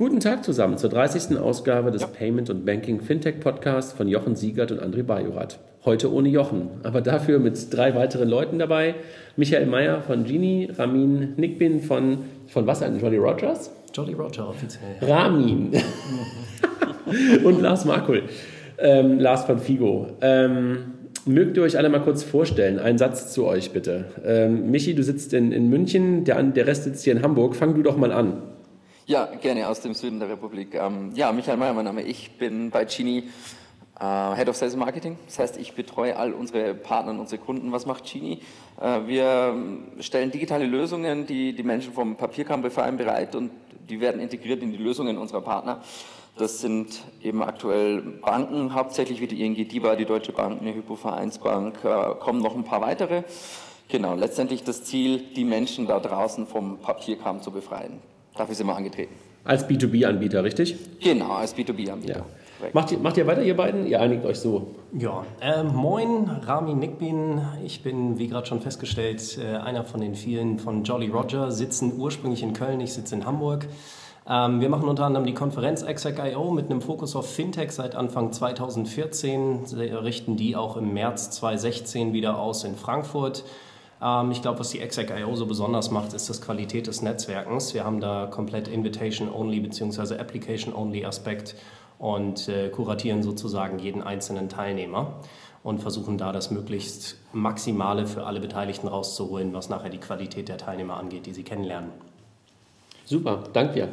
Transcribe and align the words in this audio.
Guten 0.00 0.18
Tag 0.18 0.44
zusammen 0.44 0.78
zur 0.78 0.88
30. 0.88 1.36
Ausgabe 1.38 1.90
des 1.90 2.00
ja. 2.00 2.08
Payment 2.08 2.48
und 2.48 2.64
Banking 2.64 3.02
Fintech 3.02 3.38
Podcasts 3.38 3.92
von 3.92 4.08
Jochen 4.08 4.34
Siegert 4.34 4.72
und 4.72 4.80
André 4.80 5.02
Bajorat. 5.02 5.58
Heute 5.84 6.10
ohne 6.10 6.30
Jochen, 6.30 6.70
aber 6.84 7.02
dafür 7.02 7.38
mit 7.38 7.58
drei 7.70 7.94
weiteren 7.94 8.26
Leuten 8.26 8.58
dabei. 8.58 8.94
Michael 9.36 9.66
Meyer 9.66 10.00
von 10.00 10.24
Genie, 10.24 10.70
Ramin 10.74 11.34
Nickbin 11.36 11.80
von, 11.80 12.20
von 12.46 12.66
was 12.66 12.82
eigentlich? 12.82 13.02
Jolly 13.02 13.18
Rogers? 13.18 13.70
Jolly 13.92 14.14
Roger 14.14 14.48
offiziell. 14.48 14.96
Ramin. 15.02 15.72
und 17.44 17.60
Lars 17.60 17.84
Markul. 17.84 18.22
Ähm, 18.78 19.18
Lars 19.18 19.44
von 19.44 19.58
Figo. 19.58 20.06
Ähm, 20.22 20.94
mögt 21.26 21.58
ihr 21.58 21.62
euch 21.62 21.76
alle 21.76 21.90
mal 21.90 22.00
kurz 22.00 22.22
vorstellen? 22.22 22.78
Ein 22.78 22.96
Satz 22.96 23.34
zu 23.34 23.44
euch 23.44 23.72
bitte. 23.72 24.06
Ähm, 24.24 24.70
Michi, 24.70 24.94
du 24.94 25.02
sitzt 25.02 25.34
in, 25.34 25.52
in 25.52 25.68
München, 25.68 26.24
der, 26.24 26.42
der 26.42 26.66
Rest 26.66 26.84
sitzt 26.84 27.04
hier 27.04 27.12
in 27.12 27.22
Hamburg. 27.22 27.54
Fang 27.54 27.74
du 27.74 27.82
doch 27.82 27.98
mal 27.98 28.12
an. 28.12 28.44
Ja, 29.10 29.24
gerne 29.24 29.66
aus 29.66 29.80
dem 29.80 29.92
Süden 29.92 30.20
der 30.20 30.28
Republik. 30.28 30.72
Ähm, 30.76 31.10
ja, 31.16 31.32
Michael 31.32 31.56
Mayer, 31.56 31.72
mein 31.72 31.84
Name. 31.84 32.02
Ich 32.02 32.38
bin 32.38 32.70
bei 32.70 32.84
Genie 32.84 33.24
äh, 33.98 34.36
Head 34.36 34.48
of 34.48 34.54
Sales 34.54 34.76
Marketing. 34.76 35.18
Das 35.26 35.40
heißt, 35.40 35.56
ich 35.56 35.72
betreue 35.72 36.16
all 36.16 36.32
unsere 36.32 36.74
Partner 36.74 37.10
und 37.10 37.18
unsere 37.18 37.42
Kunden. 37.42 37.72
Was 37.72 37.86
macht 37.86 38.04
Genie? 38.04 38.38
Äh, 38.80 39.08
wir 39.08 39.56
stellen 39.98 40.30
digitale 40.30 40.64
Lösungen, 40.64 41.26
die 41.26 41.56
die 41.56 41.64
Menschen 41.64 41.92
vom 41.92 42.14
Papierkram 42.14 42.62
befreien, 42.62 42.96
bereit 42.98 43.34
und 43.34 43.50
die 43.88 44.00
werden 44.00 44.20
integriert 44.20 44.62
in 44.62 44.70
die 44.70 44.78
Lösungen 44.78 45.18
unserer 45.18 45.40
Partner. 45.40 45.82
Das 46.38 46.60
sind 46.60 47.00
eben 47.20 47.42
aktuell 47.42 48.02
Banken, 48.02 48.74
hauptsächlich 48.74 49.20
wie 49.20 49.26
die 49.26 49.44
ING 49.44 49.56
DIBA, 49.56 49.96
die 49.96 50.04
Deutsche 50.04 50.30
Bank, 50.30 50.60
eine 50.60 50.72
Hypovereinsbank, 50.72 51.84
äh, 51.84 52.14
kommen 52.20 52.40
noch 52.40 52.54
ein 52.54 52.62
paar 52.62 52.80
weitere. 52.80 53.24
Genau, 53.88 54.14
letztendlich 54.14 54.62
das 54.62 54.84
Ziel, 54.84 55.18
die 55.34 55.42
Menschen 55.42 55.88
da 55.88 55.98
draußen 55.98 56.46
vom 56.46 56.78
Papierkram 56.78 57.42
zu 57.42 57.50
befreien. 57.50 58.00
Dafür 58.36 58.54
sind 58.54 58.66
wir 58.66 58.76
angetreten. 58.76 59.14
Als 59.44 59.68
B2B-Anbieter, 59.68 60.44
richtig? 60.44 60.76
Genau, 61.00 61.32
als 61.32 61.56
B2B-Anbieter. 61.56 62.18
Ja. 62.18 62.26
Macht 62.72 62.92
ihr, 62.92 62.98
macht 62.98 63.16
ihr 63.16 63.26
weiter, 63.26 63.42
ihr 63.42 63.56
beiden? 63.56 63.86
Ihr 63.86 64.00
einigt 64.00 64.24
euch 64.26 64.38
so. 64.38 64.74
Ja, 64.92 65.24
äh, 65.40 65.62
moin, 65.62 66.28
Rami 66.28 66.74
Nickbin. 66.74 67.40
Ich 67.64 67.82
bin, 67.82 68.18
wie 68.18 68.28
gerade 68.28 68.46
schon 68.46 68.60
festgestellt, 68.60 69.38
äh, 69.38 69.56
einer 69.56 69.84
von 69.84 70.00
den 70.00 70.14
vielen 70.14 70.58
von 70.58 70.84
Jolly 70.84 71.08
Roger, 71.08 71.50
sitzen 71.50 71.98
ursprünglich 71.98 72.42
in 72.42 72.52
Köln, 72.52 72.80
ich 72.80 72.92
sitze 72.92 73.14
in 73.14 73.24
Hamburg. 73.24 73.66
Ähm, 74.28 74.60
wir 74.60 74.68
machen 74.68 74.88
unter 74.88 75.06
anderem 75.06 75.26
die 75.26 75.32
Konferenz 75.32 75.82
Exec.io 75.82 76.50
mit 76.50 76.70
einem 76.70 76.82
Fokus 76.82 77.16
auf 77.16 77.32
Fintech 77.32 77.70
seit 77.72 77.94
Anfang 77.94 78.32
2014, 78.32 79.64
richten 80.02 80.36
die 80.36 80.54
auch 80.54 80.76
im 80.76 80.92
März 80.92 81.30
2016 81.30 82.12
wieder 82.12 82.38
aus 82.38 82.64
in 82.64 82.76
Frankfurt. 82.76 83.44
Ähm, 84.02 84.30
ich 84.30 84.42
glaube, 84.42 84.60
was 84.60 84.70
die 84.70 84.80
Exec.io 84.80 85.34
so 85.36 85.46
besonders 85.46 85.90
macht, 85.90 86.12
ist 86.12 86.28
das 86.30 86.40
Qualität 86.40 86.86
des 86.86 87.02
Netzwerkens. 87.02 87.74
Wir 87.74 87.84
haben 87.84 88.00
da 88.00 88.26
komplett 88.26 88.68
Invitation-Only 88.68 89.60
bzw. 89.60 90.16
Application-Only 90.16 91.04
Aspekt 91.04 91.54
und 91.98 92.48
äh, 92.48 92.68
kuratieren 92.70 93.22
sozusagen 93.22 93.78
jeden 93.78 94.02
einzelnen 94.02 94.48
Teilnehmer 94.48 95.14
und 95.62 95.80
versuchen 95.80 96.16
da 96.16 96.32
das 96.32 96.50
möglichst 96.50 97.16
Maximale 97.32 98.06
für 98.06 98.24
alle 98.24 98.40
Beteiligten 98.40 98.88
rauszuholen, 98.88 99.52
was 99.52 99.68
nachher 99.68 99.90
die 99.90 99.98
Qualität 99.98 100.48
der 100.48 100.56
Teilnehmer 100.56 100.96
angeht, 100.96 101.26
die 101.26 101.34
sie 101.34 101.42
kennenlernen. 101.42 101.90
Super, 103.04 103.44
danke 103.52 103.74
dir. 103.74 103.88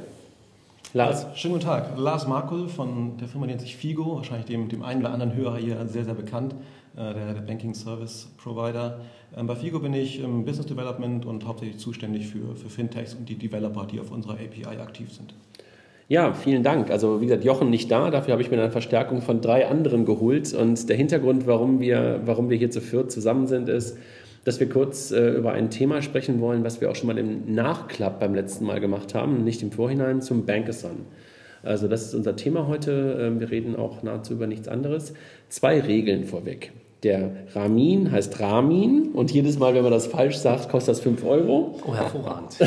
Lars. 0.93 1.23
Ja, 1.23 1.35
schönen 1.35 1.55
guten 1.55 1.65
Tag. 1.65 1.97
Lars 1.97 2.27
Markul 2.27 2.69
von 2.69 3.17
der 3.17 3.27
Firma 3.27 3.45
nennt 3.45 3.59
sich 3.59 3.75
Figo, 3.75 4.15
wahrscheinlich 4.15 4.45
dem, 4.45 4.69
dem 4.69 4.83
einen 4.83 5.01
oder 5.01 5.11
anderen 5.11 5.35
Hörer 5.35 5.57
hier 5.57 5.85
sehr, 5.87 6.05
sehr 6.05 6.13
bekannt, 6.13 6.55
der, 6.97 7.33
der 7.33 7.41
Banking 7.41 7.73
Service 7.73 8.29
Provider. 8.37 8.99
Ähm, 9.35 9.47
bei 9.47 9.55
Figo 9.55 9.79
bin 9.79 9.93
ich 9.93 10.19
im 10.19 10.45
Business 10.45 10.65
Development 10.65 11.25
und 11.25 11.45
hauptsächlich 11.45 11.77
zuständig 11.77 12.27
für, 12.27 12.55
für 12.55 12.69
Fintechs 12.69 13.13
und 13.13 13.29
die 13.29 13.35
Developer, 13.35 13.85
die 13.85 13.99
auf 13.99 14.11
unserer 14.11 14.33
API 14.33 14.79
aktiv 14.79 15.11
sind. 15.11 15.33
Ja, 16.09 16.33
vielen 16.33 16.63
Dank. 16.63 16.89
Also 16.89 17.19
wie 17.19 17.25
gesagt, 17.25 17.43
Jochen 17.43 17.69
nicht 17.69 17.91
da, 17.91 18.09
dafür 18.09 18.31
habe 18.31 18.41
ich 18.41 18.49
mir 18.49 18.57
eine 18.57 18.71
Verstärkung 18.71 19.21
von 19.21 19.41
drei 19.41 19.67
anderen 19.67 20.05
geholt. 20.05 20.53
Und 20.53 20.87
der 20.87 20.95
Hintergrund, 20.95 21.47
warum 21.47 21.81
wir, 21.81 22.21
warum 22.25 22.49
wir 22.49 22.57
hier 22.57 22.71
zu 22.71 22.79
viert 22.79 23.11
zusammen 23.11 23.45
sind, 23.45 23.67
ist, 23.67 23.97
dass 24.45 24.61
wir 24.61 24.69
kurz 24.69 25.11
äh, 25.11 25.31
über 25.31 25.51
ein 25.51 25.69
Thema 25.69 26.01
sprechen 26.01 26.39
wollen, 26.39 26.63
was 26.63 26.79
wir 26.79 26.89
auch 26.89 26.95
schon 26.95 27.07
mal 27.07 27.17
im 27.17 27.53
Nachklapp 27.53 28.21
beim 28.21 28.33
letzten 28.33 28.63
Mal 28.63 28.79
gemacht 28.79 29.13
haben, 29.13 29.43
nicht 29.43 29.61
im 29.61 29.71
Vorhinein, 29.71 30.21
zum 30.21 30.45
Bankathon. 30.45 31.05
Also 31.61 31.89
das 31.89 32.03
ist 32.03 32.13
unser 32.13 32.37
Thema 32.37 32.67
heute. 32.67 33.33
Äh, 33.35 33.39
wir 33.41 33.51
reden 33.51 33.75
auch 33.75 34.01
nahezu 34.01 34.33
über 34.33 34.47
nichts 34.47 34.69
anderes. 34.69 35.13
Zwei 35.49 35.81
Regeln 35.81 36.23
vorweg. 36.23 36.71
Der 37.03 37.29
Ramin 37.53 38.11
heißt 38.11 38.39
Ramin 38.39 39.09
und 39.13 39.31
jedes 39.31 39.59
Mal, 39.59 39.75
wenn 39.75 39.83
man 39.83 39.91
das 39.91 40.07
falsch 40.07 40.37
sagt, 40.37 40.69
kostet 40.69 40.95
das 40.95 41.01
5 41.01 41.23
Euro. 41.23 41.75
Oh, 41.85 41.93
hervorragend. 41.93 42.57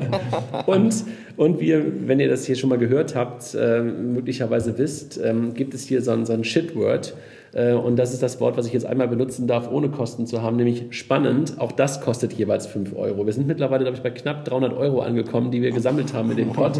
und, 0.66 1.04
und 1.36 1.60
wir, 1.60 2.08
wenn 2.08 2.18
ihr 2.18 2.28
das 2.28 2.44
hier 2.44 2.56
schon 2.56 2.70
mal 2.70 2.78
gehört 2.78 3.14
habt, 3.14 3.54
äh, 3.54 3.80
möglicherweise 3.80 4.76
wisst, 4.78 5.20
ähm, 5.22 5.54
gibt 5.54 5.74
es 5.74 5.86
hier 5.86 6.02
so 6.02 6.10
ein, 6.10 6.26
so 6.26 6.32
ein 6.32 6.42
Shitword. 6.42 7.14
Und 7.52 7.96
das 7.96 8.12
ist 8.12 8.22
das 8.22 8.40
Wort, 8.40 8.56
was 8.56 8.66
ich 8.66 8.72
jetzt 8.72 8.84
einmal 8.84 9.08
benutzen 9.08 9.46
darf, 9.46 9.70
ohne 9.70 9.88
Kosten 9.88 10.26
zu 10.26 10.42
haben, 10.42 10.56
nämlich 10.56 10.86
spannend. 10.90 11.54
Auch 11.58 11.72
das 11.72 12.00
kostet 12.00 12.32
jeweils 12.34 12.66
5 12.66 12.94
Euro. 12.96 13.24
Wir 13.24 13.32
sind 13.32 13.46
mittlerweile, 13.46 13.84
glaube 13.84 13.96
ich, 13.96 14.02
bei 14.02 14.10
knapp 14.10 14.44
300 14.44 14.74
Euro 14.74 15.00
angekommen, 15.00 15.50
die 15.50 15.62
wir 15.62 15.70
gesammelt 15.70 16.12
haben 16.12 16.28
mit 16.28 16.38
dem 16.38 16.52
Pod. 16.52 16.78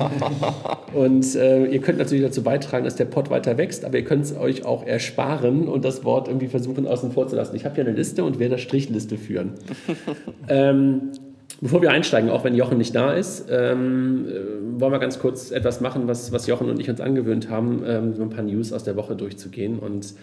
Und 0.95 1.35
äh, 1.37 1.67
ihr 1.67 1.81
könnt 1.81 1.99
natürlich 1.99 2.25
dazu 2.25 2.43
beitragen, 2.43 2.85
dass 2.85 2.97
der 2.97 3.07
Pod 3.07 3.31
weiter 3.31 3.59
wächst, 3.59 3.85
aber 3.85 3.99
ihr 3.99 4.05
könnt 4.05 4.25
es 4.25 4.37
euch 4.37 4.65
auch 4.65 4.87
ersparen 4.87 5.69
und 5.69 5.85
das 5.85 6.05
Wort 6.05 6.29
irgendwie 6.29 6.49
versuchen 6.49 6.87
außen 6.87 7.13
vor 7.13 7.29
zu 7.29 7.37
lassen. 7.37 7.55
Ich 7.57 7.65
habe 7.65 7.75
hier 7.75 7.85
eine 7.85 7.95
Liste 7.95 8.25
und 8.25 8.39
werde 8.39 8.59
Strichliste 8.59 9.17
führen. 9.17 9.55
ähm, 10.49 11.13
Bevor 11.61 11.83
wir 11.83 11.91
einsteigen, 11.91 12.31
auch 12.31 12.45
wenn 12.45 12.55
Jochen 12.55 12.79
nicht 12.79 12.95
da 12.95 13.13
ist, 13.13 13.49
ähm, 13.51 14.27
äh, 14.29 14.81
wollen 14.81 14.93
wir 14.93 15.01
ganz 15.01 15.19
kurz 15.19 15.51
etwas 15.51 15.81
machen, 15.81 16.07
was, 16.07 16.31
was 16.31 16.47
Jochen 16.47 16.71
und 16.71 16.79
ich 16.79 16.89
uns 16.89 17.01
angewöhnt 17.01 17.51
haben, 17.51 17.83
ähm, 17.85 18.15
so 18.15 18.23
ein 18.23 18.31
paar 18.31 18.45
News 18.45 18.73
aus 18.73 18.85
der 18.85 18.95
Woche 18.95 19.17
durchzugehen. 19.17 19.81
Und 19.81 20.15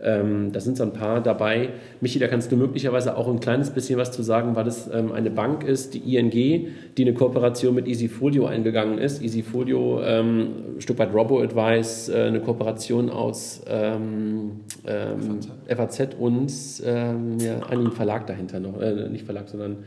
ähm, 0.00 0.52
da 0.52 0.60
sind 0.60 0.76
so 0.76 0.84
ein 0.84 0.92
paar 0.92 1.20
dabei. 1.20 1.70
Michi, 2.00 2.18
da 2.18 2.28
kannst 2.28 2.52
du 2.52 2.56
möglicherweise 2.56 3.16
auch 3.16 3.28
ein 3.28 3.40
kleines 3.40 3.70
bisschen 3.70 3.98
was 3.98 4.12
zu 4.12 4.22
sagen, 4.22 4.54
weil 4.54 4.66
es 4.68 4.88
ähm, 4.92 5.10
eine 5.10 5.30
Bank 5.30 5.64
ist, 5.64 5.94
die 5.94 6.16
ING, 6.16 6.30
die 6.30 7.02
eine 7.02 7.14
Kooperation 7.14 7.74
mit 7.74 7.88
Easyfolio 7.88 8.46
eingegangen 8.46 8.98
ist. 8.98 9.20
Easyfolio, 9.22 10.00
ähm, 10.02 10.76
ein 10.76 10.80
Stück 10.80 10.98
weit 10.98 11.12
Robo-Advice, 11.12 12.10
äh, 12.10 12.22
eine 12.24 12.40
Kooperation 12.40 13.10
aus 13.10 13.62
ähm, 13.66 14.60
ähm, 14.86 15.40
FAZ 15.66 16.14
und 16.18 16.52
ähm, 16.84 17.38
ja, 17.40 17.66
einem 17.68 17.90
Verlag 17.90 18.26
dahinter 18.28 18.60
noch. 18.60 18.80
Äh, 18.80 19.08
nicht 19.08 19.24
Verlag, 19.24 19.48
sondern 19.48 19.78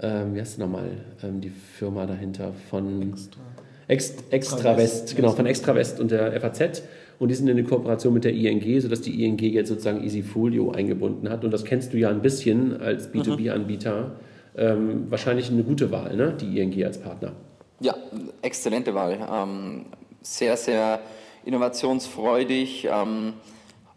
ähm, 0.00 0.34
wie 0.34 0.40
heißt 0.40 0.58
nochmal 0.58 0.90
ähm, 1.22 1.40
die 1.42 1.50
Firma 1.50 2.06
dahinter 2.06 2.52
von 2.70 3.12
Extra, 3.12 3.40
Ext, 3.88 4.24
Extra 4.30 4.76
West, 4.76 5.14
genau, 5.14 5.32
von 5.32 5.44
Extra 5.46 5.74
West 5.74 6.00
und 6.00 6.10
der 6.10 6.40
FAZ. 6.40 6.82
Und 7.18 7.28
die 7.28 7.34
sind 7.34 7.48
in 7.48 7.56
eine 7.56 7.66
Kooperation 7.66 8.12
mit 8.12 8.24
der 8.24 8.32
ING, 8.32 8.80
sodass 8.80 9.00
die 9.00 9.24
ING 9.24 9.38
jetzt 9.38 9.68
sozusagen 9.68 10.02
Easyfolio 10.02 10.72
eingebunden 10.72 11.28
hat. 11.28 11.44
Und 11.44 11.50
das 11.50 11.64
kennst 11.64 11.92
du 11.92 11.98
ja 11.98 12.10
ein 12.10 12.22
bisschen 12.22 12.80
als 12.80 13.12
B2B-Anbieter. 13.12 14.16
Ähm, 14.56 15.10
wahrscheinlich 15.10 15.50
eine 15.50 15.64
gute 15.64 15.90
Wahl, 15.90 16.16
ne? 16.16 16.34
die 16.40 16.60
ING 16.60 16.84
als 16.84 16.98
Partner. 16.98 17.32
Ja, 17.80 17.96
exzellente 18.42 18.94
Wahl. 18.94 19.18
Ähm, 19.30 19.86
sehr, 20.22 20.56
sehr 20.56 21.00
innovationsfreudig. 21.44 22.88
Ähm, 22.90 23.34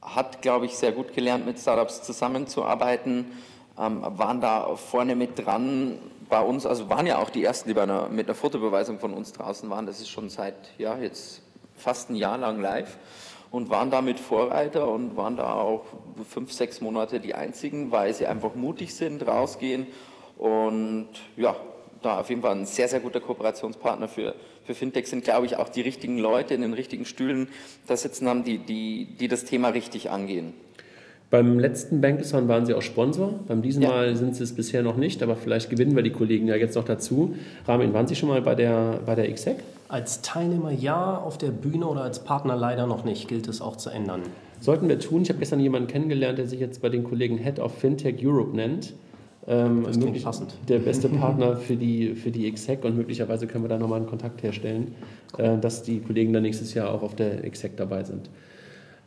hat, 0.02 0.42
glaube 0.42 0.66
ich, 0.66 0.76
sehr 0.76 0.92
gut 0.92 1.14
gelernt, 1.14 1.46
mit 1.46 1.60
Startups 1.60 2.04
zusammenzuarbeiten. 2.04 3.26
Ähm, 3.80 4.02
waren 4.02 4.42
da 4.42 4.76
vorne 4.76 5.16
mit 5.16 5.38
dran 5.38 6.00
bei 6.30 6.42
uns, 6.42 6.66
also 6.66 6.90
waren 6.90 7.06
ja 7.06 7.20
auch 7.20 7.30
die 7.30 7.44
ersten, 7.44 7.70
die 7.70 7.74
bei 7.74 7.84
einer, 7.84 8.10
mit 8.10 8.28
einer 8.28 8.36
Fotobeweisung 8.36 9.00
von 9.00 9.14
uns 9.14 9.34
draußen 9.34 9.70
waren. 9.70 9.86
Das 9.86 10.00
ist 10.00 10.10
schon 10.10 10.30
seit, 10.30 10.56
ja, 10.78 10.98
jetzt 10.98 11.42
fast 11.78 12.10
ein 12.10 12.16
Jahr 12.16 12.38
lang 12.38 12.60
live 12.62 12.98
und 13.52 13.70
waren 13.70 13.90
damit 13.90 14.20
Vorreiter 14.20 14.90
und 14.92 15.16
waren 15.16 15.38
da 15.38 15.54
auch 15.54 15.86
fünf, 16.30 16.52
sechs 16.52 16.82
Monate 16.82 17.20
die 17.20 17.34
einzigen, 17.34 17.92
weil 17.92 18.14
sie 18.14 18.28
einfach 18.28 18.56
mutig 18.56 18.94
sind, 18.94 19.26
rausgehen 19.26 19.88
und 20.38 21.08
ja, 21.36 21.56
da 22.02 22.20
auf 22.20 22.30
jeden 22.30 22.42
Fall 22.42 22.56
ein 22.56 22.66
sehr, 22.66 22.88
sehr 22.88 23.00
guter 23.00 23.20
Kooperationspartner 23.20 24.08
für, 24.08 24.36
für 24.66 24.76
Fintech 24.76 25.08
sind, 25.08 25.24
glaube 25.24 25.46
ich, 25.46 25.56
auch 25.58 25.70
die 25.70 25.82
richtigen 25.82 26.18
Leute 26.18 26.54
in 26.54 26.62
den 26.62 26.74
richtigen 26.74 27.06
Stühlen 27.06 27.50
da 27.88 27.98
sitzen 27.98 28.28
haben, 28.28 28.44
die, 28.44 28.60
die, 28.60 29.08
die 29.20 29.28
das 29.28 29.46
Thema 29.46 29.70
richtig 29.70 30.10
angehen. 30.10 30.54
Beim 31.30 31.60
letzten 31.60 32.00
Bankathon 32.00 32.48
waren 32.48 32.66
Sie 32.66 32.74
auch 32.74 32.82
Sponsor. 32.82 33.40
Beim 33.48 33.62
diesem 33.62 33.84
ja. 33.84 33.90
Mal 33.90 34.16
sind 34.16 34.36
Sie 34.36 34.44
es 34.44 34.56
bisher 34.56 34.82
noch 34.82 34.96
nicht, 34.96 35.22
aber 35.22 35.36
vielleicht 35.36 35.70
gewinnen 35.70 35.94
wir 35.96 36.04
die 36.04 36.12
Kollegen 36.12 36.48
ja 36.48 36.56
jetzt 36.56 36.76
noch 36.76 36.86
dazu. 36.86 37.36
Ramin, 37.68 37.94
waren 37.94 38.08
Sie 38.08 38.16
schon 38.16 38.30
mal 38.30 38.42
bei 38.42 38.56
der, 38.56 39.02
bei 39.06 39.16
der 39.16 39.30
XSEC? 39.34 39.58
Als 39.90 40.22
Teilnehmer 40.22 40.72
ja, 40.72 41.18
auf 41.18 41.38
der 41.38 41.52
Bühne 41.52 41.88
oder 41.88 42.02
als 42.02 42.24
Partner 42.24 42.56
leider 42.56 42.88
noch 42.88 43.06
nicht. 43.06 43.28
Gilt 43.28 43.48
es 43.48 43.62
auch 43.62 43.78
zu 43.78 43.90
ändern. 43.90 44.22
Sollten 44.60 44.90
wir 44.90 45.00
tun. 45.00 45.22
Ich 45.22 45.30
habe 45.30 45.40
gestern 45.40 45.60
jemanden 45.60 45.88
kennengelernt, 45.88 46.38
der 46.38 46.48
sich 46.48 46.60
jetzt 46.60 46.82
bei 46.82 46.90
den 46.90 47.04
Kollegen 47.04 47.38
Head 47.38 47.60
of 47.60 47.78
Fintech 47.78 48.16
Europe 48.22 48.56
nennt. 48.56 48.94
Ähm, 49.48 49.84
das 49.86 49.98
klingt 49.98 50.22
passend. 50.24 50.56
Der 50.68 50.80
beste 50.80 51.08
Partner 51.22 51.56
für 51.56 51.78
die, 51.78 52.16
für 52.16 52.32
die 52.32 52.52
XSEC 52.52 52.84
und 52.84 52.98
möglicherweise 52.98 53.48
können 53.48 53.64
wir 53.64 53.70
da 53.70 53.78
nochmal 53.78 54.00
einen 54.00 54.10
Kontakt 54.10 54.44
herstellen, 54.44 54.96
äh, 55.38 55.58
dass 55.58 55.84
die 55.84 56.02
Kollegen 56.02 56.34
dann 56.34 56.44
nächstes 56.44 56.74
Jahr 56.74 56.92
auch 56.92 57.02
auf 57.02 57.16
der 57.16 57.50
XSEC 57.50 57.78
dabei 57.78 58.04
sind. 58.04 58.30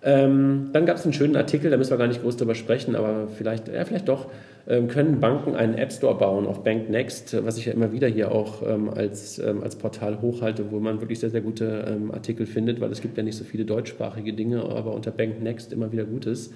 Ähm, 0.03 0.71
dann 0.73 0.87
gab 0.87 0.97
es 0.97 1.05
einen 1.05 1.13
schönen 1.13 1.37
Artikel, 1.37 1.71
da 1.71 1.77
müssen 1.77 1.91
wir 1.91 1.99
gar 1.99 2.07
nicht 2.09 2.23
groß 2.23 2.39
drüber 2.39 2.55
sprechen, 2.55 2.97
aber 2.97 3.29
vielleicht, 3.29 3.69
ja, 3.69 3.85
vielleicht 3.85 4.09
doch. 4.09 4.27
Ähm, 4.67 4.89
können 4.89 5.21
Banken 5.21 5.57
einen 5.57 5.75
App 5.75 5.93
Store 5.93 6.17
bauen 6.17 6.47
auf 6.47 6.63
BankNext, 6.63 7.45
was 7.45 7.59
ich 7.59 7.67
ja 7.67 7.73
immer 7.73 7.93
wieder 7.93 8.09
hier 8.09 8.33
auch 8.33 8.63
ähm, 8.67 8.89
als, 8.89 9.39
ähm, 9.39 9.63
als 9.63 9.77
Portal 9.77 10.21
hochhalte, 10.23 10.71
wo 10.71 10.81
man 10.81 11.01
wirklich 11.01 11.21
sehr, 11.21 11.31
sehr 11.31 11.41
gute 11.41 11.85
ähm, 11.89 12.13
Artikel 12.13 12.47
findet, 12.47 12.81
weil 12.81 12.91
es 12.93 13.01
gibt 13.01 13.17
ja 13.17 13.23
nicht 13.23 13.37
so 13.37 13.45
viele 13.45 13.65
deutschsprachige 13.65 14.33
Dinge, 14.33 14.63
aber 14.63 14.95
unter 14.95 15.11
BankNext 15.11 15.73
immer 15.73 15.93
wieder 15.93 16.05
Gutes. 16.05 16.53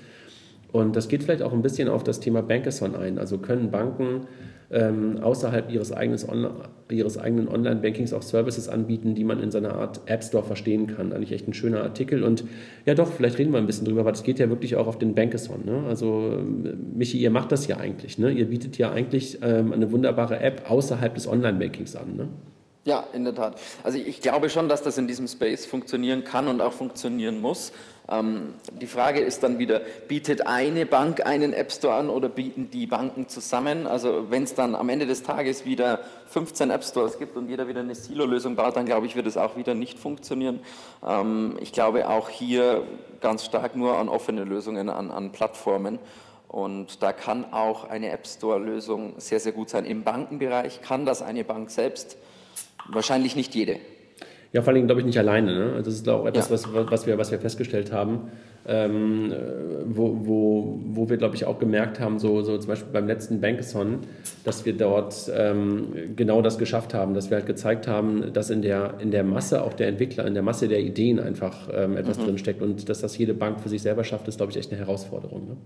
Und 0.73 0.97
das 0.97 1.09
geht 1.09 1.23
vielleicht 1.23 1.43
auch 1.43 1.53
ein 1.53 1.63
bisschen 1.63 1.89
auf 1.89 2.03
das 2.03 2.21
Thema 2.21 2.43
Bankathon 2.43 2.97
ein. 2.97 3.19
Also 3.19 3.39
können 3.39 3.71
Banken 3.71 4.27
ähm, 4.75 5.19
außerhalb 5.23 5.71
ihres, 5.71 5.93
On 5.93 6.51
ihres 6.91 7.17
eigenen 7.17 7.49
Online-Bankings 7.49 8.13
auch 8.13 8.23
Services 8.23 8.69
anbieten, 8.69 9.15
die 9.15 9.25
man 9.25 9.41
in 9.41 9.51
seiner 9.51 9.75
Art 9.75 10.01
App 10.07 10.25
Store 10.25 10.45
verstehen 10.45 10.89
kann. 10.89 11.13
Eigentlich 11.13 11.33
echt 11.33 11.47
ein 11.49 11.55
schöner 11.55 11.83
Artikel. 11.83 12.25
Und 12.25 12.45
ja 12.85 12.95
doch, 12.95 13.11
vielleicht 13.11 13.39
reden 13.39 13.53
wir 13.53 13.59
ein 13.59 13.67
bisschen 13.67 13.87
drüber, 13.87 14.01
aber 14.01 14.11
das 14.11 14.25
geht 14.25 14.39
ja 14.39 14.49
wirklich 14.49 14.77
auch 14.77 14.87
auf 14.87 14.99
den 14.99 15.15
Bankathon. 15.15 15.65
Ne? 15.65 15.85
Also 15.89 16.39
Michi, 16.95 17.19
ihr 17.19 17.31
macht 17.31 17.53
das 17.53 17.69
ja 17.69 17.79
eigentlich. 17.79 18.19
Ne? 18.19 18.33
Ihr 18.33 18.47
bietet 18.47 18.77
ja 18.77 18.91
eigentlich 18.91 19.39
ähm, 19.43 19.73
eine 19.73 19.93
wunderbare 19.93 20.41
App 20.41 20.69
außerhalb 20.69 21.15
des 21.15 21.29
Online-Bankings 21.29 21.95
an. 21.95 22.17
Ne? 22.17 22.29
Ja, 22.85 23.05
in 23.15 23.25
der 23.25 23.35
Tat. 23.35 23.59
Also 23.83 23.97
ich 23.97 24.21
glaube 24.21 24.51
schon, 24.51 24.69
dass 24.69 24.83
das 24.83 24.99
in 24.99 25.07
diesem 25.07 25.27
Space 25.27 25.65
funktionieren 25.65 26.23
kann 26.23 26.49
und 26.49 26.61
auch 26.61 26.73
funktionieren 26.75 27.41
muss. 27.41 27.73
Ähm, 28.11 28.55
die 28.73 28.87
Frage 28.87 29.21
ist 29.21 29.43
dann 29.43 29.59
wieder, 29.59 29.81
bietet 30.07 30.47
eine 30.47 30.85
Bank 30.85 31.25
einen 31.25 31.55
App 31.55 31.73
Store 31.73 31.95
an 31.95 32.11
oder 32.11 32.29
bieten 32.29 32.69
die 32.71 32.87
Banken 32.87 33.27
zusammen? 33.29 33.87
Also 33.87 34.27
wenn 34.29 34.43
es 34.43 34.55
dann 34.55 34.75
am 34.75 34.91
Ende 34.91 35.07
des 35.07 35.23
Tages 35.23 35.65
wieder 35.65 36.01
15 36.27 36.71
App 36.71 36.85
Stores 36.85 37.19
gibt 37.19 37.39
und 37.39 37.49
jeder 37.49 37.69
wieder 37.69 37.81
eine 37.81 37.95
Silo-Lösung 37.95 38.55
baut, 38.55 38.77
dann 38.77 38.85
glaube 38.85 39.07
ich, 39.07 39.17
wird 39.17 39.27
es 39.27 39.39
auch 39.39 39.57
wieder 39.57 39.75
nicht 39.75 39.99
funktionieren. 39.99 40.61
Ähm, 41.07 41.57
ich 41.63 41.73
glaube 41.73 42.07
auch 42.11 42.29
hier 42.29 42.83
ganz 43.23 43.47
stark 43.47 43.77
nur 43.77 43.97
an 43.97 44.11
offene 44.11 44.45
Lösungen, 44.45 44.91
an, 44.91 45.11
an 45.11 45.33
Plattformen. 45.33 45.99
Und 46.49 47.03
da 47.03 47.15
kann 47.15 47.53
auch 47.53 47.89
eine 47.89 48.11
App 48.11 48.27
Store-Lösung 48.27 49.15
sehr, 49.17 49.41
sehr 49.41 49.53
gut 49.53 49.71
sein. 49.71 49.87
Im 49.87 50.05
Bankenbereich 50.05 50.83
kann 50.83 51.07
das 51.07 51.23
eine 51.23 51.43
Bank 51.45 51.71
selbst, 51.71 52.19
wahrscheinlich 52.89 53.37
nicht 53.37 53.55
jede. 53.55 53.77
Ja, 54.55 54.63
vor 54.63 54.73
allem 54.73 54.87
glaube 54.87 55.01
ich 55.01 55.07
nicht 55.07 55.19
alleine. 55.19 55.53
Ne? 55.53 55.73
Also 55.73 55.91
das 55.91 55.95
ist 55.95 56.09
auch 56.09 56.27
etwas, 56.27 56.49
ja. 56.49 56.55
was, 56.55 56.91
was, 56.91 57.07
wir, 57.09 57.19
was 57.19 57.33
wir 57.33 57.41
festgestellt 57.41 57.91
haben, 57.91 58.31
ähm, 58.69 59.35
wo, 59.85 60.17
wo, 60.23 60.81
wo 60.87 61.09
wir, 61.09 61.17
glaube 61.17 61.35
ich, 61.35 61.45
auch 61.45 61.59
gemerkt 61.59 61.99
haben, 61.99 62.21
so, 62.21 62.41
so 62.43 62.57
zum 62.57 62.69
Beispiel 62.69 62.93
beim 62.93 63.09
letzten 63.09 63.41
Bankathon, 63.41 63.99
dass 64.45 64.65
wir 64.65 64.75
dort 64.75 65.29
ähm, 65.35 65.89
genau 66.15 66.41
das 66.41 66.57
geschafft 66.57 66.95
haben, 66.95 67.15
dass 67.15 67.31
wir 67.31 67.39
halt 67.39 67.47
gezeigt 67.47 67.89
haben, 67.89 68.33
dass 68.33 68.49
in 68.49 68.63
der, 68.63 68.95
in 69.01 69.11
der 69.11 69.25
Masse 69.25 69.61
auch 69.61 69.75
der 69.75 69.89
Entwickler, 69.89 70.25
in 70.25 70.35
der 70.35 70.45
Masse 70.45 70.69
der 70.69 70.81
Ideen 70.81 71.19
einfach 71.19 71.69
ähm, 71.75 71.97
etwas 71.97 72.19
mhm. 72.19 72.27
drinsteckt 72.27 72.63
und 72.63 72.89
dass 72.89 73.01
das 73.01 73.19
jede 73.19 73.35
Bank 73.35 73.61
für 73.61 73.69
sich 73.69 73.83
selber 73.83 74.05
schafft, 74.05 74.29
ist, 74.29 74.37
glaube 74.37 74.53
ich, 74.53 74.59
echt 74.59 74.71
eine 74.71 74.81
Herausforderung. 74.81 75.49
Ne? 75.49 75.57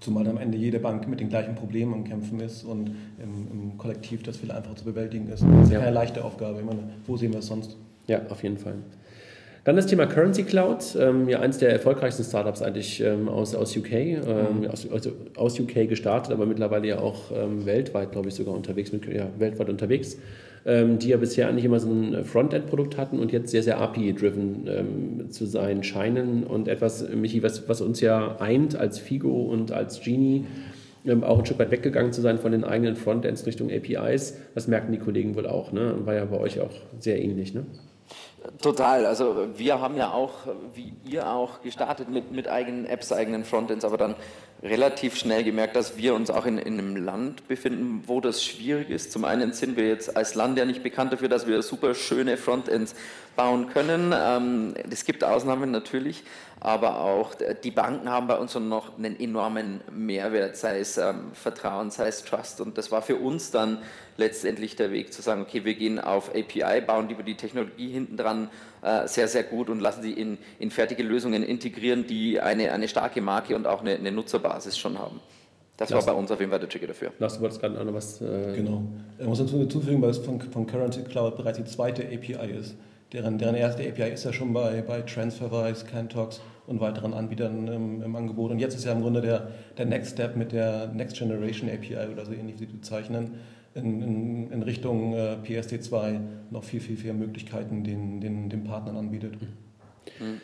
Zumal 0.00 0.26
am 0.26 0.38
Ende 0.38 0.56
jede 0.56 0.78
Bank 0.78 1.06
mit 1.08 1.20
den 1.20 1.28
gleichen 1.28 1.54
Problemen 1.54 1.92
am 1.92 2.04
Kämpfen 2.04 2.40
ist 2.40 2.64
und 2.64 2.88
im, 3.22 3.48
im 3.52 3.78
Kollektiv 3.78 4.22
das 4.22 4.38
viel 4.38 4.50
einfacher 4.50 4.76
zu 4.76 4.84
bewältigen 4.84 5.28
ist. 5.28 5.42
Das 5.42 5.64
ist 5.64 5.72
ja. 5.72 5.78
keine 5.80 5.92
leichte 5.92 6.24
Aufgabe. 6.24 6.58
Ich 6.58 6.64
meine, 6.64 6.80
wo 7.06 7.18
sehen 7.18 7.32
wir 7.32 7.40
es 7.40 7.46
sonst? 7.46 7.76
Ja, 8.06 8.22
auf 8.30 8.42
jeden 8.42 8.56
Fall. 8.56 8.76
Dann 9.64 9.76
das 9.76 9.86
Thema 9.86 10.06
Currency 10.06 10.44
Cloud, 10.44 10.96
ähm, 10.98 11.28
ja 11.28 11.40
eins 11.40 11.58
der 11.58 11.70
erfolgreichsten 11.70 12.24
Startups 12.24 12.62
eigentlich 12.62 13.00
ähm, 13.02 13.28
aus, 13.28 13.54
aus 13.54 13.76
UK, 13.76 13.92
ähm, 13.92 14.60
mhm. 14.60 14.70
aus, 14.70 14.90
also 14.90 15.12
aus 15.36 15.60
UK 15.60 15.86
gestartet, 15.86 16.32
aber 16.32 16.46
mittlerweile 16.46 16.88
ja 16.88 16.98
auch 16.98 17.30
ähm, 17.30 17.66
weltweit, 17.66 18.12
glaube 18.12 18.28
ich, 18.28 18.34
sogar 18.34 18.54
unterwegs, 18.54 18.90
mit, 18.90 19.06
ja, 19.06 19.28
weltweit 19.38 19.68
unterwegs, 19.68 20.16
die 20.64 21.08
ja 21.08 21.16
bisher 21.16 21.48
eigentlich 21.48 21.64
immer 21.64 21.80
so 21.80 21.90
ein 21.90 22.24
Frontend-Produkt 22.24 22.98
hatten 22.98 23.18
und 23.18 23.32
jetzt 23.32 23.50
sehr, 23.50 23.62
sehr 23.62 23.78
API-driven 23.78 24.66
ähm, 24.68 25.30
zu 25.30 25.46
sein 25.46 25.82
scheinen 25.82 26.44
und 26.44 26.68
etwas, 26.68 27.08
Michi, 27.14 27.42
was, 27.42 27.66
was 27.66 27.80
uns 27.80 28.02
ja 28.02 28.36
eint 28.40 28.76
als 28.76 28.98
Figo 28.98 29.44
und 29.44 29.72
als 29.72 30.02
Genie, 30.02 30.44
auch 31.22 31.38
ein 31.38 31.46
Stück 31.46 31.58
weit 31.58 31.70
weggegangen 31.70 32.12
zu 32.12 32.20
sein 32.20 32.38
von 32.38 32.52
den 32.52 32.64
eigenen 32.64 32.94
Frontends 32.96 33.46
Richtung 33.46 33.70
APIs. 33.70 34.36
Das 34.54 34.68
merken 34.68 34.92
die 34.92 34.98
Kollegen 34.98 35.34
wohl 35.34 35.46
auch. 35.46 35.72
Ne? 35.72 35.94
War 36.04 36.14
ja 36.14 36.26
bei 36.26 36.38
euch 36.38 36.60
auch 36.60 36.72
sehr 36.98 37.22
ähnlich. 37.22 37.54
Ne? 37.54 37.64
Total. 38.62 39.04
Also 39.04 39.48
wir 39.56 39.80
haben 39.80 39.96
ja 39.96 40.12
auch, 40.12 40.32
wie 40.74 40.94
ihr 41.04 41.28
auch, 41.30 41.60
gestartet 41.60 42.08
mit, 42.08 42.32
mit 42.32 42.48
eigenen 42.48 42.86
Apps, 42.86 43.12
eigenen 43.12 43.44
Frontends, 43.44 43.84
aber 43.84 43.98
dann 43.98 44.14
relativ 44.62 45.16
schnell 45.16 45.44
gemerkt, 45.44 45.76
dass 45.76 45.96
wir 45.96 46.14
uns 46.14 46.30
auch 46.30 46.46
in, 46.46 46.58
in 46.58 46.78
einem 46.78 46.96
Land 46.96 47.48
befinden, 47.48 48.02
wo 48.06 48.20
das 48.20 48.44
schwierig 48.44 48.90
ist. 48.90 49.12
Zum 49.12 49.24
einen 49.24 49.52
sind 49.52 49.76
wir 49.76 49.88
jetzt 49.88 50.16
als 50.16 50.34
Land 50.34 50.58
ja 50.58 50.64
nicht 50.64 50.82
bekannt 50.82 51.12
dafür, 51.12 51.28
dass 51.28 51.46
wir 51.46 51.62
super 51.62 51.94
schöne 51.94 52.36
Frontends 52.36 52.94
bauen 53.36 53.68
können. 53.68 54.14
Ähm, 54.16 54.74
es 54.90 55.04
gibt 55.04 55.24
Ausnahmen 55.24 55.70
natürlich, 55.70 56.24
aber 56.60 57.00
auch 57.00 57.34
die 57.62 57.70
Banken 57.70 58.10
haben 58.10 58.26
bei 58.26 58.36
uns 58.36 58.52
schon 58.52 58.68
noch 58.68 58.98
einen 58.98 59.18
enormen 59.18 59.80
Mehrwert, 59.90 60.56
sei 60.56 60.80
es 60.80 60.98
ähm, 60.98 61.32
Vertrauen, 61.32 61.90
sei 61.90 62.08
es 62.08 62.22
Trust. 62.24 62.60
Und 62.60 62.76
das 62.76 62.90
war 62.90 63.00
für 63.00 63.16
uns 63.16 63.50
dann 63.50 63.78
letztendlich 64.20 64.76
der 64.76 64.92
Weg 64.92 65.12
zu 65.12 65.22
sagen, 65.22 65.42
okay, 65.42 65.64
wir 65.64 65.74
gehen 65.74 65.98
auf 65.98 66.30
API, 66.30 66.80
bauen 66.80 67.08
die 67.08 67.14
über 67.14 67.24
die 67.24 67.34
Technologie 67.34 67.90
hinten 67.90 68.16
dran 68.16 68.48
äh, 68.82 69.08
sehr, 69.08 69.26
sehr 69.26 69.42
gut 69.42 69.68
und 69.68 69.80
lassen 69.80 70.02
sie 70.02 70.12
in, 70.12 70.38
in 70.60 70.70
fertige 70.70 71.02
Lösungen 71.02 71.42
integrieren, 71.42 72.06
die 72.06 72.40
eine, 72.40 72.70
eine 72.70 72.86
starke 72.86 73.20
Marke 73.20 73.56
und 73.56 73.66
auch 73.66 73.80
eine, 73.80 73.94
eine 73.94 74.12
Nutzerbasis 74.12 74.78
schon 74.78 74.98
haben. 74.98 75.20
Das 75.76 75.88
Lass, 75.88 76.06
war 76.06 76.14
bei 76.14 76.20
uns 76.20 76.30
auf 76.30 76.38
jeden 76.38 76.50
Fall 76.50 76.60
der 76.60 76.68
Trigger 76.68 76.88
dafür. 76.88 77.10
Lars, 77.18 77.36
du 77.36 77.40
wolltest 77.40 77.60
gerade 77.60 77.82
noch 77.82 77.94
was... 77.94 78.20
Äh 78.20 78.52
genau. 78.54 78.82
Ich 79.18 79.26
muss 79.26 79.38
hinzufügen, 79.38 80.02
weil 80.02 80.10
es 80.10 80.18
von, 80.18 80.38
von 80.38 80.66
Currency 80.66 81.02
Cloud 81.02 81.36
bereits 81.36 81.56
die 81.56 81.64
zweite 81.64 82.04
API 82.04 82.52
ist. 82.52 82.76
Deren, 83.14 83.38
deren 83.38 83.54
erste 83.56 83.82
API 83.88 84.12
ist 84.12 84.24
ja 84.24 84.32
schon 84.32 84.52
bei, 84.52 84.82
bei 84.82 85.00
TransferWise, 85.00 85.86
Cantox 85.86 86.42
und 86.66 86.80
weiteren 86.80 87.14
Anbietern 87.14 87.66
im, 87.66 88.02
im, 88.02 88.14
Angebot. 88.14 88.52
Und 88.52 88.58
jetzt 88.58 88.74
ist 88.74 88.84
ja 88.84 88.92
im 88.92 89.00
Grunde 89.00 89.20
der, 89.20 89.48
der 89.78 89.86
Next 89.86 90.12
Step 90.12 90.36
mit 90.36 90.52
der 90.52 90.88
Next 90.88 91.18
Generation 91.18 91.68
API 91.68 92.12
oder 92.12 92.24
so 92.24 92.32
ähnlich, 92.32 92.56
wie 92.60 92.66
sie 92.66 92.66
bezeichnen, 92.66 93.40
in, 93.74 94.02
in, 94.02 94.52
in 94.52 94.62
Richtung 94.62 95.14
äh, 95.14 95.36
PSD2 95.44 96.20
noch 96.50 96.64
viel, 96.64 96.80
viel, 96.80 96.96
viel 96.96 97.12
Möglichkeiten 97.12 97.84
den, 97.84 98.20
den, 98.20 98.48
den 98.48 98.64
Partnern 98.64 98.96
anbietet. 98.96 99.34
Mhm. 100.18 100.40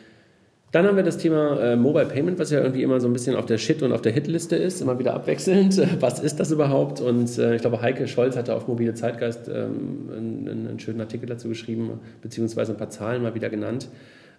Dann 0.73 0.85
haben 0.85 0.97
wir 0.97 1.03
das 1.03 1.17
Thema 1.17 1.59
äh, 1.61 1.75
Mobile 1.77 2.07
Payment, 2.07 2.39
was 2.39 2.51
ja 2.51 2.59
irgendwie 2.59 2.83
immer 2.83 2.99
so 2.99 3.07
ein 3.07 3.13
bisschen 3.13 3.37
auf 3.37 3.45
der 3.45 3.57
Shit- 3.57 3.83
und 3.83 3.93
auf 3.93 4.01
der 4.01 4.11
Hitliste 4.11 4.57
ist, 4.57 4.81
immer 4.81 4.99
wieder 4.99 5.13
abwechselnd. 5.13 5.81
Was 6.01 6.19
ist 6.19 6.41
das 6.41 6.51
überhaupt? 6.51 6.99
Und 6.99 7.37
äh, 7.37 7.55
ich 7.55 7.61
glaube, 7.61 7.81
Heike 7.81 8.05
Scholz 8.05 8.35
hatte 8.35 8.53
auf 8.53 8.67
Mobile 8.67 8.93
Zeitgeist 8.93 9.47
ähm, 9.47 10.09
einen, 10.11 10.67
einen, 10.67 10.79
schönen 10.79 10.99
Artikel 10.99 11.25
dazu 11.25 11.47
geschrieben, 11.47 12.01
beziehungsweise 12.21 12.73
ein 12.73 12.77
paar 12.77 12.89
Zahlen 12.89 13.23
mal 13.23 13.33
wieder 13.33 13.49
genannt, 13.49 13.87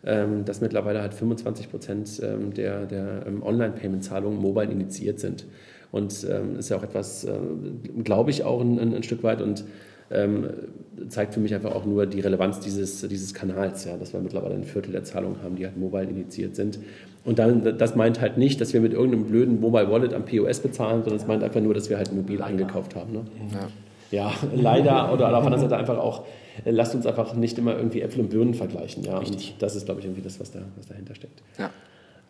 ähm, 0.04 0.44
dass 0.44 0.60
mittlerweile 0.60 1.00
halt 1.00 1.14
25 1.14 1.70
Prozent 1.70 2.20
ähm, 2.22 2.52
der, 2.52 2.84
der 2.84 3.24
ähm, 3.26 3.42
Online-Payment-Zahlungen 3.42 4.38
mobile 4.38 4.70
initiiert 4.70 5.20
sind. 5.20 5.46
Und 5.90 6.26
ähm, 6.30 6.58
ist 6.58 6.68
ja 6.68 6.76
auch 6.76 6.82
etwas, 6.82 7.24
äh, 7.24 7.30
glaube 8.04 8.30
ich, 8.30 8.44
auch 8.44 8.60
ein, 8.60 8.78
ein, 8.78 9.02
Stück 9.02 9.22
weit 9.22 9.40
und 9.40 9.64
ähm, 10.10 10.48
zeigt 11.08 11.34
für 11.34 11.40
mich 11.40 11.54
einfach 11.54 11.74
auch 11.74 11.84
nur 11.84 12.06
die 12.06 12.20
Relevanz 12.20 12.60
dieses, 12.60 13.06
dieses 13.08 13.32
Kanals, 13.32 13.84
ja, 13.84 13.96
dass 13.96 14.12
wir 14.12 14.20
mittlerweile 14.20 14.54
ein 14.54 14.64
Viertel 14.64 14.92
der 14.92 15.04
Zahlungen 15.04 15.42
haben, 15.42 15.56
die 15.56 15.64
halt 15.64 15.76
mobile 15.76 16.04
initiiert 16.04 16.56
sind. 16.56 16.78
Und 17.24 17.38
dann, 17.38 17.76
das 17.78 17.94
meint 17.94 18.20
halt 18.20 18.38
nicht, 18.38 18.60
dass 18.60 18.72
wir 18.72 18.80
mit 18.80 18.92
irgendeinem 18.92 19.24
blöden 19.24 19.60
Mobile 19.60 19.90
Wallet 19.90 20.14
am 20.14 20.24
POS 20.24 20.60
bezahlen, 20.60 21.02
sondern 21.02 21.20
es 21.20 21.26
meint 21.26 21.42
einfach 21.42 21.60
nur, 21.60 21.74
dass 21.74 21.90
wir 21.90 21.96
halt 21.96 22.12
mobil 22.12 22.42
eingekauft 22.42 22.94
haben. 22.94 23.12
Ne? 23.12 23.24
Ja. 23.52 23.68
Ja, 24.10 24.32
leider 24.54 25.12
oder 25.12 25.26
auf 25.26 25.44
der 25.44 25.52
anderen 25.52 25.60
Seite 25.60 25.76
einfach 25.76 25.98
auch, 25.98 26.24
äh, 26.64 26.70
lasst 26.70 26.94
uns 26.94 27.06
einfach 27.06 27.34
nicht 27.34 27.58
immer 27.58 27.76
irgendwie 27.76 28.00
Äpfel 28.00 28.20
und 28.20 28.30
Birnen 28.30 28.54
vergleichen. 28.54 29.04
Ja? 29.04 29.18
Und 29.18 29.62
das 29.62 29.76
ist, 29.76 29.84
glaube 29.84 30.00
ich, 30.00 30.06
irgendwie 30.06 30.22
das, 30.22 30.40
was, 30.40 30.50
da, 30.50 30.60
was 30.76 30.86
dahinter 30.86 31.14
steckt. 31.14 31.42
Ja. 31.58 31.70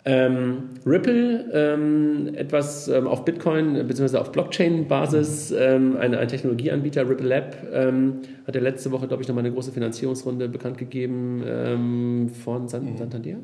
Ähm, 0.04 0.70
Ripple, 0.86 1.50
ähm, 1.52 2.30
etwas 2.34 2.88
ähm, 2.88 3.06
auf 3.06 3.24
Bitcoin 3.24 3.86
bzw. 3.86 4.16
auf 4.16 4.32
Blockchain-Basis, 4.32 5.52
ähm, 5.52 5.96
ein, 5.98 6.14
ein, 6.14 6.28
Technologieanbieter, 6.28 7.08
Ripple 7.08 7.26
Lab, 7.26 7.56
ähm, 7.72 8.20
hat 8.46 8.54
ja 8.54 8.60
letzte 8.60 8.90
Woche, 8.90 9.06
glaube 9.06 9.22
ich, 9.22 9.28
nochmal 9.28 9.44
eine 9.44 9.52
große 9.52 9.72
Finanzierungsrunde 9.72 10.48
bekannt 10.48 10.78
gegeben 10.78 11.42
ähm, 11.46 12.30
von 12.30 12.68
San 12.68 12.84
mhm. 12.84 12.96
Santander. 12.96 13.36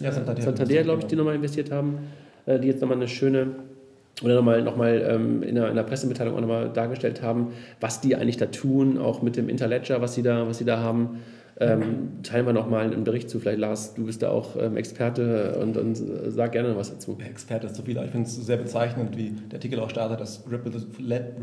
Ja, 0.00 0.10
Santander, 0.10 0.42
Santander 0.42 0.82
glaube 0.82 1.00
ich, 1.02 1.06
die 1.06 1.16
nochmal 1.16 1.34
investiert 1.34 1.70
haben, 1.70 1.98
äh, 2.46 2.58
die 2.58 2.68
jetzt 2.68 2.80
nochmal 2.80 2.96
eine 2.96 3.08
schöne 3.08 3.48
oder 4.22 4.34
nochmal 4.34 4.62
noch 4.62 4.76
mal, 4.76 5.02
ähm, 5.08 5.42
in, 5.42 5.56
einer, 5.56 5.66
in 5.66 5.72
einer 5.72 5.82
Pressemitteilung 5.82 6.36
auch 6.36 6.40
nochmal 6.40 6.70
dargestellt 6.72 7.22
haben, 7.22 7.48
was 7.80 8.00
die 8.00 8.14
eigentlich 8.16 8.36
da 8.36 8.46
tun, 8.46 8.98
auch 8.98 9.22
mit 9.22 9.36
dem 9.36 9.48
Interledger, 9.48 10.00
was 10.00 10.14
sie 10.14 10.22
da, 10.22 10.46
was 10.46 10.58
sie 10.58 10.64
da 10.64 10.78
haben. 10.78 11.20
Ähm, 11.60 12.22
teilen 12.22 12.46
wir 12.46 12.54
nochmal 12.54 12.90
einen 12.92 13.04
Bericht 13.04 13.28
zu. 13.28 13.38
Vielleicht, 13.38 13.58
Lars, 13.58 13.92
du 13.94 14.06
bist 14.06 14.22
da 14.22 14.30
auch 14.30 14.56
ähm, 14.56 14.76
Experte 14.76 15.58
und, 15.60 15.76
und 15.76 15.94
sag 16.28 16.52
gerne 16.52 16.76
was 16.76 16.90
dazu. 16.90 17.18
Experte 17.22 17.66
ist 17.66 17.76
zu 17.76 17.82
viel, 17.82 17.98
aber 17.98 18.06
ich 18.06 18.12
finde 18.12 18.26
es 18.26 18.34
sehr 18.36 18.56
bezeichnend, 18.56 19.16
wie 19.18 19.30
der 19.50 19.58
Artikel 19.58 19.78
auch 19.80 19.90
startet, 19.90 20.20
dass 20.20 20.44
Ripple, 20.50 20.72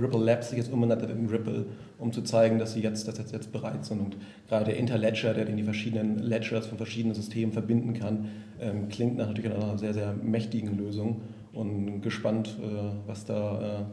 Ripple 0.01 0.23
Labs 0.23 0.49
sich 0.49 0.57
jetzt 0.57 0.73
umbenannt 0.73 1.03
hat 1.03 1.11
in 1.11 1.27
Ripple, 1.27 1.65
um 1.99 2.11
zu 2.11 2.23
zeigen, 2.23 2.57
dass 2.57 2.73
sie 2.73 2.81
jetzt, 2.81 3.07
dass 3.07 3.19
jetzt, 3.19 3.31
jetzt 3.31 3.51
bereit 3.51 3.85
sind. 3.85 3.99
Und 3.99 4.17
gerade 4.47 4.65
der 4.65 4.77
Interledger, 4.77 5.33
der 5.35 5.45
den 5.45 5.57
die 5.57 5.63
verschiedenen 5.63 6.17
Ledgers 6.17 6.65
von 6.65 6.77
verschiedenen 6.77 7.13
Systemen 7.13 7.53
verbinden 7.53 7.93
kann, 7.93 8.29
ähm, 8.59 8.89
klingt 8.89 9.15
nach 9.15 9.27
natürlich 9.27 9.53
einer 9.53 9.77
sehr, 9.77 9.93
sehr 9.93 10.13
mächtigen 10.13 10.75
Lösung 10.77 11.21
und 11.53 12.01
gespannt, 12.01 12.57
äh, 12.61 13.07
was 13.07 13.25
da, 13.25 13.85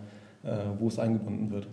äh, 0.44 0.49
äh 0.49 0.56
wo 0.78 0.88
es 0.88 0.99
eingebunden 0.99 1.50
wird. 1.50 1.68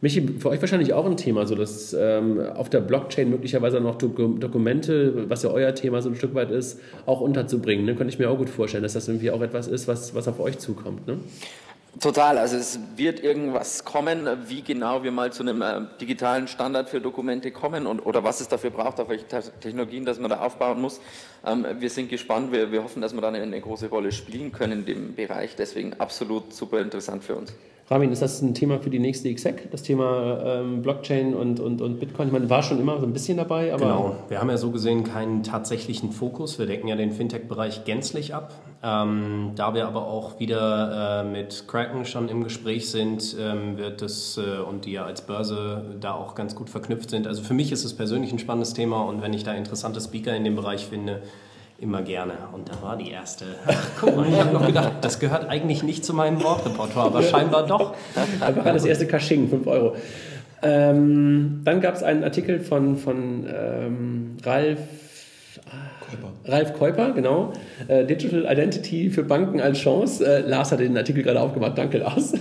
Michi, 0.00 0.38
für 0.38 0.50
euch 0.50 0.60
wahrscheinlich 0.60 0.92
auch 0.92 1.06
ein 1.06 1.16
Thema, 1.16 1.44
so 1.46 1.56
dass 1.56 1.92
ähm, 1.92 2.40
auf 2.54 2.70
der 2.70 2.80
Blockchain 2.80 3.30
möglicherweise 3.30 3.80
noch 3.80 3.96
Dok 3.96 4.40
Dokumente, 4.40 5.28
was 5.28 5.42
ja 5.42 5.50
euer 5.50 5.74
Thema 5.74 6.02
so 6.02 6.08
ein 6.08 6.14
Stück 6.14 6.34
weit 6.34 6.52
ist, 6.52 6.80
auch 7.04 7.20
unterzubringen. 7.20 7.84
Ne? 7.84 7.96
Könnte 7.96 8.12
ich 8.12 8.18
mir 8.18 8.30
auch 8.30 8.38
gut 8.38 8.48
vorstellen, 8.48 8.84
dass 8.84 8.92
das 8.92 9.08
irgendwie 9.08 9.32
auch 9.32 9.42
etwas 9.42 9.66
ist, 9.66 9.88
was, 9.88 10.14
was 10.14 10.28
auf 10.28 10.38
euch 10.38 10.58
zukommt. 10.58 11.08
Ne? 11.08 11.18
Total, 12.00 12.38
also 12.38 12.56
es 12.56 12.78
wird 12.94 13.24
irgendwas 13.24 13.84
kommen, 13.84 14.28
wie 14.46 14.62
genau 14.62 15.02
wir 15.02 15.10
mal 15.10 15.32
zu 15.32 15.42
einem 15.42 15.62
äh, 15.62 15.80
digitalen 16.00 16.46
Standard 16.46 16.88
für 16.88 17.00
Dokumente 17.00 17.50
kommen 17.50 17.88
und, 17.88 17.98
oder 18.06 18.22
was 18.22 18.40
es 18.40 18.46
dafür 18.46 18.70
braucht, 18.70 19.00
auf 19.00 19.08
welche 19.08 19.26
Technologien, 19.26 20.04
dass 20.04 20.20
man 20.20 20.30
da 20.30 20.38
aufbauen 20.38 20.80
muss. 20.80 21.00
Ähm, 21.44 21.66
wir 21.80 21.90
sind 21.90 22.08
gespannt, 22.08 22.52
wir, 22.52 22.70
wir 22.70 22.84
hoffen, 22.84 23.02
dass 23.02 23.14
wir 23.14 23.20
da 23.20 23.28
eine, 23.28 23.42
eine 23.42 23.60
große 23.60 23.88
Rolle 23.88 24.12
spielen 24.12 24.52
können 24.52 24.80
in 24.80 24.84
dem 24.84 25.14
Bereich, 25.16 25.56
deswegen 25.56 25.94
absolut 25.94 26.52
super 26.54 26.80
interessant 26.80 27.24
für 27.24 27.34
uns. 27.34 27.52
Ramin, 27.90 28.12
ist 28.12 28.20
das 28.20 28.42
ein 28.42 28.52
Thema 28.52 28.78
für 28.80 28.90
die 28.90 28.98
nächste 28.98 29.30
Exec, 29.30 29.70
das 29.70 29.82
Thema 29.82 30.42
ähm, 30.44 30.82
Blockchain 30.82 31.32
und, 31.32 31.58
und, 31.58 31.80
und 31.80 31.98
Bitcoin? 31.98 32.28
Ich 32.28 32.32
meine, 32.32 32.50
war 32.50 32.62
schon 32.62 32.78
immer 32.78 33.00
so 33.00 33.06
ein 33.06 33.14
bisschen 33.14 33.38
dabei, 33.38 33.72
aber. 33.72 33.86
Genau, 33.86 34.16
wir 34.28 34.40
haben 34.40 34.50
ja 34.50 34.58
so 34.58 34.70
gesehen 34.70 35.04
keinen 35.04 35.42
tatsächlichen 35.42 36.12
Fokus. 36.12 36.58
Wir 36.58 36.66
decken 36.66 36.86
ja 36.88 36.96
den 36.96 37.12
Fintech-Bereich 37.12 37.86
gänzlich 37.86 38.34
ab. 38.34 38.52
Ähm, 38.82 39.52
da 39.56 39.72
wir 39.72 39.88
aber 39.88 40.06
auch 40.06 40.38
wieder 40.38 41.22
äh, 41.22 41.24
mit 41.24 41.66
Kraken 41.66 42.04
schon 42.04 42.28
im 42.28 42.44
Gespräch 42.44 42.90
sind, 42.90 43.34
ähm, 43.40 43.78
wird 43.78 44.02
es 44.02 44.36
äh, 44.36 44.60
und 44.60 44.84
die 44.84 44.92
ja 44.92 45.04
als 45.04 45.22
Börse 45.22 45.96
da 45.98 46.12
auch 46.12 46.34
ganz 46.34 46.54
gut 46.54 46.68
verknüpft 46.68 47.08
sind. 47.08 47.26
Also 47.26 47.42
für 47.42 47.54
mich 47.54 47.72
ist 47.72 47.86
es 47.86 47.94
persönlich 47.94 48.32
ein 48.32 48.38
spannendes 48.38 48.74
Thema 48.74 49.00
und 49.00 49.22
wenn 49.22 49.32
ich 49.32 49.44
da 49.44 49.54
interessante 49.54 50.00
Speaker 50.00 50.36
in 50.36 50.44
dem 50.44 50.56
Bereich 50.56 50.86
finde, 50.86 51.22
Immer 51.80 52.02
gerne. 52.02 52.32
Und 52.52 52.68
da 52.68 52.82
war 52.82 52.96
die 52.96 53.10
erste. 53.10 53.44
Ach, 53.64 53.90
guck 54.00 54.16
mal, 54.16 54.28
ich 54.28 54.36
habe 54.36 54.52
noch 54.52 54.66
gedacht, 54.66 54.94
das 55.00 55.20
gehört 55.20 55.48
eigentlich 55.48 55.84
nicht 55.84 56.04
zu 56.04 56.12
meinem 56.12 56.42
Wortrepertoire, 56.42 57.06
aber 57.06 57.22
scheinbar 57.22 57.66
doch. 57.66 57.94
Einfach 58.40 58.64
das 58.64 58.84
erste 58.84 59.06
Kasching, 59.06 59.48
5 59.48 59.66
Euro. 59.68 59.94
Ähm, 60.60 61.60
dann 61.64 61.80
gab 61.80 61.94
es 61.94 62.02
einen 62.02 62.24
Artikel 62.24 62.58
von, 62.58 62.96
von 62.96 63.46
ähm, 63.46 64.36
Ralf 64.44 64.80
Käuper. 66.10 66.32
Ralf 66.46 66.72
Käuper, 66.74 67.12
genau. 67.12 67.52
Äh, 67.86 68.04
Digital 68.06 68.44
Identity 68.50 69.10
für 69.10 69.22
Banken 69.22 69.60
als 69.60 69.78
Chance. 69.78 70.26
Äh, 70.26 70.40
Lars 70.48 70.72
hat 70.72 70.80
den 70.80 70.96
Artikel 70.96 71.22
gerade 71.22 71.40
aufgemacht. 71.40 71.78
Danke, 71.78 71.98
Lars. 71.98 72.32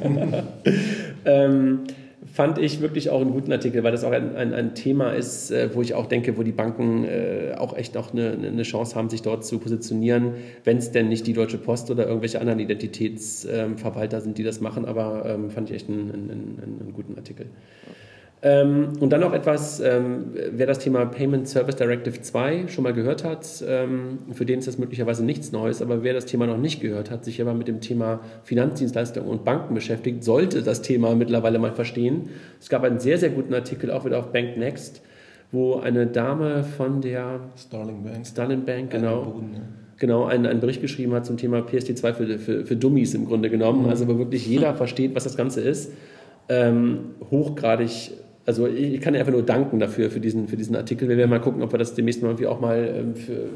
ähm, 1.26 1.80
fand 2.32 2.58
ich 2.58 2.80
wirklich 2.80 3.10
auch 3.10 3.20
einen 3.20 3.32
guten 3.32 3.52
Artikel, 3.52 3.82
weil 3.82 3.92
das 3.92 4.04
auch 4.04 4.12
ein, 4.12 4.36
ein, 4.36 4.54
ein 4.54 4.74
Thema 4.74 5.12
ist, 5.12 5.50
äh, 5.50 5.74
wo 5.74 5.82
ich 5.82 5.94
auch 5.94 6.06
denke, 6.06 6.36
wo 6.38 6.42
die 6.42 6.52
Banken 6.52 7.04
äh, 7.04 7.54
auch 7.56 7.76
echt 7.76 7.94
noch 7.94 8.12
eine, 8.12 8.32
eine, 8.32 8.62
Chance 8.62 8.94
haben, 8.94 9.10
sich 9.10 9.22
dort 9.22 9.44
zu 9.44 9.58
positionieren, 9.58 10.34
wenn 10.64 10.78
es 10.78 10.92
denn 10.92 11.08
nicht 11.08 11.26
die 11.26 11.32
Deutsche 11.32 11.58
Post 11.58 11.90
oder 11.90 12.06
irgendwelche 12.06 12.40
anderen 12.40 12.60
Identitätsverwalter 12.60 14.18
ähm, 14.18 14.22
sind, 14.22 14.38
die 14.38 14.44
das 14.44 14.60
machen. 14.60 14.84
Aber 14.84 15.24
ähm, 15.26 15.50
fand 15.50 15.70
ich 15.70 15.76
echt 15.76 15.88
einen, 15.88 16.10
einen, 16.10 16.78
einen 16.80 16.92
guten 16.94 17.16
Artikel. 17.16 17.46
Ähm, 18.42 18.94
und 19.00 19.10
dann 19.10 19.20
noch 19.20 19.34
etwas, 19.34 19.80
ähm, 19.80 20.32
wer 20.52 20.66
das 20.66 20.78
Thema 20.78 21.04
Payment 21.04 21.46
Service 21.46 21.76
Directive 21.76 22.22
2 22.22 22.68
schon 22.68 22.84
mal 22.84 22.94
gehört 22.94 23.22
hat, 23.22 23.46
ähm, 23.66 24.20
für 24.32 24.46
den 24.46 24.60
ist 24.60 24.68
das 24.68 24.78
möglicherweise 24.78 25.22
nichts 25.22 25.52
Neues, 25.52 25.82
aber 25.82 26.02
wer 26.02 26.14
das 26.14 26.24
Thema 26.24 26.46
noch 26.46 26.56
nicht 26.56 26.80
gehört 26.80 27.10
hat, 27.10 27.22
sich 27.22 27.42
aber 27.42 27.52
mit 27.52 27.68
dem 27.68 27.82
Thema 27.82 28.20
Finanzdienstleistungen 28.44 29.28
und 29.28 29.44
Banken 29.44 29.74
beschäftigt, 29.74 30.24
sollte 30.24 30.62
das 30.62 30.80
Thema 30.80 31.14
mittlerweile 31.14 31.58
mal 31.58 31.72
verstehen. 31.72 32.30
Es 32.58 32.70
gab 32.70 32.82
einen 32.82 32.98
sehr, 32.98 33.18
sehr 33.18 33.28
guten 33.28 33.52
Artikel 33.52 33.90
auch 33.90 34.06
wieder 34.06 34.18
auf 34.18 34.32
Bank 34.32 34.56
Next, 34.56 35.02
wo 35.52 35.76
eine 35.76 36.06
Dame 36.06 36.64
von 36.64 37.02
der 37.02 37.40
Starling 37.58 38.04
Bank, 38.04 38.26
Starling 38.26 38.64
Bank 38.64 38.90
genau, 38.90 39.22
Boden, 39.22 39.50
ja. 39.52 39.60
genau 39.98 40.24
einen, 40.24 40.46
einen 40.46 40.60
Bericht 40.60 40.80
geschrieben 40.80 41.12
hat 41.12 41.26
zum 41.26 41.36
Thema 41.36 41.58
PSD2 41.58 42.12
für, 42.14 42.38
für, 42.38 42.64
für 42.64 42.76
Dummies 42.76 43.12
im 43.12 43.26
Grunde 43.26 43.50
genommen, 43.50 43.82
mhm. 43.82 43.90
also 43.90 44.08
wo 44.08 44.16
wirklich 44.16 44.46
jeder 44.46 44.72
versteht, 44.76 45.14
was 45.14 45.24
das 45.24 45.36
Ganze 45.36 45.60
ist. 45.60 45.92
Ähm, 46.48 47.10
hochgradig 47.30 48.12
also 48.50 48.66
ich 48.66 49.00
kann 49.00 49.14
einfach 49.14 49.30
nur 49.30 49.44
danken 49.44 49.78
dafür, 49.78 50.10
für 50.10 50.18
diesen, 50.18 50.48
für 50.48 50.56
diesen 50.56 50.74
Artikel. 50.74 51.08
Wir 51.08 51.16
werden 51.16 51.30
mal 51.30 51.40
gucken, 51.40 51.62
ob 51.62 51.70
wir 51.72 51.78
das 51.78 51.94
demnächst 51.94 52.20
mal 52.20 52.30
irgendwie 52.30 52.48
auch 52.48 52.58
mal 52.58 52.92
ähm, 52.96 53.14
für, 53.14 53.48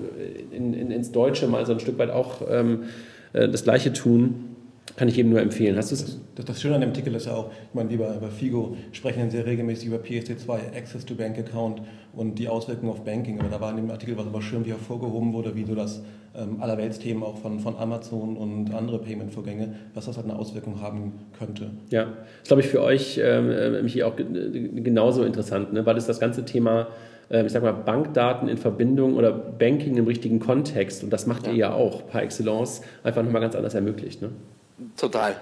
in, 0.52 0.72
in, 0.72 0.92
ins 0.92 1.10
Deutsche 1.10 1.48
mal 1.48 1.66
so 1.66 1.72
ein 1.72 1.80
Stück 1.80 1.98
weit 1.98 2.10
auch 2.10 2.42
ähm, 2.48 2.84
äh, 3.32 3.48
das 3.48 3.64
Gleiche 3.64 3.92
tun. 3.92 4.53
Kann 4.96 5.08
ich 5.08 5.18
eben 5.18 5.30
nur 5.30 5.40
empfehlen. 5.40 5.76
Hast 5.76 5.90
du 5.90 5.96
das, 5.96 6.20
das, 6.36 6.44
das, 6.44 6.62
Schöne 6.62 6.76
an 6.76 6.80
dem 6.80 6.90
Artikel 6.90 7.14
ist 7.14 7.26
ja 7.26 7.34
auch, 7.34 7.50
ich 7.50 7.74
meine, 7.74 7.90
wir 7.90 7.98
bei, 7.98 8.16
bei 8.18 8.28
FIGO 8.28 8.76
sprechen 8.92 9.28
sehr 9.30 9.44
regelmäßig 9.44 9.88
über 9.88 9.96
PSD2, 9.96 10.76
Access 10.76 11.04
to 11.04 11.14
Bank 11.14 11.36
Account 11.36 11.82
und 12.12 12.38
die 12.38 12.46
Auswirkungen 12.46 12.92
auf 12.92 13.02
Banking. 13.04 13.40
Aber 13.40 13.48
da 13.48 13.60
war 13.60 13.70
in 13.70 13.76
dem 13.76 13.90
Artikel 13.90 14.16
was 14.16 14.26
aber 14.26 14.40
schön, 14.40 14.64
wie 14.64 14.70
hervorgehoben 14.70 15.32
wurde, 15.32 15.56
wie 15.56 15.64
du 15.64 15.74
das 15.74 16.02
ähm, 16.36 16.60
Allerweltsthemen 16.60 17.24
auch 17.24 17.38
von, 17.38 17.58
von 17.58 17.76
Amazon 17.76 18.36
und 18.36 18.72
andere 18.72 19.00
Payment-Vorgänge, 19.00 19.74
was 19.94 20.06
das 20.06 20.16
halt 20.16 20.26
eine 20.26 20.38
Auswirkung 20.38 20.80
haben 20.80 21.14
könnte. 21.36 21.70
Ja, 21.90 22.12
das 22.40 22.48
glaube 22.48 22.62
ich 22.62 22.68
für 22.68 22.82
euch, 22.82 23.20
ähm, 23.22 23.50
äh, 23.50 23.82
Michi, 23.82 24.04
auch 24.04 24.14
genauso 24.16 25.24
interessant, 25.24 25.72
ne? 25.72 25.84
weil 25.86 25.96
es 25.96 26.06
das 26.06 26.20
ganze 26.20 26.44
Thema 26.44 26.88
ähm, 27.30 27.46
ich 27.46 27.52
sag 27.52 27.62
mal, 27.62 27.72
Bankdaten 27.72 28.48
in 28.48 28.58
Verbindung 28.58 29.16
oder 29.16 29.32
Banking 29.32 29.96
im 29.96 30.06
richtigen 30.06 30.40
Kontext, 30.40 31.02
und 31.02 31.12
das 31.12 31.26
macht 31.26 31.46
ja. 31.46 31.52
ihr 31.52 31.58
ja 31.58 31.72
auch 31.72 32.06
par 32.06 32.22
excellence, 32.22 32.82
einfach 33.02 33.22
nochmal 33.22 33.40
ganz 33.40 33.54
anders 33.56 33.74
ermöglicht. 33.74 34.22
Ne? 34.22 34.30
Total. 34.96 35.36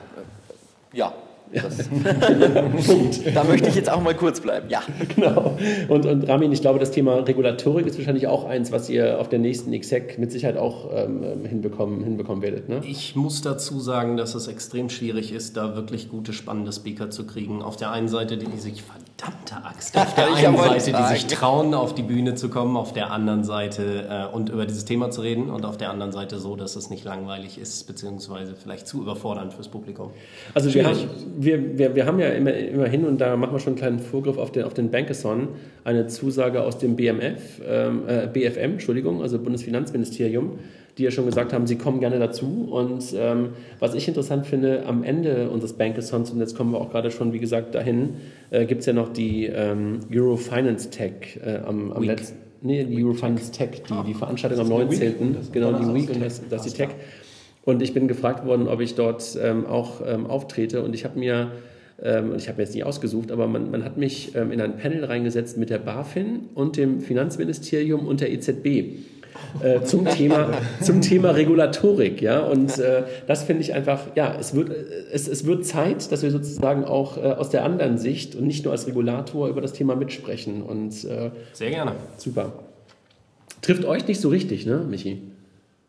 Ja, 0.92 1.12
da 3.34 3.44
möchte 3.44 3.68
ich 3.68 3.74
jetzt 3.74 3.90
auch 3.90 4.00
mal 4.00 4.14
kurz 4.14 4.40
bleiben, 4.40 4.70
ja. 4.70 4.82
Genau. 5.14 5.58
Und, 5.88 6.06
und 6.06 6.26
Ramin, 6.28 6.50
ich 6.50 6.62
glaube, 6.62 6.78
das 6.78 6.90
Thema 6.92 7.16
Regulatorik 7.16 7.86
ist 7.86 7.98
wahrscheinlich 7.98 8.26
auch 8.26 8.44
eins, 8.44 8.72
was 8.72 8.88
ihr 8.88 9.20
auf 9.20 9.28
der 9.28 9.38
nächsten 9.38 9.72
Exec 9.72 10.18
mit 10.18 10.32
Sicherheit 10.32 10.56
auch 10.56 10.90
ähm, 10.94 11.44
hinbekommen, 11.44 12.02
hinbekommen 12.02 12.42
werdet. 12.42 12.68
Ne? 12.68 12.80
Ich 12.86 13.16
muss 13.16 13.42
dazu 13.42 13.80
sagen, 13.80 14.16
dass 14.16 14.34
es 14.34 14.48
extrem 14.48 14.88
schwierig 14.88 15.32
ist, 15.32 15.56
da 15.56 15.76
wirklich 15.76 16.08
gute, 16.08 16.32
spannende 16.32 16.72
Speaker 16.72 17.10
zu 17.10 17.26
kriegen. 17.26 17.60
Auf 17.62 17.76
der 17.76 17.90
einen 17.90 18.08
Seite, 18.08 18.38
die 18.38 18.56
sich 18.58 18.82
verdammte 19.22 19.64
Axt, 19.64 19.96
auf 19.96 20.14
der 20.14 20.34
einen 20.34 20.56
Seite, 20.56 20.92
die 20.92 21.14
sich 21.14 21.26
trauen, 21.26 21.74
auf 21.74 21.94
die 21.94 22.02
Bühne 22.02 22.34
zu 22.34 22.48
kommen, 22.48 22.76
auf 22.76 22.92
der 22.92 23.10
anderen 23.10 23.44
Seite 23.44 24.28
äh, 24.30 24.34
und 24.34 24.48
über 24.48 24.66
dieses 24.66 24.84
Thema 24.84 25.10
zu 25.10 25.20
reden 25.20 25.50
und 25.50 25.64
auf 25.64 25.76
der 25.76 25.90
anderen 25.90 26.12
Seite 26.12 26.38
so, 26.38 26.56
dass 26.56 26.76
es 26.76 26.90
nicht 26.90 27.04
langweilig 27.04 27.58
ist, 27.58 27.86
beziehungsweise 27.86 28.54
vielleicht 28.54 28.86
zu 28.86 29.02
überfordernd 29.02 29.54
fürs 29.54 29.68
Publikum. 29.68 30.10
Also 30.54 30.72
wir 30.74 30.86
haben, 30.86 30.98
wir, 31.38 31.78
wir, 31.78 31.94
wir 31.94 32.06
haben 32.06 32.18
ja 32.18 32.28
immer, 32.28 32.52
immerhin, 32.52 33.04
und 33.04 33.20
da 33.20 33.36
machen 33.36 33.52
wir 33.52 33.60
schon 33.60 33.72
einen 33.72 33.78
kleinen 33.78 33.98
Vorgriff 34.00 34.38
auf 34.38 34.50
den, 34.50 34.64
auf 34.64 34.74
den 34.74 34.90
Bankathon, 34.90 35.48
eine 35.84 36.06
Zusage 36.08 36.62
aus 36.62 36.78
dem 36.78 36.96
BMF, 36.96 37.60
ähm, 37.64 38.02
äh, 38.08 38.26
BFM, 38.26 38.72
Entschuldigung, 38.72 39.22
also 39.22 39.38
Bundesfinanzministerium, 39.38 40.58
die 40.98 41.04
ja 41.04 41.10
schon 41.10 41.26
gesagt 41.26 41.52
haben, 41.52 41.66
sie 41.66 41.76
kommen 41.76 42.00
gerne 42.00 42.18
dazu. 42.18 42.68
Und 42.70 43.14
ähm, 43.16 43.50
was 43.78 43.94
ich 43.94 44.06
interessant 44.08 44.46
finde, 44.46 44.84
am 44.86 45.04
Ende 45.04 45.48
unseres 45.48 45.72
Bankathons, 45.72 46.30
und 46.30 46.40
jetzt 46.40 46.56
kommen 46.56 46.72
wir 46.72 46.80
auch 46.80 46.90
gerade 46.90 47.10
schon, 47.10 47.32
wie 47.32 47.38
gesagt, 47.38 47.74
dahin, 47.74 48.14
äh, 48.50 48.66
gibt 48.66 48.80
es 48.80 48.86
ja 48.86 48.92
noch 48.92 49.12
die 49.12 49.46
ähm, 49.46 50.00
Eurofinance 50.12 50.90
Tech 50.90 51.40
äh, 51.44 51.58
am, 51.64 51.92
am 51.92 52.02
letzten. 52.02 52.38
Nee, 52.60 52.84
die 52.84 53.02
Eurofinance 53.02 53.50
Tech, 53.50 53.82
die, 53.88 54.06
die 54.06 54.14
Veranstaltung 54.14 54.60
am 54.60 54.68
19. 54.68 55.36
Genau, 55.50 55.72
die 55.72 55.94
Week 55.94 56.10
und 56.10 56.22
das, 56.22 56.42
das 56.48 56.66
ist 56.66 56.78
die 56.78 56.82
Tech. 56.82 56.90
Und 57.64 57.82
ich 57.82 57.94
bin 57.94 58.08
gefragt 58.08 58.44
worden, 58.44 58.68
ob 58.68 58.80
ich 58.80 58.94
dort 58.94 59.38
ähm, 59.40 59.66
auch 59.66 60.00
ähm, 60.04 60.26
auftrete. 60.26 60.82
Und 60.82 60.94
ich 60.94 61.04
habe 61.04 61.18
mir, 61.18 61.52
ähm, 62.02 62.34
ich 62.36 62.48
habe 62.48 62.58
mir 62.58 62.64
jetzt 62.64 62.74
nicht 62.74 62.84
ausgesucht, 62.84 63.30
aber 63.30 63.46
man, 63.46 63.70
man 63.70 63.84
hat 63.84 63.96
mich 63.96 64.34
ähm, 64.34 64.52
in 64.52 64.60
ein 64.60 64.76
Panel 64.76 65.04
reingesetzt 65.04 65.56
mit 65.58 65.70
der 65.70 65.78
BaFin 65.78 66.50
und 66.54 66.76
dem 66.76 67.00
Finanzministerium 67.00 68.06
und 68.06 68.20
der 68.20 68.32
EZB. 68.32 68.98
Äh, 69.62 69.82
zum, 69.82 70.06
Thema, 70.06 70.50
zum 70.80 71.00
Thema 71.00 71.30
Regulatorik. 71.30 72.22
Ja? 72.22 72.40
Und 72.40 72.78
äh, 72.78 73.04
das 73.26 73.44
finde 73.44 73.62
ich 73.62 73.74
einfach, 73.74 74.06
ja, 74.14 74.34
es 74.38 74.54
wird, 74.54 74.70
es, 74.70 75.28
es 75.28 75.46
wird 75.46 75.66
Zeit, 75.66 76.10
dass 76.10 76.22
wir 76.22 76.30
sozusagen 76.30 76.84
auch 76.84 77.16
äh, 77.16 77.20
aus 77.20 77.50
der 77.50 77.64
anderen 77.64 77.98
Sicht 77.98 78.34
und 78.34 78.46
nicht 78.46 78.64
nur 78.64 78.72
als 78.72 78.86
Regulator 78.86 79.48
über 79.48 79.60
das 79.60 79.72
Thema 79.72 79.94
mitsprechen. 79.96 80.62
Und, 80.62 81.04
äh, 81.04 81.30
Sehr 81.52 81.70
gerne. 81.70 81.96
Super. 82.16 82.52
Trifft 83.60 83.84
euch 83.84 84.06
nicht 84.08 84.20
so 84.20 84.28
richtig, 84.28 84.66
ne, 84.66 84.78
Michi? 84.78 85.22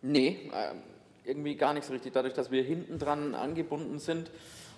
Nee, 0.02 0.38
ähm, 0.54 0.78
irgendwie 1.26 1.56
gar 1.56 1.74
nicht 1.74 1.86
so 1.86 1.94
richtig. 1.94 2.14
Dadurch, 2.14 2.34
dass 2.34 2.52
wir 2.52 2.64
hinten 2.64 3.00
dran 3.00 3.34
angebunden 3.34 4.00
sind 4.00 4.30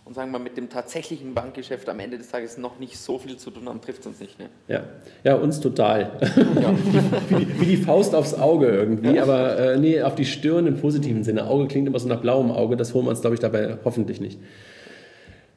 und 0.06 0.14
sagen 0.14 0.32
wir 0.32 0.40
mit 0.40 0.56
dem 0.56 0.70
tatsächlichen 0.70 1.34
Bankgeschäft 1.34 1.90
am 1.90 2.00
Ende 2.00 2.20
des 2.20 2.30
Tages 2.30 2.60
noch 2.60 2.78
nicht 2.80 2.98
so 2.98 3.18
viel 3.18 3.38
zu 3.38 3.50
tun 3.50 3.68
haben, 3.68 3.82
trifft 3.82 4.02
es 4.02 4.08
uns 4.08 4.20
nicht. 4.20 4.38
Ne? 4.38 4.46
Ja. 4.68 4.84
ja, 5.24 5.36
uns 5.36 5.60
total. 5.60 6.12
Ja. 6.22 6.76
wie, 7.30 7.46
die, 7.46 7.62
wie, 7.62 7.66
die, 7.66 7.78
Faust 7.78 8.14
aufs 8.14 8.36
Auge 8.36 8.68
irgendwie, 8.68 9.16
ja. 9.16 9.24
aber 9.24 9.58
äh, 9.58 9.78
nee, 9.80 10.02
auf 10.02 10.14
die 10.14 10.26
Stirn 10.26 10.68
im 10.68 10.78
positiven 10.78 11.24
Sinne. 11.24 11.48
Auge 11.48 11.68
klingt 11.68 11.88
immer 11.88 11.98
so 11.98 12.08
nach 12.08 12.22
blauem 12.22 12.52
Auge, 12.52 12.78
das 12.78 12.94
holen 12.94 13.06
wir 13.06 13.10
uns, 13.10 13.22
glaube 13.22 13.34
ich, 13.34 13.40
dabei 13.40 13.80
hoffentlich 13.84 14.22
nicht. 14.22 14.40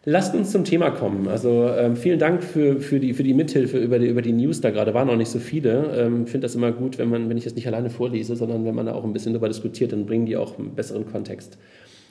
Lasst 0.07 0.35
uns 0.35 0.51
zum 0.51 0.65
Thema 0.65 0.91
kommen. 0.93 1.29
Also 1.29 1.69
ähm, 1.69 1.95
vielen 1.95 2.19
Dank 2.19 2.43
für, 2.43 2.81
für, 2.81 2.99
die, 2.99 3.13
für 3.13 3.25
die 3.25 3.35
Mithilfe 3.35 3.77
über 3.77 3.99
die, 3.99 4.07
über 4.07 4.23
die 4.23 4.33
News 4.33 4.63
da 4.63 4.71
gerade. 4.71 4.95
Waren 4.95 5.09
noch 5.09 5.17
nicht 5.17 5.29
so 5.29 5.39
viele. 5.39 5.91
Ich 5.93 5.99
ähm, 5.99 6.27
finde 6.27 6.47
das 6.47 6.55
immer 6.55 6.73
gut, 6.73 6.97
wenn, 6.97 7.11
man, 7.11 7.29
wenn 7.29 7.37
ich 7.37 7.45
das 7.45 7.55
nicht 7.55 7.67
alleine 7.67 7.91
vorlese, 7.91 8.35
sondern 8.35 8.65
wenn 8.65 8.75
man 8.75 8.87
da 8.87 8.95
auch 8.95 9.05
ein 9.05 9.13
bisschen 9.13 9.35
darüber 9.35 9.49
diskutiert, 9.49 9.93
dann 9.93 10.07
bringen 10.07 10.25
die 10.25 10.39
auch 10.39 10.59
einen 10.59 10.75
besseren 10.75 11.05
Kontext. 11.05 11.59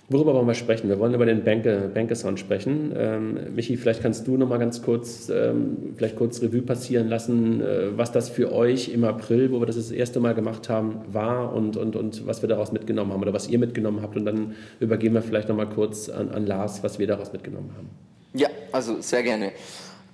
Worüber 0.10 0.34
wollen 0.34 0.48
wir 0.48 0.54
sprechen? 0.54 0.88
Wir 0.88 1.00
wollen 1.00 1.14
über 1.14 1.26
den 1.26 1.44
Banke, 1.44 1.92
Bankathon 1.94 2.38
sprechen. 2.38 2.94
Ähm, 2.96 3.54
Michi, 3.54 3.76
vielleicht 3.76 4.02
kannst 4.02 4.26
du 4.26 4.38
noch 4.38 4.48
mal 4.48 4.58
ganz 4.58 4.82
kurz, 4.82 5.28
ähm, 5.30 5.94
vielleicht 5.98 6.16
kurz 6.16 6.42
Revue 6.42 6.62
passieren 6.62 7.10
lassen, 7.10 7.60
äh, 7.60 7.98
was 7.98 8.14
das 8.14 8.30
für 8.30 8.54
euch 8.54 8.88
im 8.88 9.04
April, 9.04 9.52
wo 9.52 9.60
wir 9.60 9.66
das 9.66 9.76
das 9.76 9.92
erste 9.92 10.22
Mal 10.22 10.34
gemacht 10.34 10.70
haben, 10.70 11.02
war 11.12 11.54
und, 11.54 11.76
und, 11.76 11.98
und 11.98 12.26
was 12.26 12.42
wir 12.42 12.48
daraus 12.48 12.72
mitgenommen 12.72 13.12
haben 13.12 13.22
oder 13.22 13.34
was 13.34 13.50
ihr 13.50 13.60
mitgenommen 13.60 14.02
habt. 14.02 14.16
Und 14.16 14.24
dann 14.24 14.56
übergeben 14.80 15.14
wir 15.14 15.22
vielleicht 15.22 15.50
noch 15.50 15.58
mal 15.58 15.68
kurz 15.68 16.08
an, 16.08 16.30
an 16.30 16.46
Lars, 16.46 16.84
was 16.84 17.00
wir 17.00 17.08
daraus 17.08 17.34
mitgenommen 17.34 17.72
haben. 17.76 17.90
Ja, 18.34 18.48
also 18.72 19.02
sehr 19.02 19.24
gerne. 19.24 19.52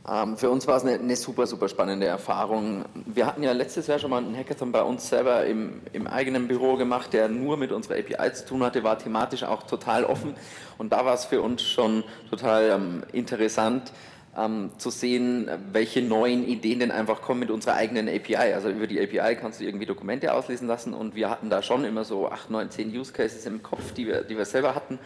Ähm, 0.10 0.38
für 0.38 0.50
uns 0.50 0.68
war 0.68 0.78
es 0.78 0.84
eine, 0.84 0.96
eine, 0.96 1.16
super, 1.16 1.48
super 1.48 1.70
spannende 1.70 2.06
Erfahrung. 2.08 2.84
Wir 3.06 3.26
hatten 3.26 3.42
ja 3.42 3.54
letztes 3.54 3.88
Jahr 3.88 4.00
schon 4.00 4.10
mal 4.10 4.18
einen 4.18 4.36
Hackathon 4.36 4.72
bei 4.72 4.82
uns 4.82 5.08
selber 5.08 5.46
im, 5.46 5.82
im 5.94 6.08
eigenen 6.08 6.48
Büro 6.50 6.76
gemacht, 6.76 7.14
der 7.14 7.30
nur 7.30 7.56
mit 7.56 7.72
unserer 7.72 7.96
API 7.96 8.34
zu 8.34 8.46
tun 8.46 8.64
hatte, 8.64 8.84
war 8.84 9.00
thematisch 9.00 9.44
auch 9.44 9.64
total 9.64 10.04
offen. 10.04 10.36
Und 10.78 10.92
da 10.92 11.06
war 11.06 11.14
es 11.14 11.26
für 11.26 11.42
uns 11.42 11.62
schon 11.62 12.04
total 12.30 12.70
ähm, 12.70 13.04
interessant, 13.14 13.94
ähm, 14.38 14.72
zu 14.78 14.90
sehen, 14.90 15.50
welche 15.72 16.02
neuen 16.02 16.46
Ideen 16.46 16.80
denn 16.80 16.92
einfach 16.92 17.22
kommen 17.22 17.40
mit 17.40 17.52
unserer 17.52 17.76
eigenen 17.76 18.10
API. 18.10 18.54
Also 18.54 18.70
über 18.70 18.88
die 18.88 19.00
API 19.00 19.36
kannst 19.36 19.62
du 19.62 19.64
irgendwie 19.64 19.86
Dokumente 19.86 20.34
auslesen 20.34 20.68
lassen 20.68 20.94
und 20.94 21.16
wir 21.16 21.30
hatten 21.30 21.50
da 21.50 21.62
schon 21.62 21.86
immer 21.86 22.04
so 22.04 22.30
8, 22.30 22.50
9, 22.50 22.72
10 22.72 22.98
Use 22.98 23.14
Cases 23.14 23.46
im 23.46 23.64
Kopf, 23.64 23.94
die 23.94 24.08
wir, 24.08 24.24
die 24.24 24.38
wir 24.38 24.46
selber 24.46 24.76
hatten. 24.76 25.00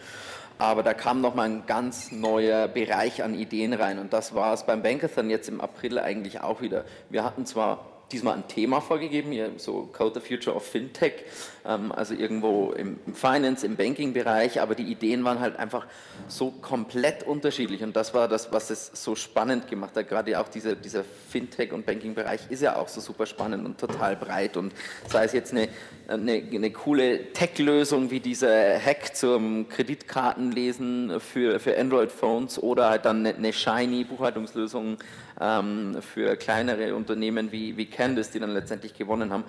Aber 0.58 0.82
da 0.82 0.92
kam 0.92 1.20
nochmal 1.20 1.48
ein 1.48 1.66
ganz 1.66 2.10
neuer 2.10 2.66
Bereich 2.66 3.22
an 3.22 3.34
Ideen 3.34 3.72
rein 3.72 3.98
und 3.98 4.12
das 4.12 4.34
war 4.34 4.52
es 4.52 4.64
beim 4.64 4.82
Bankathon 4.82 5.30
jetzt 5.30 5.48
im 5.48 5.60
April 5.60 5.98
eigentlich 6.00 6.40
auch 6.40 6.60
wieder. 6.60 6.84
Wir 7.10 7.22
hatten 7.22 7.46
zwar 7.46 7.86
diesmal 8.10 8.34
ein 8.34 8.48
Thema 8.48 8.80
vorgegeben, 8.80 9.30
hier 9.30 9.52
so 9.56 9.88
Code 9.92 10.20
the 10.20 10.26
Future 10.26 10.56
of 10.56 10.64
Fintech, 10.64 11.24
also 11.68 12.14
irgendwo 12.14 12.72
im, 12.72 12.98
Finance, 13.12 13.66
im 13.66 13.76
Banking-Bereich, 13.76 14.60
aber 14.60 14.74
die 14.74 14.84
Ideen 14.84 15.22
waren 15.24 15.40
halt 15.40 15.58
einfach 15.58 15.86
so 16.26 16.50
komplett 16.50 17.24
unterschiedlich 17.24 17.82
und 17.82 17.94
das 17.94 18.14
war 18.14 18.26
das, 18.26 18.52
was 18.52 18.70
es 18.70 18.90
so 18.94 19.14
spannend 19.14 19.68
gemacht 19.68 19.94
hat. 19.94 20.08
Gerade 20.08 20.40
auch 20.40 20.48
dieser, 20.48 20.74
dieser 20.74 21.04
Fintech- 21.30 21.72
und 21.72 21.84
Banking-Bereich 21.84 22.40
ist 22.48 22.62
ja 22.62 22.76
auch 22.76 22.88
so 22.88 23.02
super 23.02 23.26
spannend 23.26 23.66
und 23.66 23.78
total 23.78 24.16
breit 24.16 24.56
und 24.56 24.72
sei 25.08 25.24
es 25.24 25.32
jetzt 25.32 25.52
eine, 25.52 25.68
eine, 26.08 26.42
eine 26.52 26.70
coole 26.70 27.32
Tech-Lösung 27.34 28.10
wie 28.10 28.20
dieser 28.20 28.78
Hack 28.78 29.14
zum 29.14 29.68
Kreditkartenlesen 29.68 31.20
für, 31.20 31.60
für 31.60 31.78
Android-Phones 31.78 32.62
oder 32.62 32.88
halt 32.88 33.04
dann 33.04 33.26
eine, 33.26 33.34
eine 33.34 33.52
shiny 33.52 34.04
Buchhaltungslösung 34.04 34.96
ähm, 35.38 35.96
für 36.00 36.36
kleinere 36.36 36.94
Unternehmen 36.94 37.52
wie, 37.52 37.76
wie 37.76 37.86
Candice, 37.86 38.30
die 38.30 38.40
dann 38.40 38.50
letztendlich 38.50 38.94
gewonnen 38.94 39.32
haben. 39.32 39.44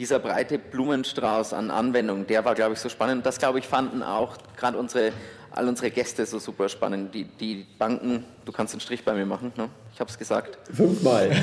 Dieser 0.00 0.18
breite 0.18 0.58
Blumenstrauß 0.58 1.52
an 1.52 1.70
Anwendungen, 1.70 2.26
der 2.26 2.42
war, 2.46 2.54
glaube 2.54 2.72
ich, 2.72 2.78
so 2.78 2.88
spannend. 2.88 3.26
Das, 3.26 3.36
glaube 3.36 3.58
ich, 3.58 3.66
fanden 3.66 4.02
auch 4.02 4.38
gerade 4.56 4.78
unsere, 4.78 5.12
all 5.50 5.68
unsere 5.68 5.90
Gäste 5.90 6.24
so 6.24 6.38
super 6.38 6.70
spannend. 6.70 7.14
Die, 7.14 7.24
die 7.24 7.66
Banken, 7.78 8.24
du 8.46 8.50
kannst 8.50 8.72
einen 8.72 8.80
Strich 8.80 9.04
bei 9.04 9.12
mir 9.12 9.26
machen, 9.26 9.52
ne? 9.58 9.68
ich 9.92 10.00
habe 10.00 10.08
es 10.08 10.16
gesagt. 10.16 10.58
Fünfmal. 10.74 11.30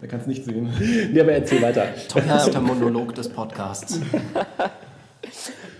Er 0.00 0.06
kann 0.06 0.20
es 0.20 0.26
nicht 0.28 0.44
sehen. 0.44 0.72
Ja, 1.12 1.24
aber 1.24 1.32
erzähl 1.32 1.60
weiter. 1.60 1.88
Teuerster 2.06 2.60
Monolog 2.60 3.16
des 3.16 3.28
Podcasts. 3.28 3.98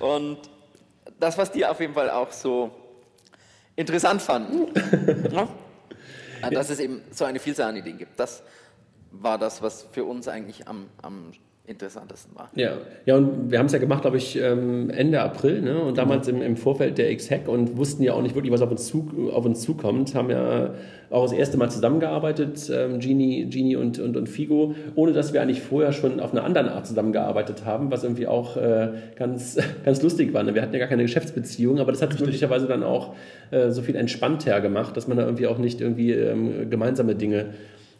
Und 0.00 0.38
das, 1.20 1.38
was 1.38 1.52
dir 1.52 1.70
auf 1.70 1.78
jeden 1.78 1.94
Fall 1.94 2.10
auch 2.10 2.32
so 2.32 2.72
interessant 3.76 4.20
fanden, 4.20 4.72
ja? 5.30 5.48
dass 6.50 6.68
es 6.70 6.80
eben 6.80 7.02
so 7.12 7.26
eine 7.26 7.38
Vielzahl 7.38 7.68
an 7.68 7.76
Ideen 7.76 7.96
gibt. 7.96 8.18
Das 8.18 8.42
war 9.10 9.38
das, 9.38 9.62
was 9.62 9.86
für 9.90 10.04
uns 10.04 10.28
eigentlich 10.28 10.68
am, 10.68 10.86
am 11.02 11.32
interessantesten 11.68 12.34
war. 12.34 12.50
Ja, 12.54 12.78
ja 13.04 13.16
und 13.16 13.50
wir 13.50 13.58
haben 13.58 13.66
es 13.66 13.72
ja 13.72 13.78
gemacht, 13.78 14.02
glaube 14.02 14.16
ich, 14.16 14.36
ähm, 14.40 14.90
Ende 14.90 15.20
April 15.20 15.60
ne? 15.60 15.80
und 15.80 15.98
damals 15.98 16.26
im, 16.26 16.40
im 16.40 16.56
Vorfeld 16.56 16.98
der 16.98 17.10
X-Hack 17.12 17.46
und 17.46 17.76
wussten 17.76 18.02
ja 18.02 18.14
auch 18.14 18.22
nicht 18.22 18.34
wirklich, 18.34 18.52
was 18.52 18.62
auf 18.62 18.70
uns, 18.70 18.86
zu, 18.86 19.30
auf 19.32 19.44
uns 19.44 19.60
zukommt. 19.60 20.14
Haben 20.14 20.30
ja 20.30 20.74
auch 21.10 21.24
das 21.24 21.32
erste 21.32 21.58
Mal 21.58 21.70
zusammengearbeitet, 21.70 22.70
ähm, 22.72 23.00
Genie, 23.00 23.46
Genie 23.50 23.76
und, 23.76 23.98
und, 23.98 24.16
und 24.16 24.28
Figo, 24.28 24.74
ohne 24.94 25.12
dass 25.12 25.32
wir 25.32 25.42
eigentlich 25.42 25.60
vorher 25.60 25.92
schon 25.92 26.20
auf 26.20 26.32
eine 26.32 26.42
andere 26.42 26.72
Art 26.72 26.86
zusammengearbeitet 26.86 27.64
haben, 27.64 27.90
was 27.90 28.02
irgendwie 28.02 28.26
auch 28.26 28.56
äh, 28.56 28.88
ganz, 29.16 29.58
ganz 29.84 30.02
lustig 30.02 30.32
war. 30.32 30.42
Ne? 30.42 30.54
Wir 30.54 30.62
hatten 30.62 30.72
ja 30.72 30.78
gar 30.78 30.88
keine 30.88 31.02
Geschäftsbeziehung, 31.02 31.80
aber 31.80 31.92
das 31.92 32.00
hat 32.00 32.14
es 32.14 32.20
möglicherweise 32.20 32.66
dann 32.66 32.82
auch 32.82 33.14
äh, 33.50 33.70
so 33.70 33.82
viel 33.82 33.96
entspannter 33.96 34.60
gemacht, 34.62 34.96
dass 34.96 35.06
man 35.06 35.18
da 35.18 35.24
irgendwie 35.24 35.46
auch 35.46 35.58
nicht 35.58 35.80
irgendwie 35.82 36.12
ähm, 36.12 36.70
gemeinsame 36.70 37.14
Dinge 37.14 37.50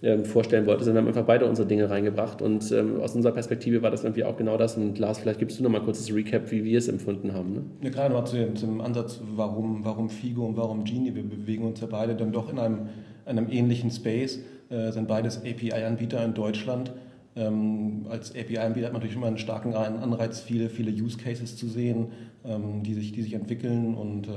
ähm, 0.03 0.25
vorstellen 0.25 0.67
wollte, 0.67 0.85
sondern 0.85 1.05
haben 1.05 1.09
einfach 1.09 1.27
beide 1.27 1.47
unsere 1.47 1.67
Dinge 1.67 1.91
reingebracht 1.91 2.41
und 2.41 2.71
ähm, 2.71 3.01
aus 3.01 3.17
unserer 3.17 3.33
Perspektive 3.33 3.83
war 3.83 3.91
das 3.91 4.05
irgendwie 4.05 4.25
auch 4.25 4.37
genau 4.37 4.57
das. 4.57 4.77
Und 4.77 4.99
Lars, 4.99 5.19
vielleicht 5.19 5.41
gibst 5.41 5.59
du 5.59 5.65
noch 5.65 5.71
mal 5.71 5.83
kurz 5.83 5.99
das 5.99 6.15
Recap, 6.15 6.51
wie 6.53 6.65
wir 6.65 6.79
es 6.79 6.87
empfunden 6.87 7.33
haben. 7.33 7.53
Ne? 7.53 7.63
Ja, 7.83 7.91
gerade 7.91 8.15
mal 8.15 8.25
zu 8.25 8.37
dem, 8.37 8.55
zum 8.55 8.81
Ansatz, 8.81 9.21
warum, 9.35 9.85
warum 9.85 10.09
Figo 10.09 10.47
und 10.47 10.57
warum 10.57 10.85
Genie. 10.85 11.15
Wir 11.15 11.25
bewegen 11.25 11.65
uns 11.65 11.81
ja 11.81 11.89
beide 11.91 12.15
dann 12.15 12.31
doch 12.31 12.53
in 12.53 12.61
einem, 12.61 12.89
einem 13.27 13.49
ähnlichen 13.51 13.91
Space, 13.91 14.41
äh, 14.71 14.93
sind 14.93 15.09
beides 15.09 15.39
API-Anbieter 15.39 16.25
in 16.25 16.35
Deutschland. 16.35 16.93
Ähm, 17.35 18.07
als 18.09 18.31
API-Anbieter 18.31 18.87
hat 18.87 18.93
man 18.93 19.01
natürlich 19.01 19.17
immer 19.17 19.27
einen 19.27 19.39
starken 19.39 19.75
Anreiz, 19.75 20.41
viele, 20.41 20.69
viele 20.71 20.93
Use 20.93 21.19
Cases 21.19 21.57
zu 21.57 21.67
sehen, 21.67 22.13
ähm, 22.45 22.85
die, 22.85 22.95
sich, 22.95 23.11
die 23.11 23.23
sich 23.23 23.35
entwickeln 23.35 23.95
und 23.95 24.29
äh, 24.29 24.31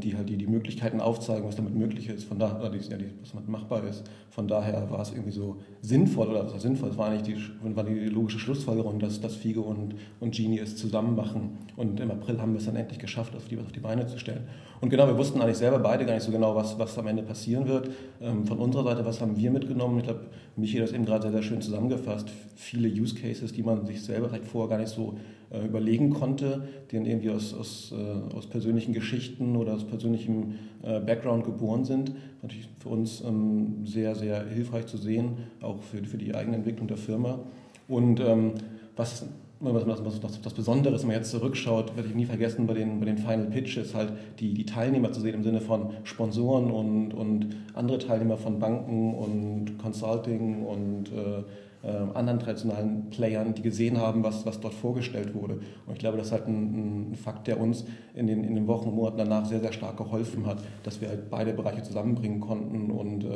die 0.00 0.16
halt 0.16 0.28
die, 0.28 0.36
die 0.36 0.46
Möglichkeiten 0.46 1.00
aufzeigen, 1.00 1.46
was 1.46 1.56
damit 1.56 1.74
möglich 1.74 2.08
ist, 2.08 2.24
von 2.24 2.38
da, 2.38 2.58
oder 2.58 2.70
die, 2.70 2.78
ja, 2.78 2.96
was 3.20 3.32
damit 3.32 3.48
machbar 3.48 3.84
ist. 3.84 4.04
Von 4.30 4.48
daher 4.48 4.90
war 4.90 5.00
es 5.00 5.12
irgendwie 5.12 5.30
so 5.30 5.56
sinnvoll, 5.82 6.28
oder 6.28 6.44
was 6.44 6.52
war 6.52 6.60
sinnvoll, 6.60 6.90
es 6.90 6.98
war 6.98 7.08
eigentlich 7.08 7.34
die, 7.34 7.76
war 7.76 7.84
die 7.84 8.08
logische 8.08 8.38
Schlussfolgerung, 8.38 8.98
dass, 8.98 9.20
dass 9.20 9.34
Figo 9.34 9.62
und, 9.62 9.94
und 10.20 10.34
Genie 10.34 10.58
es 10.58 10.76
zusammen 10.76 11.16
machen. 11.16 11.58
Und 11.76 12.00
im 12.00 12.10
April 12.10 12.40
haben 12.40 12.52
wir 12.52 12.58
es 12.58 12.66
dann 12.66 12.76
endlich 12.76 12.98
geschafft, 12.98 13.34
auf 13.36 13.46
die, 13.48 13.58
auf 13.58 13.72
die 13.72 13.80
Beine 13.80 14.06
zu 14.06 14.18
stellen. 14.18 14.48
Und 14.80 14.90
genau, 14.90 15.06
wir 15.06 15.18
wussten 15.18 15.40
eigentlich 15.40 15.58
selber 15.58 15.78
beide 15.78 16.04
gar 16.06 16.14
nicht 16.14 16.22
so 16.22 16.30
genau, 16.30 16.54
was, 16.54 16.78
was 16.78 16.96
am 16.98 17.06
Ende 17.06 17.22
passieren 17.22 17.66
wird. 17.66 17.90
Ähm, 18.20 18.46
von 18.46 18.58
unserer 18.58 18.84
Seite, 18.84 19.04
was 19.04 19.20
haben 19.20 19.36
wir 19.36 19.50
mitgenommen? 19.50 19.98
Ich 19.98 20.04
glaube, 20.04 20.26
Michi 20.56 20.78
hat 20.78 20.84
das 20.84 20.92
eben 20.92 21.04
gerade 21.04 21.22
sehr, 21.22 21.32
sehr 21.32 21.42
schön 21.42 21.60
zusammengefasst. 21.60 22.28
Viele 22.54 22.88
Use 22.88 23.14
Cases, 23.14 23.52
die 23.52 23.62
man 23.62 23.86
sich 23.86 24.02
selber 24.02 24.28
vielleicht 24.28 24.46
vorher 24.46 24.70
gar 24.70 24.78
nicht 24.78 24.92
so 24.92 25.14
äh, 25.50 25.64
überlegen 25.64 26.10
konnte, 26.10 26.68
die 26.90 26.96
dann 26.96 27.06
irgendwie 27.06 27.30
aus, 27.30 27.54
aus, 27.54 27.92
äh, 27.92 28.34
aus 28.36 28.46
persönlichen 28.46 28.92
Geschichten 28.92 29.56
oder 29.56 29.74
aus 29.74 29.84
persönlichem 29.84 30.54
äh, 30.82 31.00
Background 31.00 31.44
geboren 31.44 31.84
sind. 31.84 32.12
Natürlich 32.42 32.68
für 32.78 32.90
uns 32.90 33.22
ähm, 33.22 33.86
sehr, 33.86 34.14
sehr 34.14 34.46
hilfreich 34.46 34.86
zu 34.86 34.96
sehen, 34.96 35.38
auch 35.60 35.82
für, 35.82 36.04
für 36.04 36.18
die 36.18 36.34
eigene 36.34 36.56
Entwicklung 36.56 36.88
der 36.88 36.98
Firma. 36.98 37.40
Und 37.88 38.20
ähm, 38.20 38.52
was 38.96 39.26
was, 39.60 39.86
was, 39.86 40.22
was, 40.22 40.44
was 40.44 40.54
Besonderes, 40.54 41.02
wenn 41.02 41.08
man 41.08 41.16
jetzt 41.16 41.30
zurückschaut, 41.30 41.96
werde 41.96 42.08
ich 42.08 42.14
nie 42.14 42.26
vergessen, 42.26 42.66
bei 42.66 42.74
den, 42.74 43.00
bei 43.00 43.06
den 43.06 43.18
Final 43.18 43.46
Pitches 43.46 43.94
halt 43.94 44.12
die, 44.38 44.54
die 44.54 44.64
Teilnehmer 44.64 45.12
zu 45.12 45.20
sehen 45.20 45.34
im 45.34 45.42
Sinne 45.42 45.60
von 45.60 45.90
Sponsoren 46.04 46.70
und, 46.70 47.12
und 47.12 47.56
andere 47.74 47.98
Teilnehmer 47.98 48.36
von 48.36 48.58
Banken 48.58 49.14
und 49.14 49.78
Consulting 49.78 50.64
und 50.64 51.08
äh, 51.08 51.42
anderen 51.82 52.40
traditionellen 52.40 53.08
Playern, 53.10 53.54
die 53.54 53.62
gesehen 53.62 53.98
haben, 53.98 54.24
was, 54.24 54.44
was 54.44 54.58
dort 54.60 54.74
vorgestellt 54.74 55.34
wurde. 55.34 55.60
Und 55.86 55.92
ich 55.92 55.98
glaube, 55.98 56.18
das 56.18 56.26
ist 56.26 56.32
halt 56.32 56.48
ein, 56.48 57.12
ein 57.12 57.14
Fakt, 57.14 57.46
der 57.46 57.60
uns 57.60 57.84
in 58.14 58.26
den, 58.26 58.42
in 58.42 58.56
den 58.56 58.66
Wochen 58.66 58.88
und 58.88 58.96
Monaten 58.96 59.18
danach 59.18 59.46
sehr, 59.46 59.60
sehr 59.60 59.72
stark 59.72 59.96
geholfen 59.96 60.44
hat, 60.46 60.58
dass 60.82 61.00
wir 61.00 61.08
halt 61.08 61.30
beide 61.30 61.52
Bereiche 61.52 61.82
zusammenbringen 61.82 62.40
konnten 62.40 62.90
und 62.90 63.24
äh, 63.24 63.28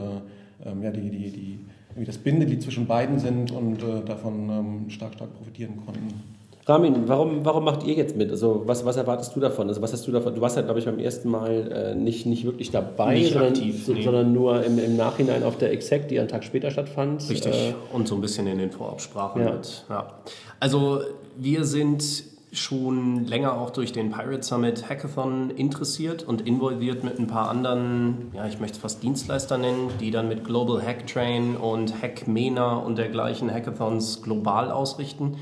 ähm, 0.64 0.82
ja, 0.82 0.90
die, 0.90 1.10
die, 1.10 1.30
die, 1.30 2.04
das 2.04 2.18
Bindeglied 2.18 2.62
zwischen 2.62 2.86
beiden 2.86 3.18
sind 3.18 3.52
und 3.52 3.82
äh, 3.82 4.04
davon 4.04 4.48
ähm, 4.48 4.90
stark, 4.90 5.14
stark 5.14 5.34
profitieren 5.34 5.76
konnten. 5.84 6.41
Ramin, 6.64 7.08
warum, 7.08 7.44
warum 7.44 7.64
macht 7.64 7.84
ihr 7.84 7.94
jetzt 7.94 8.16
mit? 8.16 8.30
Also 8.30 8.62
was, 8.66 8.84
was 8.84 8.96
erwartest 8.96 9.34
du 9.34 9.40
davon? 9.40 9.68
Also 9.68 9.82
was 9.82 9.92
hast 9.92 10.06
du 10.06 10.12
davon? 10.12 10.34
Du 10.34 10.40
warst 10.40 10.56
ja, 10.56 10.62
glaube 10.62 10.78
ich, 10.78 10.84
beim 10.84 11.00
ersten 11.00 11.28
Mal 11.28 11.72
äh, 11.72 11.94
nicht, 11.96 12.24
nicht 12.24 12.44
wirklich 12.44 12.70
dabei, 12.70 13.14
nicht 13.14 13.32
sondern, 13.32 13.52
aktiv, 13.52 13.84
so, 13.84 13.92
nee. 13.92 14.02
sondern 14.02 14.32
nur 14.32 14.62
im, 14.64 14.78
im 14.78 14.96
Nachhinein 14.96 15.42
auf 15.42 15.58
der 15.58 15.72
Exec, 15.72 16.06
die 16.08 16.20
einen 16.20 16.28
Tag 16.28 16.44
später 16.44 16.70
stattfand. 16.70 17.28
Richtig. 17.28 17.52
Äh, 17.52 17.74
und 17.92 18.06
so 18.06 18.14
ein 18.14 18.20
bisschen 18.20 18.46
in 18.46 18.58
den 18.58 18.70
Vorabsprachen 18.70 19.42
Ja. 19.42 19.52
mit. 19.52 19.84
Ja. 19.88 20.12
Also 20.60 21.00
wir 21.36 21.64
sind 21.64 22.04
schon 22.52 23.24
länger 23.26 23.58
auch 23.58 23.70
durch 23.70 23.92
den 23.92 24.10
Pirate 24.12 24.42
Summit 24.42 24.88
Hackathon 24.88 25.50
interessiert 25.50 26.22
und 26.22 26.46
involviert 26.46 27.02
mit 27.02 27.18
ein 27.18 27.26
paar 27.26 27.48
anderen, 27.48 28.30
ja, 28.34 28.46
ich 28.46 28.60
möchte 28.60 28.76
es 28.76 28.82
fast 28.82 29.02
Dienstleister 29.02 29.56
nennen, 29.56 29.88
die 30.00 30.10
dann 30.10 30.28
mit 30.28 30.44
Global 30.44 30.80
Hacktrain 30.80 31.56
und 31.56 32.02
Hackmena 32.02 32.76
und 32.76 32.98
dergleichen 32.98 33.50
Hackathons 33.50 34.22
global 34.22 34.70
ausrichten. 34.70 35.38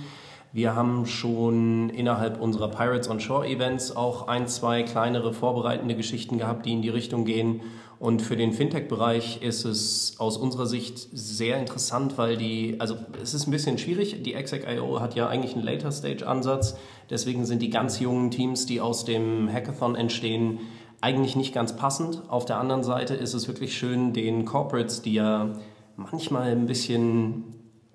Wir 0.53 0.75
haben 0.75 1.07
schon 1.07 1.91
innerhalb 1.91 2.41
unserer 2.41 2.69
Pirates 2.69 3.09
on 3.09 3.21
Shore 3.21 3.47
Events 3.47 3.95
auch 3.95 4.27
ein, 4.27 4.49
zwei 4.49 4.83
kleinere 4.83 5.33
vorbereitende 5.33 5.95
Geschichten 5.95 6.39
gehabt, 6.39 6.67
die 6.67 6.73
in 6.73 6.83
die 6.83 6.89
Richtung 6.89 7.25
gehen. 7.25 7.61
Und 8.01 8.21
für 8.21 8.37
den 8.37 8.53
Fintech-Bereich 8.53 9.43
ist 9.43 9.65
es 9.65 10.17
aus 10.19 10.37
unserer 10.37 10.67
Sicht 10.67 11.09
sehr 11.13 11.57
interessant, 11.57 12.19
weil 12.19 12.37
die, 12.37 12.77
also 12.81 12.97
es 13.23 13.33
ist 13.33 13.47
ein 13.47 13.53
bisschen 13.53 13.79
schwierig. 13.79 14.25
Die 14.25 14.35
Exec.io 14.35 14.99
hat 14.99 15.15
ja 15.15 15.29
eigentlich 15.29 15.55
einen 15.55 15.65
Later-Stage-Ansatz. 15.65 16.77
Deswegen 17.11 17.45
sind 17.45 17.63
die 17.63 17.71
ganz 17.71 18.01
jungen 18.01 18.33
Teams, 18.33 18.67
die 18.67 18.81
aus 18.81 19.05
dem 19.05 19.49
Hackathon 19.53 19.95
entstehen, 19.95 20.59
eigentlich 21.01 21.37
nicht 21.37 21.55
ganz 21.55 21.77
passend. 21.77 22.23
Auf 22.29 22.45
der 22.45 22.59
anderen 22.59 22.83
Seite 22.83 23.15
ist 23.15 23.35
es 23.35 23.47
wirklich 23.47 23.79
schön, 23.79 24.13
den 24.13 24.47
Corporates, 24.47 25.03
die 25.03 25.15
ja 25.15 25.53
manchmal 25.97 26.51
ein 26.51 26.67
bisschen 26.67 27.45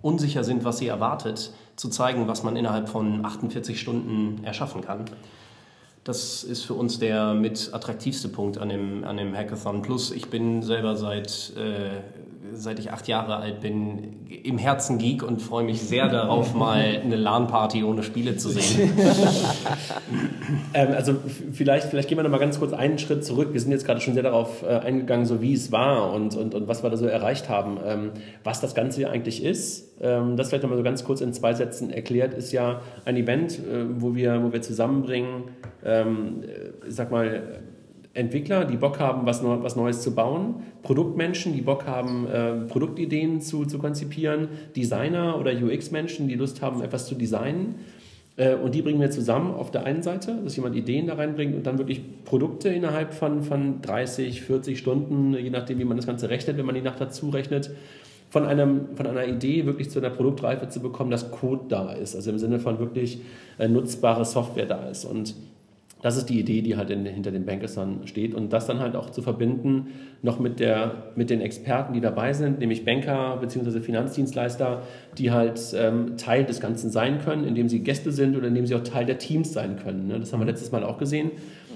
unsicher 0.02 0.44
sind, 0.44 0.64
was 0.64 0.78
sie 0.78 0.88
erwartet, 0.88 1.52
zu 1.76 1.90
zeigen, 1.90 2.28
was 2.28 2.44
man 2.44 2.56
innerhalb 2.56 2.90
von 2.90 3.26
48 3.26 3.80
Stunden 3.80 4.44
erschaffen 4.44 4.82
kann. 4.82 5.06
Das 6.04 6.44
ist 6.44 6.64
für 6.64 6.76
uns 6.76 7.00
der 7.00 7.34
mit 7.34 7.72
attraktivste 7.74 8.30
Punkt 8.30 8.60
an 8.60 8.70
dem, 8.70 9.04
an 9.04 9.18
dem 9.18 9.36
Hackathon. 9.36 9.82
Plus, 9.82 10.12
ich 10.12 10.30
bin 10.30 10.62
selber 10.62 10.96
seit, 10.96 11.52
äh, 11.58 12.02
seit 12.54 12.80
ich 12.80 12.92
acht 12.92 13.08
Jahre 13.08 13.38
alt 13.38 13.62
bin, 13.62 14.26
im 14.44 14.58
Herzen 14.58 14.98
Geek 14.98 15.24
und 15.24 15.42
freue 15.42 15.64
mich 15.64 15.82
sehr 15.82 16.08
darauf, 16.08 16.54
mal 16.54 16.80
eine 16.80 17.16
LAN-Party 17.16 17.84
ohne 17.84 18.04
Spiele 18.04 18.38
zu 18.38 18.50
sehen. 18.50 18.92
ähm, 20.74 20.94
also 20.94 21.16
vielleicht, 21.52 21.88
vielleicht 21.88 22.10
gehen 22.10 22.18
wir 22.18 22.24
noch 22.24 22.30
mal 22.30 22.40
ganz 22.40 22.60
kurz 22.60 22.74
einen 22.74 22.98
Schritt 22.98 23.26
zurück. 23.26 23.50
Wir 23.54 23.62
sind 23.62 23.72
jetzt 23.72 23.86
gerade 23.86 24.02
schon 24.02 24.14
sehr 24.14 24.24
darauf 24.24 24.64
äh, 24.64 24.68
eingegangen, 24.68 25.26
so 25.26 25.42
wie 25.42 25.54
es 25.54 25.72
war 25.72 26.14
und, 26.14 26.36
und, 26.36 26.54
und 26.54 26.68
was 26.68 26.84
wir 26.84 26.90
da 26.90 26.98
so 26.98 27.06
erreicht 27.06 27.50
haben. 27.50 27.78
Ähm, 27.86 28.12
was 28.44 28.62
das 28.62 28.76
Ganze 28.76 29.10
eigentlich 29.10 29.44
ist, 29.44 29.96
ähm, 30.02 30.38
das 30.38 30.50
vielleicht 30.50 30.64
noch 30.64 30.70
mal 30.70 30.78
so 30.78 30.84
ganz 30.84 31.04
kurz 31.04 31.22
in 31.22 31.34
zwei 31.34 31.54
Sätzen 31.54 31.90
erklärt, 31.90 32.34
ist 32.34 32.52
ja 32.52 32.82
ein 33.06 33.18
Event, 33.18 33.60
äh, 33.60 33.86
wo, 34.02 34.16
wir, 34.16 34.44
wo 34.44 34.52
wir 34.52 34.62
zusammenbringen, 34.62 35.44
ähm, 35.84 36.44
äh, 36.44 36.88
ich 36.88 36.96
sag 36.96 37.12
mal, 37.12 37.62
Entwickler, 38.16 38.64
die 38.64 38.78
Bock 38.78 39.00
haben, 39.00 39.26
was, 39.26 39.44
was 39.44 39.76
Neues 39.76 40.02
zu 40.02 40.16
bauen, 40.16 40.64
Produktmenschen, 40.84 41.54
die 41.54 41.62
Bock 41.62 41.86
haben, 41.86 42.28
äh, 42.28 42.54
Produktideen 42.68 43.42
zu, 43.42 43.66
zu 43.66 43.78
konzipieren, 43.78 44.48
Designer 44.76 45.38
oder 45.38 45.52
UX-Menschen, 45.52 46.30
die 46.30 46.36
Lust 46.36 46.62
haben, 46.62 46.82
etwas 46.82 47.08
zu 47.08 47.16
designen. 47.16 47.76
Äh, 48.38 48.56
und 48.56 48.74
die 48.74 48.82
bringen 48.82 49.02
wir 49.02 49.12
zusammen 49.12 49.54
auf 49.54 49.70
der 49.70 49.86
einen 49.86 50.02
Seite, 50.02 50.40
dass 50.44 50.56
jemand 50.56 50.78
Ideen 50.78 51.08
da 51.08 51.16
reinbringt 51.16 51.56
und 51.56 51.68
dann 51.68 51.78
wirklich 51.78 52.02
Produkte 52.24 52.70
innerhalb 52.70 53.14
von, 53.14 53.44
von 53.44 53.82
30, 53.82 54.42
40 54.42 54.80
Stunden, 54.80 55.34
je 55.34 55.50
nachdem, 55.50 55.80
wie 55.80 55.86
man 55.86 55.98
das 55.98 56.08
Ganze 56.08 56.30
rechnet, 56.30 56.58
wenn 56.58 56.66
man 56.66 56.76
die 56.76 56.82
Nacht 56.82 57.02
dazu 57.02 57.30
rechnet, 57.30 57.72
von, 58.30 58.46
einem, 58.46 58.96
von 58.96 59.08
einer 59.08 59.28
Idee 59.28 59.66
wirklich 59.66 59.90
zu 59.90 60.00
einer 60.00 60.10
Produktreife 60.10 60.70
zu 60.70 60.80
bekommen, 60.80 61.12
dass 61.12 61.32
Code 61.32 61.66
da 61.68 61.92
ist. 61.92 62.16
Also 62.16 62.32
im 62.32 62.40
Sinne 62.40 62.60
von 62.60 62.80
wirklich 62.80 63.20
äh, 63.60 63.68
nutzbare 63.68 64.24
Software 64.24 64.66
da 64.66 64.90
ist. 64.90 65.04
Und 65.04 65.36
das 66.06 66.18
ist 66.18 66.30
die 66.30 66.40
Idee, 66.40 66.62
die 66.62 66.78
halt 66.78 66.92
in, 66.92 67.04
hinter 67.04 67.32
den 67.32 67.46
Bankersern 67.48 68.02
steht 68.06 68.36
und 68.36 68.54
das 68.54 68.68
dann 68.68 68.80
halt 68.80 68.96
auch 68.96 69.10
zu 69.10 69.24
verbinden 69.24 69.88
noch 70.22 70.38
mit, 70.38 70.60
der, 70.60 71.12
mit 71.16 71.32
den 71.32 71.42
Experten, 71.42 71.94
die 71.94 72.00
dabei 72.00 72.32
sind, 72.32 72.60
nämlich 72.60 72.86
Banker 72.86 73.38
bzw. 73.42 73.80
Finanzdienstleister, 73.80 74.84
die 75.18 75.32
halt 75.32 75.60
ähm, 75.76 76.16
Teil 76.16 76.44
des 76.44 76.60
Ganzen 76.60 76.92
sein 76.92 77.18
können, 77.26 77.44
indem 77.44 77.70
sie 77.70 77.80
Gäste 77.80 78.12
sind 78.12 78.38
oder 78.38 78.50
indem 78.50 78.68
sie 78.68 78.76
auch 78.76 78.84
Teil 78.84 79.08
der 79.08 79.18
Teams 79.18 79.52
sein 79.52 79.78
können. 79.78 80.08
Ne? 80.08 80.20
Das 80.20 80.32
haben 80.32 80.42
wir 80.42 80.46
letztes 80.46 80.72
Mal 80.72 80.84
auch 80.84 81.00
gesehen 81.00 81.32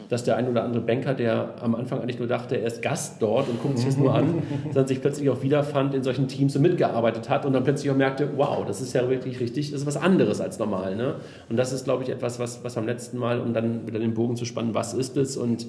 dass 0.09 0.23
der 0.23 0.37
ein 0.37 0.47
oder 0.49 0.63
andere 0.63 0.81
Banker, 0.81 1.13
der 1.13 1.53
am 1.61 1.75
Anfang 1.75 2.01
eigentlich 2.01 2.17
nur 2.17 2.27
dachte, 2.27 2.57
er 2.57 2.65
ist 2.65 2.81
Gast 2.81 3.21
dort 3.21 3.47
und 3.47 3.61
guckt 3.61 3.77
sich 3.77 3.85
das 3.85 3.97
nur 3.97 4.13
an, 4.13 4.41
dann 4.73 4.87
sich 4.87 5.01
plötzlich 5.01 5.29
auch 5.29 5.43
wiederfand 5.43 5.93
in 5.93 6.01
solchen 6.01 6.27
Teams 6.27 6.55
und 6.55 6.63
mitgearbeitet 6.63 7.29
hat 7.29 7.45
und 7.45 7.53
dann 7.53 7.63
plötzlich 7.63 7.91
auch 7.91 7.95
merkte, 7.95 8.29
wow, 8.35 8.65
das 8.65 8.81
ist 8.81 8.93
ja 8.93 9.07
wirklich 9.07 9.39
richtig, 9.39 9.71
das 9.71 9.81
ist 9.81 9.87
was 9.87 9.97
anderes 9.97 10.41
als 10.41 10.57
normal. 10.57 10.95
Ne? 10.95 11.15
Und 11.47 11.57
das 11.57 11.71
ist, 11.71 11.85
glaube 11.85 12.03
ich, 12.03 12.09
etwas, 12.09 12.39
was, 12.39 12.63
was 12.63 12.75
am 12.75 12.87
letzten 12.87 13.19
Mal, 13.19 13.39
um 13.39 13.53
dann 13.53 13.87
wieder 13.87 13.99
den 13.99 14.15
Bogen 14.15 14.35
zu 14.35 14.45
spannen, 14.45 14.73
was 14.73 14.95
ist 14.95 15.15
es 15.15 15.37
und 15.37 15.67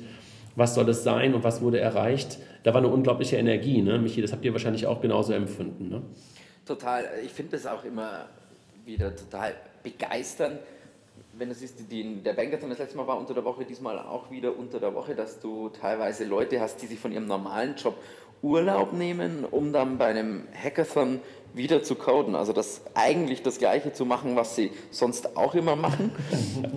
was 0.57 0.75
soll 0.75 0.89
es 0.89 1.05
sein 1.05 1.35
und 1.35 1.45
was 1.45 1.61
wurde 1.61 1.79
erreicht, 1.79 2.39
da 2.63 2.73
war 2.73 2.81
eine 2.81 2.89
unglaubliche 2.89 3.37
Energie. 3.37 3.83
Ne? 3.83 3.99
Michi, 3.99 4.23
das 4.23 4.33
habt 4.33 4.45
ihr 4.45 4.53
wahrscheinlich 4.53 4.87
auch 4.87 5.03
genauso 5.03 5.35
empfunden. 5.35 5.89
Ne? 5.89 6.03
Total. 6.65 7.05
Ich 7.25 7.33
finde 7.33 7.53
das 7.53 7.67
auch 7.67 7.85
immer 7.85 8.27
wieder 8.87 9.15
total 9.15 9.53
begeisternd 9.83 10.59
wenn 11.41 11.49
du 11.49 11.55
siehst, 11.55 11.91
die, 11.91 12.23
der 12.23 12.35
Bankathon 12.35 12.69
das 12.69 12.79
letzte 12.79 12.99
Mal 12.99 13.07
war 13.07 13.17
unter 13.17 13.33
der 13.33 13.45
Woche, 13.45 13.65
diesmal 13.65 13.99
auch 13.99 14.31
wieder 14.31 14.59
unter 14.59 14.79
der 14.79 14.95
Woche, 14.95 15.15
dass 15.15 15.41
du 15.41 15.71
teilweise 15.71 16.25
Leute 16.25 16.61
hast, 16.61 16.83
die 16.83 16.87
sich 16.87 17.01
von 17.01 17.13
ihrem 17.13 17.27
normalen 17.27 17.77
Job 17.77 17.97
Urlaub 18.43 18.93
nehmen, 18.93 19.47
um 19.51 19.73
dann 19.73 19.97
bei 19.97 20.07
einem 20.07 20.47
Hackathon 20.53 21.21
wieder 21.55 21.83
zu 21.83 21.95
coden. 21.95 22.35
Also 22.35 22.53
das 22.53 22.83
eigentlich 22.95 23.43
das 23.43 23.59
Gleiche 23.59 23.93
zu 23.93 24.05
machen, 24.05 24.37
was 24.37 24.57
sie 24.57 24.71
sonst 24.91 25.37
auch 25.37 25.55
immer 25.55 25.77
machen. 25.77 26.13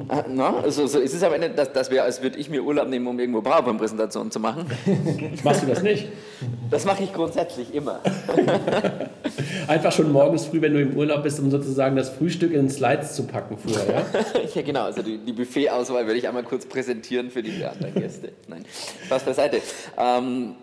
Äh, 0.09 0.23
na, 0.27 0.57
also 0.57 0.85
so 0.85 0.99
ist 0.99 1.13
es 1.13 1.23
aber 1.23 1.37
nicht, 1.37 1.57
dass, 1.57 1.71
das 1.71 1.89
wäre, 1.89 2.03
als 2.03 2.21
würde 2.21 2.37
ich 2.37 2.49
mir 2.49 2.63
Urlaub 2.63 2.89
nehmen, 2.89 3.07
um 3.07 3.17
irgendwo 3.17 3.41
PowerPoint-Präsentationen 3.41 4.31
zu 4.31 4.39
machen. 4.39 4.65
Machst 5.43 5.63
du 5.63 5.67
das 5.67 5.81
nicht? 5.81 6.09
Das 6.69 6.83
mache 6.83 7.03
ich 7.03 7.13
grundsätzlich 7.13 7.73
immer. 7.73 8.01
Einfach 9.67 9.91
schon 9.91 10.11
morgens 10.11 10.45
früh, 10.45 10.61
wenn 10.61 10.73
du 10.73 10.81
im 10.81 10.97
Urlaub 10.97 11.23
bist, 11.23 11.39
um 11.39 11.49
sozusagen 11.49 11.95
das 11.95 12.09
Frühstück 12.09 12.51
in 12.51 12.69
Slides 12.69 13.15
zu 13.15 13.23
packen 13.23 13.57
vorher, 13.57 13.87
ja? 13.87 14.41
ja, 14.53 14.61
genau. 14.61 14.83
Also 14.83 15.01
die, 15.01 15.17
die 15.17 15.33
Buffet-Auswahl 15.33 16.05
würde 16.05 16.19
ich 16.19 16.27
einmal 16.27 16.43
kurz 16.43 16.65
präsentieren 16.65 17.31
für 17.31 17.41
die 17.41 17.63
anderen 17.63 17.93
Gäste. 17.93 18.33
Nein, 18.47 18.65
Spaß 19.05 19.23
beiseite. 19.23 19.61
Ähm, 19.97 20.55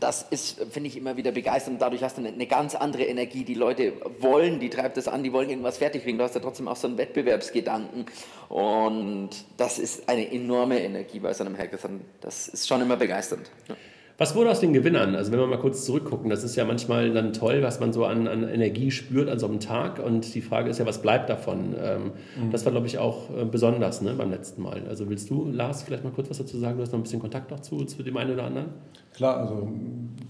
das 0.00 0.22
ist, 0.30 0.58
finde 0.70 0.88
ich, 0.88 0.96
immer 0.96 1.16
wieder 1.16 1.32
begeisternd. 1.32 1.80
Dadurch 1.80 2.02
hast 2.02 2.16
du 2.16 2.22
eine, 2.22 2.30
eine, 2.30 2.46
ganz 2.46 2.74
andere 2.74 3.04
Energie. 3.04 3.44
Die 3.44 3.54
Leute 3.54 3.92
wollen, 4.20 4.58
die 4.58 4.70
treibt 4.70 4.96
das 4.96 5.06
an, 5.06 5.22
die 5.22 5.32
wollen 5.32 5.50
irgendwas 5.50 5.78
fertig 5.78 6.02
kriegen. 6.02 6.18
Du 6.18 6.24
hast 6.24 6.34
ja 6.34 6.40
trotzdem 6.40 6.66
auch 6.68 6.76
so 6.76 6.88
einen 6.88 6.98
Wettbewerbsgedanken. 6.98 8.06
Und 8.48 9.30
das 9.58 9.78
ist 9.78 10.08
eine 10.08 10.32
enorme 10.32 10.82
Energie 10.82 11.20
bei 11.20 11.34
so 11.34 11.44
einem 11.44 11.58
Hackathon. 11.58 12.00
Das 12.20 12.48
ist 12.48 12.66
schon 12.66 12.80
immer 12.80 12.96
begeisternd. 12.96 13.50
Ja. 13.68 13.76
Was 14.18 14.34
wurde 14.34 14.50
aus 14.50 14.60
den 14.60 14.72
Gewinnern? 14.72 15.14
Also 15.14 15.32
wenn 15.32 15.40
wir 15.40 15.46
mal 15.46 15.58
kurz 15.58 15.84
zurückgucken, 15.84 16.30
das 16.30 16.44
ist 16.44 16.54
ja 16.54 16.64
manchmal 16.64 17.12
dann 17.12 17.32
toll, 17.32 17.62
was 17.62 17.80
man 17.80 17.92
so 17.92 18.04
an, 18.04 18.28
an 18.28 18.48
Energie 18.48 18.90
spürt 18.90 19.28
an 19.28 19.38
so 19.38 19.46
einem 19.46 19.58
Tag. 19.58 19.98
Und 19.98 20.34
die 20.34 20.42
Frage 20.42 20.70
ist 20.70 20.78
ja, 20.78 20.86
was 20.86 21.02
bleibt 21.02 21.28
davon? 21.28 21.74
Ähm, 21.82 22.12
mhm. 22.36 22.50
Das 22.50 22.64
war, 22.64 22.72
glaube 22.72 22.86
ich, 22.86 22.98
auch 22.98 23.36
äh, 23.36 23.44
besonders 23.44 24.00
ne, 24.00 24.14
beim 24.14 24.30
letzten 24.30 24.62
Mal. 24.62 24.84
Also 24.88 25.08
willst 25.10 25.28
du, 25.28 25.50
Lars, 25.50 25.82
vielleicht 25.82 26.04
mal 26.04 26.12
kurz 26.12 26.30
was 26.30 26.38
dazu 26.38 26.58
sagen? 26.58 26.76
Du 26.76 26.82
hast 26.82 26.92
noch 26.92 27.00
ein 27.00 27.02
bisschen 27.02 27.20
Kontakt 27.20 27.50
dazu, 27.50 27.84
zu 27.84 28.02
dem 28.02 28.16
einen 28.16 28.34
oder 28.34 28.44
anderen? 28.44 28.66
Klar, 29.14 29.38
also 29.38 29.68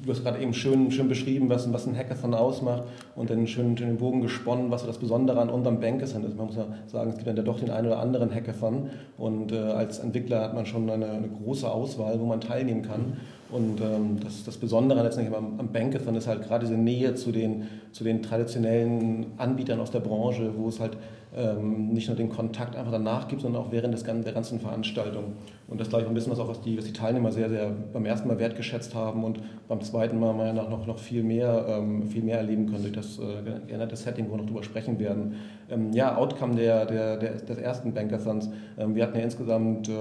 du 0.05 0.11
hast 0.11 0.25
gerade 0.25 0.41
eben 0.41 0.53
schön, 0.53 0.91
schön 0.91 1.09
beschrieben, 1.09 1.49
was, 1.49 1.73
was 1.73 1.87
ein 1.87 1.97
Hackathon 1.97 2.35
ausmacht 2.35 2.83
und 3.15 3.31
dann 3.31 3.47
schön, 3.47 3.77
schön 3.77 3.89
den 3.89 3.99
Bogen 3.99 4.21
gesponnen, 4.21 4.71
was 4.71 4.81
so 4.81 4.87
das 4.89 4.99
Besondere 4.99 5.41
an 5.41 5.51
unserem 5.51 5.81
Bankathon 5.81 6.25
ist. 6.25 6.37
Man 6.37 6.47
muss 6.47 6.57
ja 6.57 6.67
sagen, 6.87 7.11
es 7.11 7.17
gibt 7.17 7.27
ja 7.27 7.43
doch 7.43 7.61
den 7.61 7.71
einen 7.71 7.87
oder 7.87 8.01
anderen 8.01 8.35
Hackathon 8.35 8.91
und 9.19 9.53
äh, 9.53 9.59
als 9.59 10.01
Entwickler 10.01 10.41
hat 10.43 10.55
man 10.55 10.67
schon 10.67 10.91
eine, 10.91 11.11
eine, 11.11 11.29
große 11.29 11.71
Auswahl, 11.71 12.19
wo 12.19 12.27
man 12.27 12.41
teilnehmen 12.41 12.83
kann. 12.83 13.19
Und 13.53 13.83
ähm, 13.83 14.19
das, 14.21 14.45
das 14.45 14.57
Besondere 14.57 15.03
letztendlich 15.03 15.37
am, 15.37 15.61
am 15.61 15.69
Bankathon 15.69 16.17
ist 16.17 16.27
halt 16.27 16.43
gerade 16.43 16.67
diese 16.67 16.79
Nähe 16.79 17.15
zu 17.15 17.33
den, 17.33 17.69
zu 17.93 18.03
den 18.03 18.23
traditionellen 18.23 19.27
Anbietern 19.37 19.79
aus 19.79 19.91
der 19.91 20.01
Branche, 20.01 20.55
wo 20.57 20.69
es 20.69 20.81
halt 20.81 20.97
ähm, 21.37 21.89
nicht 21.89 22.09
nur 22.09 22.17
den 22.17 22.29
Kontakt 22.29 22.77
einfach 22.77 22.93
danach 22.93 23.29
gibt, 23.29 23.43
sondern 23.43 23.63
auch 23.63 23.73
während 23.73 23.95
des, 23.95 24.03
der 24.05 24.33
ganzen 24.33 24.61
Veranstaltung. 24.61 25.33
Und 25.69 25.81
das 25.81 25.89
glaube 25.89 26.03
ich 26.03 26.09
ein 26.09 26.15
bisschen 26.15 26.33
was 26.33 26.39
auch, 26.39 26.49
was 26.49 26.61
die, 26.61 26.77
was 26.77 26.85
die 26.85 26.93
Teilnehmer 26.93 27.33
sehr, 27.33 27.49
sehr 27.49 27.71
beim 27.93 28.05
ersten 28.05 28.29
Mal 28.29 28.39
wertgeschätzt 28.39 28.95
haben 28.95 29.25
und 29.25 29.41
beim 29.69 29.81
zweiten 29.81 30.19
Mal 30.19 30.35
meiner 30.35 30.53
Meinung 30.53 30.79
nach 30.81 30.87
noch, 30.87 30.99
viel, 30.99 31.23
mehr, 31.23 31.65
ähm, 31.69 32.03
viel 32.09 32.23
mehr 32.23 32.39
erleben 32.39 32.67
können 32.67 32.83
durch 32.83 32.95
das 32.95 33.19
äh, 33.19 33.43
geänderte 33.67 33.97
Setting, 33.97 34.27
wo 34.29 34.33
wir 34.33 34.39
noch 34.39 34.47
drüber 34.47 34.63
sprechen 34.63 34.99
werden. 34.99 35.37
Ähm, 35.71 35.93
ja, 35.93 36.17
Outcome 36.17 36.55
der, 36.55 36.85
der, 36.85 37.17
der, 37.17 37.33
des 37.33 37.59
ersten 37.59 37.95
Bankathons. 37.95 38.51
Ähm, 38.79 38.95
wir 38.95 39.05
hatten 39.05 39.17
ja 39.17 39.25
insgesamt 39.25 39.89
äh, 39.89 39.93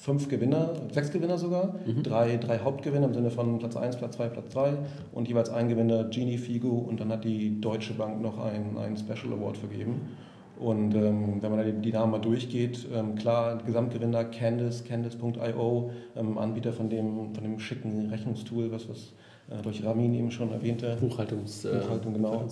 fünf 0.00 0.28
Gewinner, 0.28 0.72
sechs 0.92 1.10
Gewinner 1.10 1.36
sogar, 1.36 1.74
mhm. 1.86 2.02
drei, 2.02 2.38
drei 2.38 2.58
Hauptgewinner 2.60 3.06
im 3.06 3.14
Sinne 3.14 3.30
von 3.30 3.58
Platz 3.58 3.76
1, 3.76 3.96
Platz 3.96 4.16
2, 4.16 4.28
Platz 4.28 4.48
3 4.54 4.72
und 5.12 5.28
jeweils 5.28 5.50
ein 5.50 5.68
Gewinner 5.68 6.04
Genie 6.04 6.38
Figo 6.38 6.70
und 6.70 7.00
dann 7.00 7.12
hat 7.12 7.24
die 7.24 7.60
Deutsche 7.60 7.92
Bank 7.92 8.20
noch 8.22 8.38
einen, 8.38 8.78
einen 8.78 8.96
Special 8.96 9.34
Award 9.34 9.58
vergeben. 9.58 10.16
Und 10.60 10.94
ähm, 10.94 11.40
wenn 11.40 11.50
man 11.50 11.58
da 11.58 11.64
die, 11.64 11.72
die 11.72 11.92
Namen 11.92 12.12
mal 12.12 12.18
durchgeht, 12.18 12.86
ähm, 12.94 13.14
klar, 13.14 13.58
Gesamtgewinner 13.64 14.24
Candice, 14.24 14.84
Candice.io, 14.84 15.90
ähm, 16.16 16.36
Anbieter 16.36 16.74
von 16.74 16.90
dem, 16.90 17.34
von 17.34 17.42
dem 17.42 17.58
schicken 17.58 18.10
Rechnungstool, 18.10 18.70
was, 18.70 18.86
was 18.86 19.14
äh, 19.48 19.62
durch 19.62 19.82
Ramin 19.82 20.12
eben 20.12 20.30
schon 20.30 20.52
erwähnte. 20.52 20.98
Buchhaltungs, 21.00 21.64
äh, 21.64 21.78
Buchhaltung, 21.78 22.12
genau. 22.12 22.42
Ne? 22.42 22.48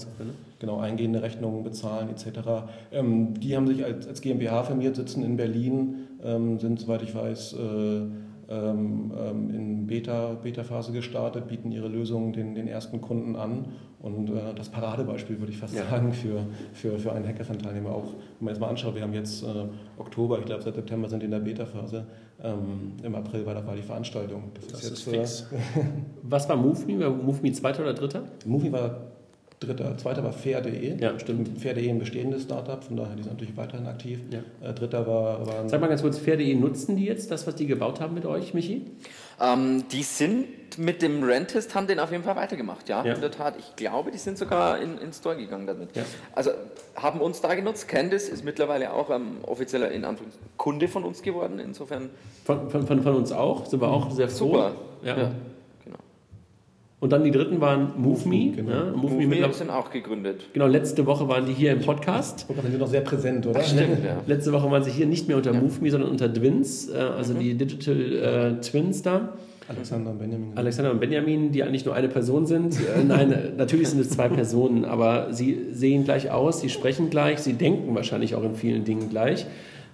Genau, 0.58 0.78
eingehende 0.78 1.20
Rechnungen 1.22 1.62
bezahlen 1.62 2.08
etc. 2.08 2.38
Ähm, 2.92 3.34
die 3.38 3.54
haben 3.54 3.66
sich 3.66 3.84
als, 3.84 4.08
als 4.08 4.22
GmbH 4.22 4.64
firmiert, 4.64 4.96
sitzen 4.96 5.22
in 5.22 5.36
Berlin, 5.36 6.08
ähm, 6.24 6.58
sind, 6.58 6.80
soweit 6.80 7.02
ich 7.02 7.14
weiß, 7.14 7.52
äh, 7.52 8.00
ähm, 8.50 9.12
ähm, 9.18 9.50
in 9.50 9.86
Beta, 9.86 10.34
Beta-Phase 10.42 10.92
gestartet, 10.92 11.48
bieten 11.48 11.70
ihre 11.70 11.88
Lösungen 11.88 12.32
den, 12.32 12.54
den 12.54 12.66
ersten 12.66 13.00
Kunden 13.00 13.36
an. 13.36 13.66
Und 14.00 14.30
äh, 14.30 14.54
das 14.54 14.68
Paradebeispiel, 14.70 15.38
würde 15.38 15.52
ich 15.52 15.58
fast 15.58 15.74
ja. 15.74 15.84
sagen, 15.84 16.12
für, 16.12 16.46
für, 16.72 16.98
für 16.98 17.12
einen 17.12 17.26
Hackathon-Teilnehmer 17.26 17.90
auch. 17.90 18.14
Wenn 18.38 18.44
man 18.44 18.54
jetzt 18.54 18.60
mal 18.60 18.68
anschaut, 18.68 18.94
wir 18.94 19.02
haben 19.02 19.12
jetzt 19.12 19.42
äh, 19.42 19.66
Oktober, 19.98 20.38
ich 20.38 20.46
glaube 20.46 20.62
seit 20.62 20.76
September 20.76 21.08
sind 21.08 21.20
wir 21.20 21.26
in 21.26 21.32
der 21.32 21.40
Beta-Phase. 21.40 22.06
Ähm, 22.42 22.92
Im 23.02 23.14
April 23.14 23.44
war, 23.44 23.54
da 23.54 23.66
war 23.66 23.74
die 23.74 23.82
Veranstaltung. 23.82 24.44
Das, 24.54 24.68
das 24.68 24.82
ist 24.82 24.88
jetzt 24.88 24.98
ist 24.98 25.48
fix. 25.48 25.50
Was 26.22 26.48
war 26.48 26.56
MoveMe? 26.56 27.00
War 27.00 27.10
MoveMe 27.10 27.52
zweiter 27.52 27.82
oder 27.82 27.94
dritter? 27.94 28.22
MoveMe 28.46 28.72
war 28.72 29.17
Dritter, 29.60 29.96
zweiter 29.98 30.22
war 30.22 30.32
fair.de. 30.32 31.00
Ja, 31.00 31.18
stimmt. 31.18 31.60
Fair.de 31.60 31.88
ein 31.88 31.98
bestehendes 31.98 32.44
Startup, 32.44 32.82
von 32.82 32.96
daher 32.96 33.16
die 33.16 33.24
sind 33.24 33.32
natürlich 33.32 33.56
weiterhin 33.56 33.86
aktiv. 33.86 34.20
Ja. 34.30 34.68
Äh, 34.68 34.72
dritter 34.72 35.06
war, 35.06 35.46
war 35.46 35.68
Sag 35.68 35.80
mal 35.80 35.88
ganz 35.88 36.02
kurz, 36.02 36.18
fair.de 36.18 36.54
nutzen 36.54 36.96
die 36.96 37.04
jetzt 37.04 37.30
das, 37.32 37.46
was 37.46 37.56
die 37.56 37.66
gebaut 37.66 38.00
haben 38.00 38.14
mit 38.14 38.24
euch, 38.24 38.54
Michi? 38.54 38.86
Ähm, 39.40 39.84
die 39.90 40.04
sind 40.04 40.78
mit 40.78 41.02
dem 41.02 41.24
Rentist, 41.24 41.74
haben 41.74 41.88
den 41.88 41.98
auf 41.98 42.12
jeden 42.12 42.22
Fall 42.22 42.36
weitergemacht, 42.36 42.88
ja, 42.88 43.04
ja. 43.04 43.14
in 43.14 43.20
der 43.20 43.32
Tat. 43.32 43.54
Ich 43.58 43.74
glaube, 43.74 44.12
die 44.12 44.18
sind 44.18 44.38
sogar 44.38 44.80
in, 44.80 44.98
in 44.98 45.12
Store 45.12 45.36
gegangen 45.36 45.66
damit. 45.66 45.96
Ja. 45.96 46.04
Also 46.34 46.50
haben 46.94 47.20
uns 47.20 47.40
da 47.40 47.54
genutzt. 47.54 47.88
Candice 47.88 48.28
ist 48.28 48.44
mittlerweile 48.44 48.92
auch 48.92 49.10
ähm, 49.10 49.38
offizieller 49.42 49.90
in 49.90 50.06
Kunde 50.56 50.86
von 50.86 51.04
uns 51.04 51.22
geworden, 51.22 51.58
insofern. 51.58 52.10
Von, 52.44 52.70
von, 52.70 52.86
von, 52.86 53.02
von 53.02 53.14
uns 53.16 53.32
auch, 53.32 53.66
sind 53.66 53.80
wir 53.80 53.88
auch 53.88 54.10
sehr 54.12 54.28
froh. 54.28 54.52
Super. 54.52 54.72
Ja. 55.02 55.30
Und 57.00 57.12
dann 57.12 57.22
die 57.22 57.30
dritten 57.30 57.60
waren 57.60 57.92
MoveMe. 57.96 58.52
Genau. 58.56 58.70
Ja, 58.70 58.92
MoveMe 58.92 59.26
Move 59.26 59.52
sind 59.52 59.70
auch 59.70 59.90
gegründet. 59.90 60.46
Genau, 60.52 60.66
letzte 60.66 61.06
Woche 61.06 61.28
waren 61.28 61.46
die 61.46 61.52
hier 61.52 61.72
im 61.72 61.80
Podcast. 61.80 62.46
Und 62.48 62.60
sind 62.60 62.78
noch 62.78 62.88
sehr 62.88 63.02
präsent, 63.02 63.46
oder? 63.46 63.62
Stimmt, 63.62 64.04
ja. 64.04 64.20
Letzte 64.26 64.52
Woche 64.52 64.68
waren 64.68 64.82
sie 64.82 64.90
hier 64.90 65.06
nicht 65.06 65.28
mehr 65.28 65.36
unter 65.36 65.52
ja. 65.52 65.60
MoveMe, 65.60 65.90
sondern 65.90 66.10
unter 66.10 66.32
Twins, 66.32 66.88
äh, 66.88 66.96
also 66.96 67.34
mhm. 67.34 67.38
die 67.38 67.54
Digital 67.54 68.56
äh, 68.58 68.60
Twins 68.60 69.02
da. 69.02 69.34
Alexander 69.68 70.10
und 70.10 70.18
Benjamin. 70.18 70.52
Alexander 70.56 70.90
und 70.90 70.98
Benjamin, 70.98 71.52
die 71.52 71.62
eigentlich 71.62 71.84
nur 71.84 71.94
eine 71.94 72.08
Person 72.08 72.46
sind. 72.46 72.74
Äh, 72.74 73.04
nein, 73.06 73.52
natürlich 73.56 73.88
sind 73.88 74.00
es 74.00 74.10
zwei 74.10 74.28
Personen, 74.28 74.84
aber 74.84 75.32
sie 75.32 75.66
sehen 75.70 76.02
gleich 76.04 76.30
aus, 76.32 76.60
sie 76.60 76.70
sprechen 76.70 77.10
gleich, 77.10 77.38
sie 77.38 77.52
denken 77.52 77.94
wahrscheinlich 77.94 78.34
auch 78.34 78.42
in 78.42 78.56
vielen 78.56 78.84
Dingen 78.84 79.08
gleich. 79.08 79.46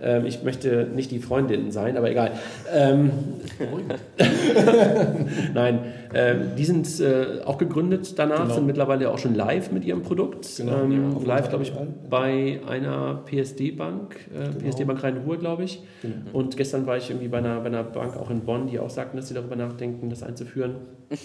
Ähm, 0.03 0.27
ich 0.27 0.43
möchte 0.43 0.89
nicht 0.95 1.11
die 1.11 1.19
Freundinnen 1.19 1.71
sein, 1.71 1.97
aber 1.97 2.11
egal. 2.11 2.33
Ähm, 2.73 3.11
Nein, 5.55 5.81
äh, 6.13 6.35
die 6.57 6.65
sind 6.65 7.01
äh, 7.01 7.43
auch 7.45 7.59
gegründet 7.59 8.19
danach, 8.19 8.43
genau. 8.43 8.55
sind 8.55 8.67
mittlerweile 8.67 9.11
auch 9.11 9.19
schon 9.19 9.35
live 9.35 9.71
mit 9.73 9.85
ihrem 9.85 10.03
Produkt. 10.03 10.49
Genau, 10.57 10.83
ähm, 10.83 11.17
ja, 11.19 11.27
live, 11.27 11.49
glaube 11.49 11.65
ich, 11.65 11.73
bei 12.11 12.61
einer 12.67 13.23
PSD-Bank, 13.25 14.17
äh, 14.33 14.59
genau. 14.59 14.71
PSD-Bank 14.71 15.03
Rhein-Ruhr, 15.03 15.39
glaube 15.39 15.65
ich. 15.65 15.83
Genau. 16.03 16.15
Und 16.33 16.57
gestern 16.57 16.87
war 16.87 16.97
ich 16.97 17.11
irgendwie 17.11 17.29
bei 17.29 17.39
einer, 17.39 17.61
bei 17.61 17.67
einer 17.67 17.85
Bank 17.85 18.17
auch 18.17 18.31
in 18.31 18.41
Bonn, 18.41 18.67
die 18.67 18.79
auch 18.79 18.91
sagten, 18.91 19.17
dass 19.17 19.29
sie 19.29 19.35
darüber 19.35 19.57
nachdenken, 19.57 20.11
das 20.11 20.23
einzuführen. 20.23 20.77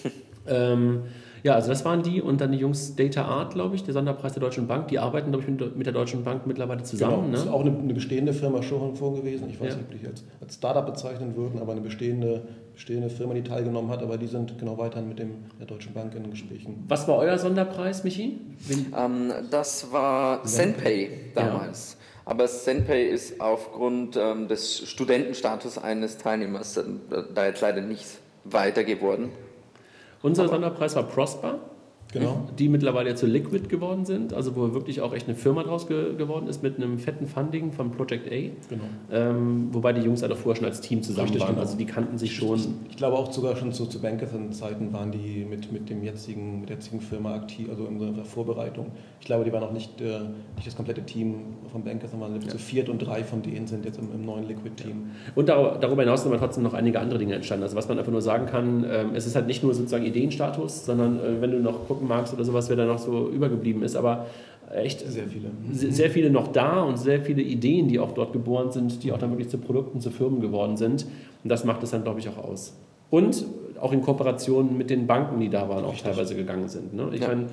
ähm, 0.47 1.01
ja, 1.43 1.55
also 1.55 1.69
das 1.69 1.85
waren 1.85 2.03
die 2.03 2.21
und 2.21 2.41
dann 2.41 2.51
die 2.51 2.57
Jungs 2.57 2.95
Data 2.95 3.23
Art, 3.23 3.53
glaube 3.53 3.75
ich, 3.75 3.83
der 3.83 3.93
Sonderpreis 3.93 4.33
der 4.33 4.41
Deutschen 4.41 4.67
Bank. 4.67 4.87
Die 4.89 4.99
arbeiten, 4.99 5.31
glaube 5.31 5.45
ich, 5.45 5.75
mit 5.75 5.85
der 5.85 5.93
Deutschen 5.93 6.23
Bank 6.23 6.45
mittlerweile 6.45 6.83
zusammen. 6.83 7.25
Genau, 7.25 7.31
das 7.31 7.41
ne? 7.41 7.49
ist 7.49 7.53
auch 7.53 7.61
eine, 7.61 7.77
eine 7.77 7.93
bestehende 7.93 8.33
Firma 8.33 8.61
Schoenfon 8.61 9.15
gewesen. 9.15 9.49
Ich 9.49 9.59
weiß 9.59 9.69
ja. 9.69 9.75
nicht, 9.75 9.85
ob 9.91 9.99
die 9.99 10.07
als, 10.07 10.23
als 10.41 10.55
Startup 10.55 10.85
bezeichnen 10.85 11.35
würden, 11.35 11.59
aber 11.59 11.71
eine 11.71 11.81
bestehende, 11.81 12.43
bestehende 12.73 13.09
Firma, 13.09 13.33
die 13.33 13.43
teilgenommen 13.43 13.89
hat. 13.89 14.03
Aber 14.03 14.17
die 14.17 14.27
sind 14.27 14.57
genau 14.57 14.77
weiterhin 14.77 15.07
mit 15.07 15.19
dem, 15.19 15.31
der 15.59 15.67
Deutschen 15.67 15.93
Bank 15.93 16.13
in 16.15 16.29
Gesprächen. 16.29 16.83
Was 16.87 17.07
war 17.07 17.17
euer 17.17 17.37
Sonderpreis, 17.37 18.03
Michi? 18.03 18.39
Ähm, 18.97 19.31
das 19.51 19.91
war 19.91 20.43
Zenpay 20.43 21.09
damals. 21.35 21.97
Ja. 21.99 22.31
Aber 22.31 22.45
Zenpay 22.45 23.07
ist 23.07 23.41
aufgrund 23.41 24.15
ähm, 24.15 24.47
des 24.47 24.87
Studentenstatus 24.87 25.77
eines 25.77 26.17
Teilnehmers 26.17 26.77
äh, 26.77 26.83
da 27.33 27.47
jetzt 27.47 27.61
leider 27.61 27.81
nicht 27.81 28.05
weiter 28.43 28.83
geworden. 28.83 29.29
Unser 30.21 30.47
Sonderpreis 30.47 30.95
war 30.95 31.03
Prosper. 31.03 31.59
Genau. 32.11 32.47
Die 32.57 32.69
mittlerweile 32.69 33.13
zu 33.13 33.27
Liquid 33.27 33.67
geworden 33.67 34.03
sind, 34.03 34.33
also 34.33 34.55
wo 34.55 34.73
wirklich 34.73 35.01
auch 35.01 35.13
echt 35.13 35.27
eine 35.27 35.35
Firma 35.35 35.61
draus 35.63 35.85
ge 35.87 36.15
geworden 36.15 36.47
ist 36.47 36.63
mit 36.63 36.77
einem 36.77 36.97
fetten 36.97 37.27
Funding 37.27 37.71
von 37.71 37.91
Project 37.91 38.27
A. 38.27 38.49
Genau. 38.69 38.83
Ähm, 39.11 39.69
wobei 39.71 39.93
die 39.93 40.01
Jungs 40.01 40.23
halt 40.23 40.31
auch 40.31 40.37
vorher 40.37 40.57
schon 40.57 40.65
als 40.65 40.81
Team 40.81 41.03
zusammen 41.03 41.27
Richtig, 41.27 41.41
waren, 41.41 41.49
genau. 41.51 41.61
also 41.61 41.77
die 41.77 41.85
kannten 41.85 42.17
sich 42.17 42.35
schon. 42.35 42.59
Ich 42.89 42.97
glaube 42.97 43.15
auch 43.15 43.31
sogar 43.31 43.55
schon 43.55 43.71
zu, 43.73 43.85
zu 43.85 44.01
Bankathon-Zeiten 44.01 44.91
waren 44.91 45.11
die 45.11 45.45
mit, 45.47 45.71
mit, 45.71 45.89
dem 45.89 46.03
jetzigen, 46.03 46.61
mit 46.61 46.69
der 46.69 46.77
jetzigen 46.77 46.99
Firma 46.99 47.35
aktiv, 47.35 47.69
also 47.69 47.85
in 47.85 47.99
der 47.99 48.25
Vorbereitung. 48.25 48.87
Ich 49.19 49.27
glaube, 49.27 49.45
die 49.45 49.53
waren 49.53 49.63
auch 49.63 49.71
nicht, 49.71 50.01
äh, 50.01 50.19
nicht 50.55 50.65
das 50.65 50.75
komplette 50.75 51.03
Team 51.03 51.35
von 51.71 51.83
Bankathon, 51.83 52.19
waren 52.21 52.41
ja. 52.41 52.47
zu 52.47 52.57
viert 52.57 52.89
und 52.89 52.99
drei 52.99 53.23
von 53.23 53.43
denen 53.43 53.67
sind 53.67 53.85
jetzt 53.85 53.99
im, 53.99 54.11
im 54.11 54.25
neuen 54.25 54.47
Liquid-Team. 54.47 54.89
Ja. 54.89 55.31
Und 55.35 55.47
darüber 55.47 56.01
hinaus 56.01 56.23
sind 56.23 56.31
aber 56.31 56.41
trotzdem 56.41 56.63
noch 56.63 56.73
einige 56.73 56.99
andere 56.99 57.19
Dinge 57.19 57.35
entstanden. 57.35 57.63
Also 57.63 57.75
was 57.75 57.87
man 57.87 57.99
einfach 57.99 58.11
nur 58.11 58.23
sagen 58.23 58.47
kann, 58.47 58.83
äh, 58.83 59.05
es 59.13 59.27
ist 59.27 59.35
halt 59.35 59.45
nicht 59.45 59.61
nur 59.61 59.75
sozusagen 59.75 60.05
Ideenstatus, 60.05 60.85
sondern 60.85 61.19
äh, 61.19 61.39
wenn 61.39 61.51
du 61.51 61.59
noch 61.59 61.87
guckst, 61.87 61.98
gucken 61.99 62.07
magst 62.07 62.33
oder 62.33 62.43
sowas, 62.43 62.69
wer 62.69 62.77
da 62.77 62.85
noch 62.85 62.99
so 62.99 63.29
übergeblieben 63.29 63.83
ist. 63.83 63.95
Aber 63.95 64.27
echt 64.73 64.99
sehr 64.99 65.25
viele. 65.27 65.49
Sehr 65.71 66.09
viele 66.09 66.29
noch 66.29 66.47
da 66.47 66.81
und 66.81 66.97
sehr 66.97 67.21
viele 67.21 67.41
Ideen, 67.41 67.87
die 67.87 67.99
auch 67.99 68.13
dort 68.13 68.33
geboren 68.33 68.71
sind, 68.71 69.03
die 69.03 69.11
auch 69.11 69.17
dann 69.17 69.31
wirklich 69.31 69.49
zu 69.49 69.57
Produkten, 69.57 69.99
zu 69.99 70.11
Firmen 70.11 70.41
geworden 70.41 70.77
sind. 70.77 71.05
Und 71.43 71.49
das 71.49 71.63
macht 71.63 71.83
es 71.83 71.91
dann, 71.91 72.03
glaube 72.03 72.19
ich, 72.19 72.29
auch 72.29 72.37
aus. 72.37 72.73
Und 73.09 73.45
auch 73.81 73.91
in 73.91 74.01
Kooperation 74.01 74.77
mit 74.77 74.89
den 74.89 75.07
Banken, 75.07 75.39
die 75.39 75.49
da 75.49 75.67
waren, 75.69 75.83
auch 75.83 75.93
Richtig. 75.93 76.11
teilweise 76.11 76.35
gegangen 76.35 76.69
sind. 76.69 76.93
Ne? 76.93 77.09
Ich 77.13 77.21
ja. 77.21 77.27
meine, 77.27 77.47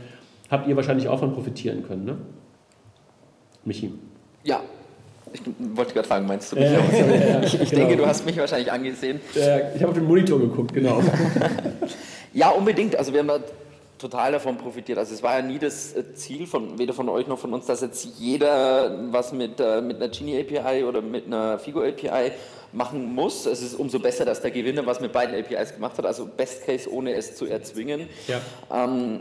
habt 0.51 0.69
ihr 0.69 0.77
wahrscheinlich 0.77 1.09
auch 1.09 1.19
von 1.19 1.33
profitieren 1.33 1.85
können, 1.85 2.05
ne? 2.05 2.17
Michi? 3.65 3.93
Ja, 4.45 4.61
ich 5.33 5.41
wollte 5.77 5.93
gerade 5.93 6.07
fragen, 6.07 6.27
meinst 6.27 6.53
du 6.53 6.57
mich 6.57 6.71
ja, 6.71 6.79
auch? 6.79 6.93
Ja, 6.93 7.43
ich, 7.43 7.61
ich 7.61 7.71
genau. 7.71 7.83
denke, 7.83 7.97
du 7.97 8.07
hast 8.07 8.25
mich 8.25 8.37
wahrscheinlich 8.37 8.71
angesehen. 8.71 9.21
ich 9.35 9.43
habe 9.43 9.89
auf 9.89 9.95
den 9.95 10.05
Monitor 10.05 10.39
geguckt, 10.39 10.73
genau. 10.73 11.03
ja, 12.33 12.51
unbedingt. 12.51 12.97
Also 12.97 13.13
wir 13.13 13.21
haben 13.21 13.43
total 13.99 14.33
davon 14.33 14.59
profitiert. 14.59 14.99
Also 14.99 15.15
es 15.15 15.23
war 15.23 15.39
ja 15.39 15.43
nie 15.43 15.59
das 15.59 15.95
äh, 15.95 16.15
Ziel 16.15 16.47
von 16.47 16.79
weder 16.79 16.93
von 16.93 17.09
euch 17.09 17.27
noch 17.27 17.39
von 17.39 17.53
uns, 17.53 17.67
dass 17.67 17.81
jetzt 17.81 18.05
jeder 18.19 19.13
was 19.13 19.33
mit, 19.33 19.61
äh, 19.61 19.81
mit 19.81 19.97
einer 19.97 20.09
Genie 20.09 20.41
API 20.41 20.85
oder 20.85 21.03
mit 21.03 21.27
einer 21.27 21.59
Figo 21.59 21.83
API 21.83 22.33
machen 22.73 23.15
muss. 23.15 23.47
Es 23.47 23.63
ist 23.63 23.75
umso 23.75 23.99
besser, 23.99 24.25
dass 24.25 24.41
der 24.41 24.51
Gewinner 24.51 24.85
was 24.87 25.01
mit 25.01 25.13
beiden 25.13 25.35
APIs 25.35 25.75
gemacht 25.75 25.97
hat. 25.99 26.07
Also 26.07 26.27
Best 26.27 26.65
Case, 26.67 26.91
ohne 26.91 27.15
es 27.15 27.37
zu 27.37 27.47
erzwingen. 27.47 28.09
Ja. 28.27 28.41
Ähm, 28.71 29.21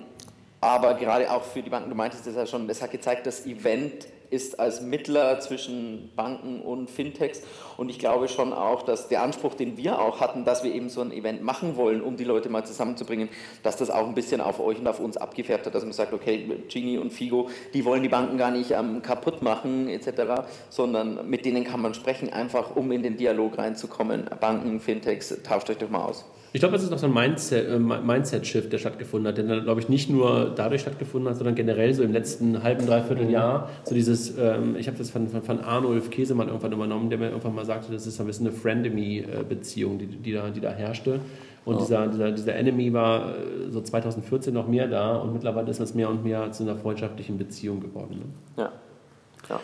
aber 0.61 0.95
gerade 0.95 1.31
auch 1.31 1.43
für 1.43 1.61
die 1.61 1.69
Banken, 1.69 1.89
du 1.89 1.95
meintest 1.95 2.25
das 2.25 2.35
ja 2.35 2.45
schon, 2.45 2.67
das 2.67 2.81
hat 2.81 2.91
gezeigt, 2.91 3.27
das 3.27 3.45
Event 3.45 4.07
ist 4.35 4.59
als 4.59 4.81
Mittler 4.81 5.39
zwischen 5.39 6.11
Banken 6.15 6.61
und 6.61 6.89
Fintechs. 6.89 7.41
Und 7.77 7.89
ich 7.89 7.97
glaube 7.97 8.27
schon 8.27 8.51
auch, 8.53 8.83
dass 8.83 9.07
der 9.07 9.23
Anspruch, 9.23 9.55
den 9.55 9.77
wir 9.77 9.99
auch 9.99 10.19
hatten, 10.19 10.43
dass 10.43 10.63
wir 10.63 10.73
eben 10.73 10.89
so 10.89 11.01
ein 11.01 11.11
Event 11.11 11.41
machen 11.41 11.77
wollen, 11.77 12.01
um 12.01 12.17
die 12.17 12.25
Leute 12.25 12.49
mal 12.49 12.65
zusammenzubringen, 12.65 13.29
dass 13.63 13.77
das 13.77 13.89
auch 13.89 14.05
ein 14.05 14.13
bisschen 14.13 14.41
auf 14.41 14.59
euch 14.59 14.77
und 14.77 14.87
auf 14.87 14.99
uns 14.99 15.15
abgefärbt 15.15 15.65
hat, 15.65 15.73
dass 15.73 15.83
man 15.83 15.93
sagt, 15.93 16.13
okay, 16.13 16.45
Genie 16.67 16.97
und 16.97 17.11
Figo, 17.11 17.49
die 17.73 17.85
wollen 17.85 18.03
die 18.03 18.09
Banken 18.09 18.37
gar 18.37 18.51
nicht 18.51 18.71
ähm, 18.71 19.01
kaputt 19.01 19.41
machen 19.41 19.87
etc., 19.87 20.43
sondern 20.69 21.29
mit 21.29 21.45
denen 21.45 21.63
kann 21.63 21.81
man 21.81 21.93
sprechen, 21.93 22.31
einfach 22.31 22.75
um 22.75 22.91
in 22.91 23.03
den 23.03 23.15
Dialog 23.17 23.57
reinzukommen. 23.57 24.25
Banken, 24.39 24.81
Fintechs, 24.81 25.33
tauscht 25.43 25.69
euch 25.69 25.77
doch 25.77 25.89
mal 25.89 26.03
aus. 26.03 26.25
Ich 26.55 26.61
glaube, 26.61 26.77
es 26.77 26.83
ist 26.83 26.89
noch 26.89 26.99
so 26.99 27.07
ein 27.07 27.35
äh, 27.51 27.79
Mindset-Shift, 27.79 28.71
der 28.71 28.77
stattgefunden 28.77 29.27
hat, 29.27 29.37
der, 29.37 29.59
glaube 29.59 29.81
ich, 29.81 29.89
nicht 29.89 30.09
nur 30.09 30.53
dadurch 30.55 30.79
stattgefunden 30.79 31.29
hat, 31.29 31.35
sondern 31.35 31.53
generell 31.53 31.93
so 31.93 32.01
im 32.01 32.13
letzten 32.13 32.63
halben, 32.63 32.85
dreiviertel 32.85 33.29
Jahr. 33.29 33.69
So 33.83 33.93
dieses, 33.93 34.37
ähm, 34.37 34.77
ich 34.77 34.87
habe 34.87 34.97
das 34.97 35.09
von, 35.09 35.27
von, 35.27 35.41
von 35.41 35.59
Arnulf 35.59 36.09
Käsemann 36.09 36.47
irgendwann 36.47 36.71
übernommen, 36.71 37.09
der 37.09 37.19
mir 37.19 37.27
irgendwann 37.27 37.55
mal 37.55 37.65
sagte, 37.65 37.91
das 37.91 38.07
ist 38.07 38.21
ein 38.21 38.27
bisschen 38.27 38.47
eine 38.47 38.55
Friendemy-Beziehung, 38.55 39.99
die, 39.99 40.05
die, 40.07 40.31
da, 40.31 40.49
die 40.49 40.61
da 40.61 40.71
herrschte. 40.71 41.19
Und 41.65 41.75
oh. 41.75 41.79
dieser, 41.79 42.07
dieser, 42.07 42.31
dieser 42.31 42.55
Enemy 42.55 42.93
war 42.93 43.35
äh, 43.35 43.69
so 43.69 43.81
2014 43.81 44.53
noch 44.53 44.69
mehr 44.69 44.87
da 44.87 45.17
und 45.17 45.33
mittlerweile 45.33 45.69
ist 45.69 45.81
das 45.81 45.93
mehr 45.93 46.09
und 46.09 46.23
mehr 46.23 46.53
zu 46.53 46.63
einer 46.63 46.77
freundschaftlichen 46.77 47.37
Beziehung 47.37 47.81
geworden. 47.81 48.33
Ne? 48.55 48.63
Ja. 48.63 48.71
ja. 49.49 49.59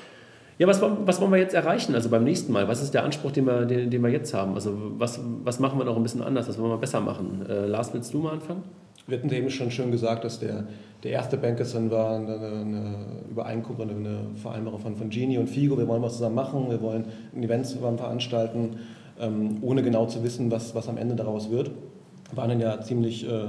Ja, 0.62 0.67
was, 0.67 0.80
was 0.80 1.19
wollen 1.19 1.32
wir 1.32 1.39
jetzt 1.39 1.56
erreichen? 1.56 1.95
Also 1.95 2.10
beim 2.10 2.24
nächsten 2.24 2.54
Mal, 2.54 2.67
was 2.67 2.84
ist 2.84 2.93
der 2.93 3.04
Anspruch, 3.04 3.32
den 3.32 3.45
wir, 3.45 3.65
den, 3.65 3.89
den 3.89 4.00
wir 4.04 4.12
jetzt 4.12 4.32
haben? 4.32 4.54
Also 4.54 4.78
was, 5.00 5.19
was 5.43 5.60
machen 5.60 5.80
wir 5.80 5.86
noch 5.86 5.97
ein 5.97 6.04
bisschen 6.04 6.21
anders? 6.21 6.47
Was 6.47 6.60
wollen 6.60 6.69
wir 6.69 6.78
besser 6.78 7.02
machen? 7.02 7.43
Äh, 7.50 7.65
Lars, 7.65 7.91
willst 7.95 8.13
du 8.13 8.19
mal 8.19 8.34
anfangen? 8.34 8.62
Wir 9.08 9.17
hatten 9.17 9.32
eben 9.32 9.50
schon 9.50 9.71
schön 9.71 9.89
gesagt, 9.89 10.24
dass 10.24 10.39
der, 10.39 10.65
der 11.02 11.13
erste 11.13 11.38
Bankerson 11.38 11.89
war 11.89 12.15
eine, 12.15 12.36
eine 12.36 12.95
Übereinkunft, 13.32 13.82
eine 13.82 14.19
Vereinbarung 14.36 14.80
von, 14.80 14.95
von 14.95 15.10
Genie 15.10 15.39
und 15.39 15.50
Figo. 15.50 15.80
Wir 15.80 15.88
wollen 15.88 16.04
was 16.04 16.13
zusammen 16.13 16.36
machen, 16.36 16.69
wir 16.69 16.80
wollen 16.80 17.06
ein 17.36 17.41
Event 17.41 17.65
zusammen 17.65 17.97
veranstalten, 17.97 18.82
ähm, 19.19 19.58
ohne 19.63 19.82
genau 19.82 20.06
zu 20.06 20.24
wissen, 20.24 20.52
was, 20.52 20.76
was 20.76 20.88
am 20.88 20.97
Ende 20.97 21.15
daraus 21.15 21.50
wird 21.50 21.71
waren 22.34 22.50
dann 22.50 22.60
ja 22.60 22.82
ziemlich 22.82 23.28
äh, 23.28 23.48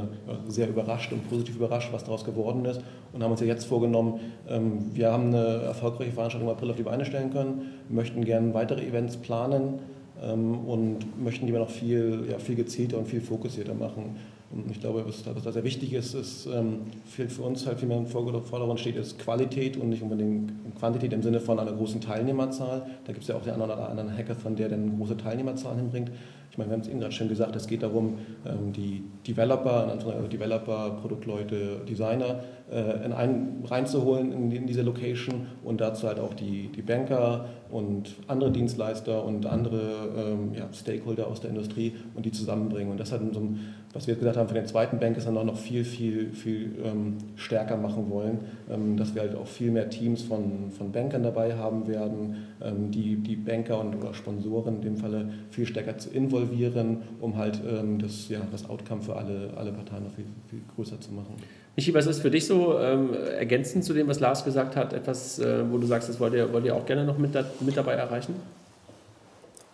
sehr 0.49 0.69
überrascht 0.69 1.13
und 1.13 1.29
positiv 1.29 1.57
überrascht, 1.57 1.93
was 1.93 2.05
daraus 2.05 2.25
geworden 2.25 2.65
ist 2.65 2.81
und 3.13 3.23
haben 3.23 3.31
uns 3.31 3.41
ja 3.41 3.47
jetzt 3.47 3.65
vorgenommen, 3.65 4.21
ähm, 4.49 4.95
wir 4.95 5.13
haben 5.13 5.29
eine 5.29 5.45
erfolgreiche 5.63 6.13
Veranstaltung 6.13 6.49
im 6.49 6.55
April 6.55 6.71
auf 6.71 6.77
die 6.77 6.83
Beine 6.83 7.05
stellen 7.05 7.31
können, 7.33 7.73
möchten 7.89 8.25
gerne 8.25 8.55
weitere 8.55 8.87
Events 8.87 9.17
planen 9.17 9.81
ähm, 10.23 10.67
und 10.67 11.23
möchten 11.23 11.47
die 11.47 11.53
noch 11.53 11.71
viel, 11.71 12.27
ja, 12.31 12.39
viel 12.39 12.57
gezielter 12.57 12.99
und 12.99 13.07
viel 13.07 13.21
fokussierter 13.21 13.75
machen. 13.75 14.17
Und 14.53 14.71
ich 14.71 14.81
glaube, 14.81 15.05
was, 15.07 15.25
was 15.27 15.43
da 15.43 15.51
sehr 15.51 15.65
wichtig 15.65 15.95
ist, 15.95 16.15
ist 16.15 16.47
ähm, 16.47 16.83
für, 17.07 17.29
für 17.29 17.43
uns 17.43 17.67
halt 17.67 17.79
viel 17.79 17.89
mehr 17.89 17.97
im 17.97 18.07
Vordergrund 18.07 18.79
steht, 18.79 18.97
ist 18.97 19.19
Qualität 19.19 19.79
und 19.79 19.89
nicht 19.89 20.03
unbedingt 20.03 20.53
Quantität 20.79 21.13
im 21.15 21.23
Sinne 21.23 21.41
von 21.41 21.59
einer 21.59 21.73
großen 21.73 22.03
Teilnehmerzahl. 22.03 22.87
Da 23.05 23.13
gibt 23.13 23.23
es 23.23 23.29
ja 23.29 23.37
auch 23.37 23.43
den 23.43 23.55
einen 23.55 23.63
oder 23.63 23.89
anderen 23.89 24.15
Hackathon, 24.15 24.55
der 24.55 24.69
dann 24.69 24.99
große 24.99 25.17
Teilnehmerzahl 25.17 25.77
hinbringt. 25.77 26.11
Ich 26.51 26.59
meine, 26.59 26.69
wir 26.69 26.75
haben 26.75 26.83
es 26.83 26.89
eben 26.89 27.01
gerade 27.01 27.13
schon 27.13 27.29
gesagt, 27.29 27.57
es 27.57 27.67
geht 27.67 27.83
darum, 27.83 28.19
ähm, 28.45 28.75
die 28.75 29.03
Developer, 29.27 29.89
also 29.89 30.29
Developer, 30.29 30.99
Produktleute, 31.01 31.81
Designer 31.89 32.41
in 32.73 33.13
einen 33.13 33.65
reinzuholen 33.65 34.51
in 34.51 34.67
diese 34.67 34.83
Location 34.83 35.47
und 35.63 35.81
dazu 35.81 36.07
halt 36.07 36.19
auch 36.19 36.33
die, 36.35 36.69
die 36.69 36.83
Banker 36.83 37.47
und 37.71 38.15
andere 38.29 38.51
Dienstleister 38.51 39.25
und 39.25 39.47
andere 39.47 39.81
ähm, 40.17 40.55
ja, 40.55 40.69
Stakeholder 40.73 41.27
aus 41.27 41.41
der 41.41 41.51
Industrie 41.51 41.95
und 42.15 42.25
die 42.25 42.33
zusammenbringen. 42.33 42.91
Und 42.91 42.99
das 42.99 43.13
hat 43.13 43.21
in 43.21 43.33
so 43.33 43.41
einem 43.41 43.61
was 43.93 44.07
wir 44.07 44.15
jetzt 44.15 44.21
gesagt 44.21 44.39
haben, 44.39 44.49
für 44.49 44.55
den 44.55 44.67
zweiten 44.67 44.99
Bank 44.99 45.17
ist 45.17 45.27
dann 45.27 45.37
auch 45.37 45.45
noch 45.45 45.57
viel, 45.57 45.85
viel, 45.85 46.33
viel 46.33 46.77
ähm, 46.83 47.19
stärker 47.37 47.77
machen 47.77 48.09
wollen, 48.09 48.41
ähm, 48.71 48.97
dass 48.97 49.15
wir 49.15 49.23
halt 49.23 49.35
auch 49.35 49.47
viel 49.47 49.71
mehr 49.71 49.91
Teams 49.91 50.23
von, 50.23 50.71
von 50.71 50.93
Bankern 50.93 51.23
dabei 51.23 51.57
haben 51.57 51.87
werden, 51.87 52.37
ähm, 52.63 52.91
die, 52.91 53.17
die 53.17 53.37
Banker 53.37 53.81
und 53.81 53.95
oder 53.97 54.15
Sponsoren 54.15 54.77
in 54.77 54.83
dem 54.83 54.97
Falle 54.97 55.31
viel 55.51 55.67
stärker 55.67 55.99
zu 55.99 56.11
involvieren, 56.11 56.99
um 57.21 57.37
halt 57.37 57.61
ähm, 57.69 57.99
das, 57.99 58.29
ja, 58.29 58.41
das 58.51 58.69
Outcome 58.69 59.03
für 59.03 59.17
alle, 59.17 59.51
alle 59.57 59.73
Parteien 59.73 60.05
noch 60.05 60.13
viel, 60.13 60.25
viel 60.49 60.63
größer 60.75 60.99
zu 61.01 61.13
machen. 61.13 61.35
Michi, 61.77 61.95
was 61.95 62.07
ist 62.07 62.21
für 62.21 62.31
dich 62.31 62.47
so 62.47 62.79
ähm, 62.79 63.15
ergänzend 63.15 63.85
zu 63.85 63.95
dem, 63.95 64.07
was 64.07 64.21
Lars 64.21 64.45
gesagt 64.45 64.77
hat, 64.77 64.93
etwas, 64.93 65.39
äh, 65.39 65.65
wo 65.71 65.79
du 65.79 65.87
sagst, 65.87 66.09
das 66.09 66.21
wollt 66.21 66.35
ihr, 66.35 66.53
wollt 66.53 66.67
ihr 66.67 66.75
auch 66.75 66.85
gerne 66.85 67.05
noch 67.05 67.17
mit, 67.17 67.35
da, 67.35 67.45
mit 67.61 67.77
dabei 67.77 67.95
erreichen? 67.95 68.35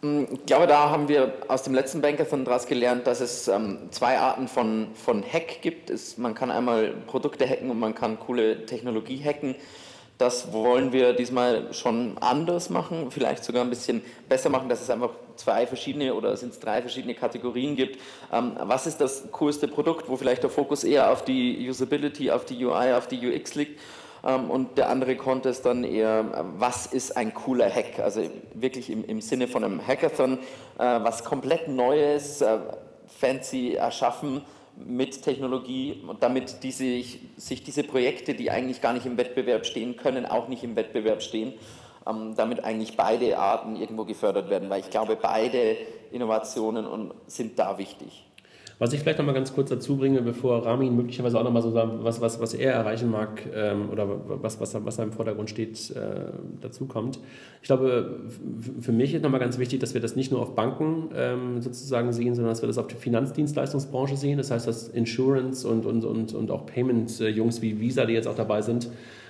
Mm, 0.03 0.25
ich 0.33 0.47
glaube, 0.47 0.69
da 0.69 0.91
haben 0.91 1.09
wir 1.09 1.33
aus 1.49 1.65
dem 1.65 1.75
letzten 1.75 2.01
Bankathon 2.01 2.45
daraus 2.45 2.67
gelernt, 2.67 3.09
dass 3.09 3.21
es 3.21 3.49
ähm, 3.49 3.79
zwei 3.91 4.17
Arten 4.19 4.47
von, 4.47 4.89
von 4.95 5.25
Hack 5.25 5.61
gibt. 5.61 5.91
Es, 5.91 6.19
man 6.19 6.37
kann 6.37 6.53
einmal 6.53 6.93
Produkte 7.09 7.49
hacken 7.49 7.69
und 7.69 7.81
man 7.81 7.97
kann 7.97 8.21
coole 8.21 8.65
Technologie 8.65 9.21
hacken. 9.25 9.57
Das 10.19 10.53
wollen 10.53 10.93
wir 10.93 11.13
diesmal 11.13 11.73
schon 11.73 12.19
anders 12.19 12.71
machen, 12.71 13.13
vielleicht 13.13 13.45
sogar 13.45 13.63
ein 13.63 13.71
bisschen 13.71 14.03
besser 14.29 14.51
machen, 14.51 14.69
dass 14.69 14.83
es 14.83 14.91
einfach 14.91 15.11
zwei 15.37 15.65
verschiedene 15.65 16.13
oder 16.13 16.37
sind 16.37 16.53
es 16.53 16.59
drei 16.59 16.81
verschiedene 16.81 17.15
Kategorien 17.15 17.77
gibt. 17.77 18.01
Ähm, 18.33 18.57
was 18.59 18.89
ist 18.89 19.01
das 19.01 19.31
coolste 19.31 19.69
Produkt, 19.69 20.09
wo 20.09 20.17
vielleicht 20.17 20.43
der 20.43 20.51
Fokus 20.51 20.83
eher 20.83 21.13
auf 21.13 21.25
die 21.25 21.69
Usability, 21.69 22.33
auf 22.33 22.45
die 22.45 22.65
UI, 22.65 22.95
auf 22.95 23.07
die 23.07 23.25
UX 23.29 23.55
liegt? 23.55 23.81
Ähm, 24.27 24.51
und 24.51 24.77
der 24.77 24.89
andere 24.89 25.15
Contest 25.15 25.65
dann 25.65 25.85
eher, 25.85 26.47
was 26.59 26.87
ist 26.87 27.17
ein 27.17 27.33
cooler 27.33 27.73
Hack? 27.73 28.01
Also 28.01 28.23
wirklich 28.55 28.91
im, 28.91 29.05
im 29.05 29.21
Sinne 29.21 29.47
von 29.47 29.63
einem 29.63 29.87
Hackathon, 29.87 30.41
äh, 30.79 30.83
was 30.83 31.23
komplett 31.23 31.69
Neues, 31.69 32.41
äh, 32.41 32.59
fancy 33.07 33.75
erschaffen 33.75 34.43
mit 34.87 35.23
Technologie, 35.23 36.03
damit 36.21 36.63
diese, 36.63 37.03
sich 37.37 37.63
diese 37.65 37.83
Projekte, 37.83 38.35
die 38.35 38.51
eigentlich 38.51 38.81
gar 38.81 38.93
nicht 38.93 39.07
im 39.07 39.17
Wettbewerb 39.17 39.67
stehen 39.67 39.97
können, 39.97 40.27
auch 40.27 40.49
nicht 40.49 40.63
im 40.65 40.77
Wettbewerb 40.77 41.23
stehen, 41.23 41.53
ähm, 42.07 42.35
damit 42.37 42.65
eigentlich 42.65 42.97
beide 42.97 43.39
Arten 43.39 43.77
irgendwo 43.77 44.05
gefördert 44.05 44.51
werden, 44.51 44.71
weil 44.71 44.81
ich 44.81 44.91
glaube, 44.91 45.17
beide 45.21 45.77
Innovationen 46.13 47.13
sind 47.27 47.59
da 47.59 47.79
wichtig. 47.79 48.28
Was 48.81 48.93
ich 48.93 49.01
vielleicht 49.01 49.19
noch 49.19 49.27
mal 49.27 49.33
ganz 49.33 49.53
kurz 49.53 49.71
dazu 49.71 49.97
bringe, 49.97 50.23
bevor 50.23 50.65
Ramin 50.65 50.95
möglicherweise 50.95 51.37
auch 51.39 51.43
noch 51.43 51.51
mal 51.51 51.63
so 51.63 51.73
sagt, 51.73 52.05
was, 52.05 52.21
was, 52.21 52.41
was 52.41 52.55
er 52.55 52.73
erreichen 52.73 53.11
mag 53.11 53.43
ähm, 53.53 53.91
oder 53.91 54.09
was, 54.09 54.61
was, 54.61 54.73
was 54.85 54.97
da 54.97 55.03
im 55.03 55.11
Vordergrund 55.11 55.51
steht, 55.51 55.91
äh, 55.91 56.31
dazu 56.61 56.87
kommt. 56.87 57.19
Ich 57.61 57.67
glaube, 57.67 58.21
für 58.81 58.93
mich 58.93 59.15
ist 59.15 59.25
noch 59.25 59.31
mal 59.31 59.39
ganz 59.39 59.59
wichtig, 59.59 59.81
dass 59.81 59.95
wir 59.95 60.01
das 60.01 60.15
nicht 60.15 60.31
nur 60.31 60.41
auf 60.41 60.55
Banken 60.55 61.09
ähm, 61.17 61.61
sozusagen 61.61 62.13
sehen, 62.13 62.37
sondern 62.37 62.53
dass 62.53 62.63
wir 62.63 62.69
das 62.69 62.79
auf 62.79 62.87
die 62.87 62.95
Finanzdienstleistungsbranche 62.95 64.17
sehen. 64.17 64.39
Das 64.39 64.53
heißt, 64.53 64.69
dass 64.69 64.87
Insurance 64.87 65.67
und, 65.67 65.85
und, 65.85 66.05
und, 66.05 66.33
und 66.35 66.51
auch 66.53 66.65
Payment-Jungs 66.67 67.61
wie 67.61 67.81
Visa, 67.81 68.07
die 68.07 68.13
jetzt 68.13 68.29
auch 68.29 68.37
dabei 68.37 68.63
sind, 68.63 68.89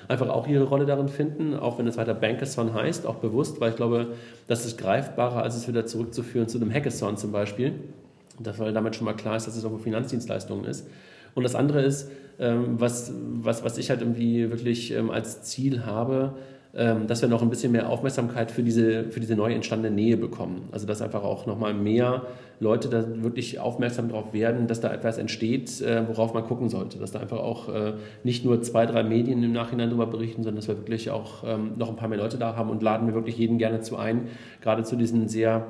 einfach 0.08 0.28
auch 0.28 0.46
ihre 0.46 0.64
Rolle 0.64 0.84
darin 0.84 1.08
finden, 1.08 1.54
auch 1.54 1.78
wenn 1.78 1.86
es 1.86 1.96
weiter 1.96 2.14
Bankathon 2.14 2.74
heißt, 2.74 3.06
auch 3.06 3.16
bewusst, 3.16 3.62
weil 3.62 3.70
ich 3.70 3.76
glaube, 3.76 4.08
das 4.46 4.66
ist 4.66 4.76
greifbarer, 4.76 5.42
als 5.42 5.56
es 5.56 5.68
wieder 5.68 5.86
zurückzuführen 5.86 6.48
zu 6.48 6.58
einem 6.58 6.72
Hackathon 6.72 7.16
zum 7.16 7.32
Beispiel. 7.32 7.72
Das, 8.40 8.58
weil 8.58 8.72
damit 8.72 8.96
schon 8.96 9.04
mal 9.04 9.14
klar 9.14 9.36
ist, 9.36 9.46
dass 9.46 9.56
es 9.56 9.64
irgendwo 9.64 9.82
Finanzdienstleistungen 9.82 10.64
ist. 10.64 10.86
Und 11.34 11.42
das 11.42 11.54
andere 11.54 11.82
ist, 11.82 12.10
ähm, 12.38 12.80
was, 12.80 13.12
was, 13.14 13.64
was 13.64 13.78
ich 13.78 13.90
halt 13.90 14.00
irgendwie 14.00 14.50
wirklich 14.50 14.92
ähm, 14.92 15.10
als 15.10 15.42
Ziel 15.42 15.84
habe, 15.84 16.34
ähm, 16.74 17.06
dass 17.06 17.22
wir 17.22 17.28
noch 17.28 17.42
ein 17.42 17.50
bisschen 17.50 17.72
mehr 17.72 17.88
Aufmerksamkeit 17.88 18.50
für 18.50 18.62
diese, 18.62 19.04
für 19.04 19.20
diese 19.20 19.34
neu 19.34 19.52
entstandene 19.52 19.94
Nähe 19.94 20.16
bekommen. 20.16 20.68
Also 20.70 20.86
dass 20.86 21.00
einfach 21.00 21.24
auch 21.24 21.46
nochmal 21.46 21.74
mehr 21.74 22.26
Leute 22.60 22.88
da 22.88 23.22
wirklich 23.22 23.58
aufmerksam 23.58 24.08
darauf 24.08 24.32
werden, 24.32 24.66
dass 24.66 24.80
da 24.80 24.92
etwas 24.92 25.18
entsteht, 25.18 25.80
äh, 25.80 26.06
worauf 26.08 26.34
man 26.34 26.44
gucken 26.44 26.68
sollte. 26.68 26.98
Dass 26.98 27.12
da 27.12 27.20
einfach 27.20 27.38
auch 27.38 27.68
äh, 27.68 27.94
nicht 28.22 28.44
nur 28.44 28.60
zwei, 28.62 28.84
drei 28.86 29.02
Medien 29.02 29.42
im 29.42 29.52
Nachhinein 29.52 29.88
darüber 29.88 30.06
berichten, 30.06 30.42
sondern 30.42 30.56
dass 30.56 30.68
wir 30.68 30.76
wirklich 30.76 31.10
auch 31.10 31.42
noch 31.76 31.88
ein 31.88 31.96
paar 31.96 32.08
mehr 32.08 32.18
Leute 32.18 32.36
da 32.36 32.56
haben 32.56 32.70
und 32.70 32.82
laden 32.82 33.06
wir 33.06 33.14
wirklich 33.14 33.38
jeden 33.38 33.58
gerne 33.58 33.80
zu 33.80 33.96
ein, 33.96 34.28
gerade 34.60 34.82
zu 34.82 34.96
diesen 34.96 35.28
sehr 35.28 35.66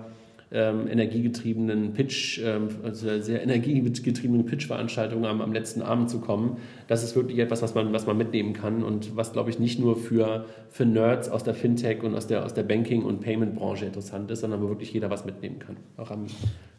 ähm, 0.50 0.88
energiegetriebenen 0.88 1.92
Pitch, 1.92 2.40
ähm, 2.42 2.68
also 2.82 3.20
sehr 3.20 3.42
energiegetriebenen 3.42 4.46
Pitch-Veranstaltungen 4.46 5.26
am, 5.26 5.40
am, 5.40 5.52
letzten 5.52 5.82
Abend 5.82 6.08
zu 6.08 6.20
kommen. 6.20 6.56
Das 6.86 7.02
ist 7.02 7.14
wirklich 7.16 7.38
etwas, 7.38 7.60
was 7.62 7.74
man, 7.74 7.92
was 7.92 8.06
man 8.06 8.16
mitnehmen 8.16 8.54
kann 8.54 8.82
und 8.82 9.16
was, 9.16 9.32
glaube 9.32 9.50
ich, 9.50 9.58
nicht 9.58 9.78
nur 9.78 9.96
für, 9.96 10.46
für 10.70 10.86
Nerds 10.86 11.28
aus 11.28 11.44
der 11.44 11.54
Fintech 11.54 12.02
und 12.02 12.14
aus 12.14 12.26
der, 12.26 12.44
aus 12.44 12.54
der 12.54 12.62
Banking- 12.62 13.02
und 13.02 13.20
Payment-Branche 13.20 13.86
interessant 13.86 14.30
ist, 14.30 14.40
sondern 14.40 14.62
wo 14.62 14.68
wirklich 14.68 14.92
jeder 14.92 15.10
was 15.10 15.24
mitnehmen 15.24 15.58
kann. 15.58 15.76
Auch 15.96 16.10
am, 16.10 16.26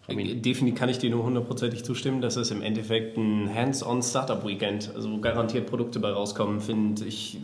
Definitiv 0.07 0.73
kann 0.73 0.89
ich 0.89 0.97
dir 0.97 1.11
nur 1.11 1.23
hundertprozentig 1.23 1.83
zustimmen. 1.83 2.21
Das 2.21 2.35
ist 2.35 2.49
im 2.49 2.63
Endeffekt 2.63 3.17
ein 3.17 3.53
Hands-on 3.53 4.01
Startup-Weekend. 4.01 4.91
Also 4.95 5.19
garantiert 5.19 5.67
Produkte 5.67 5.99
bei 5.99 6.09
rauskommen, 6.09 6.59
finde 6.61 7.05
ich 7.05 7.39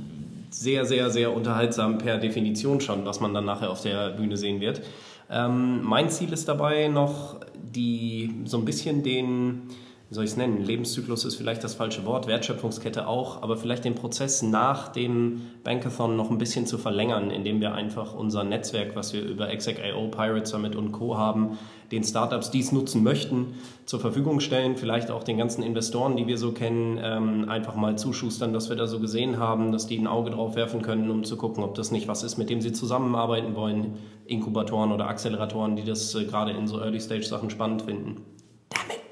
sehr, 0.50 0.86
sehr, 0.86 1.10
sehr 1.10 1.36
unterhaltsam 1.36 1.98
per 1.98 2.18
Definition 2.18 2.82
schon, 2.82 3.06
was 3.06 3.20
man 3.20 3.34
dann 3.34 3.46
nachher 3.46 3.70
auf 3.70 3.82
der 3.82 4.12
Bühne 4.12 4.38
sehen 4.38 4.62
wird. 4.62 4.82
Ähm, 5.30 5.84
mein 5.84 6.10
Ziel 6.10 6.32
ist 6.34 6.48
dabei 6.48 6.88
noch, 6.88 7.40
die 7.56 8.42
so 8.46 8.58
ein 8.58 8.66
bisschen 8.66 9.04
den, 9.04 9.64
wie 10.10 10.14
soll 10.14 10.24
ich 10.24 10.32
es 10.32 10.38
nennen, 10.38 10.64
Lebenszyklus 10.64 11.26
ist 11.26 11.36
vielleicht 11.36 11.64
das 11.64 11.74
falsche 11.74 12.06
Wort, 12.06 12.28
Wertschöpfungskette 12.28 13.08
auch, 13.08 13.42
aber 13.42 13.58
vielleicht 13.58 13.86
den 13.86 13.96
Prozess 13.96 14.44
nach 14.44 14.90
dem 14.90 15.42
Bankathon 15.64 16.16
noch 16.16 16.30
ein 16.30 16.38
bisschen 16.38 16.68
zu 16.68 16.78
verlängern, 16.78 17.32
indem 17.32 17.60
wir 17.60 17.74
einfach 17.74 18.14
unser 18.14 18.44
Netzwerk, 18.44 18.96
was 18.96 19.14
wir 19.14 19.24
über 19.24 19.50
Exec.io, 19.50 20.08
Pirate 20.10 20.46
Summit 20.46 20.76
und 20.76 20.92
Co. 20.92 21.18
haben, 21.18 21.58
den 21.92 22.04
Startups, 22.04 22.52
die 22.52 22.60
es 22.60 22.72
nutzen 22.72 23.02
möchten, 23.02 23.56
zur 23.86 24.00
Verfügung 24.00 24.42
stellen. 24.42 24.78
Vielleicht 24.78 25.10
auch 25.10 25.24
den 25.24 25.38
ganzen 25.38 25.64
Investoren, 25.64 26.18
die 26.18 26.28
wir 26.28 26.38
so 26.38 26.52
kennen, 26.52 27.00
ähm, 27.02 27.50
einfach 27.50 27.76
mal 27.76 27.98
zuschustern, 27.98 28.54
dass 28.54 28.70
wir 28.70 28.76
da 28.76 28.86
so 28.86 29.00
gesehen 29.00 29.40
haben, 29.40 29.72
dass 29.72 29.88
die 29.88 29.98
ein 29.98 30.08
Auge 30.08 30.30
drauf 30.30 30.56
werfen 30.56 30.84
können, 30.84 31.10
um 31.10 31.24
zu 31.24 31.36
gucken, 31.36 31.64
ob 31.64 31.74
das 31.74 31.90
nicht 31.90 32.08
was 32.08 32.22
ist, 32.22 32.38
mit 32.38 32.52
dem 32.52 32.62
sie 32.62 32.74
zusammenarbeiten 32.74 33.56
wollen. 33.56 33.98
Inkubatoren 34.28 34.92
oder 34.92 35.08
Acceleratoren, 35.08 35.76
die 35.76 35.84
das 35.84 36.14
äh, 36.14 36.26
gerade 36.26 36.52
in 36.52 36.68
so 36.68 36.80
Early-Stage-Sachen 36.80 37.50
spannend 37.50 37.82
finden. 37.84 38.22
Damit. 38.70 39.05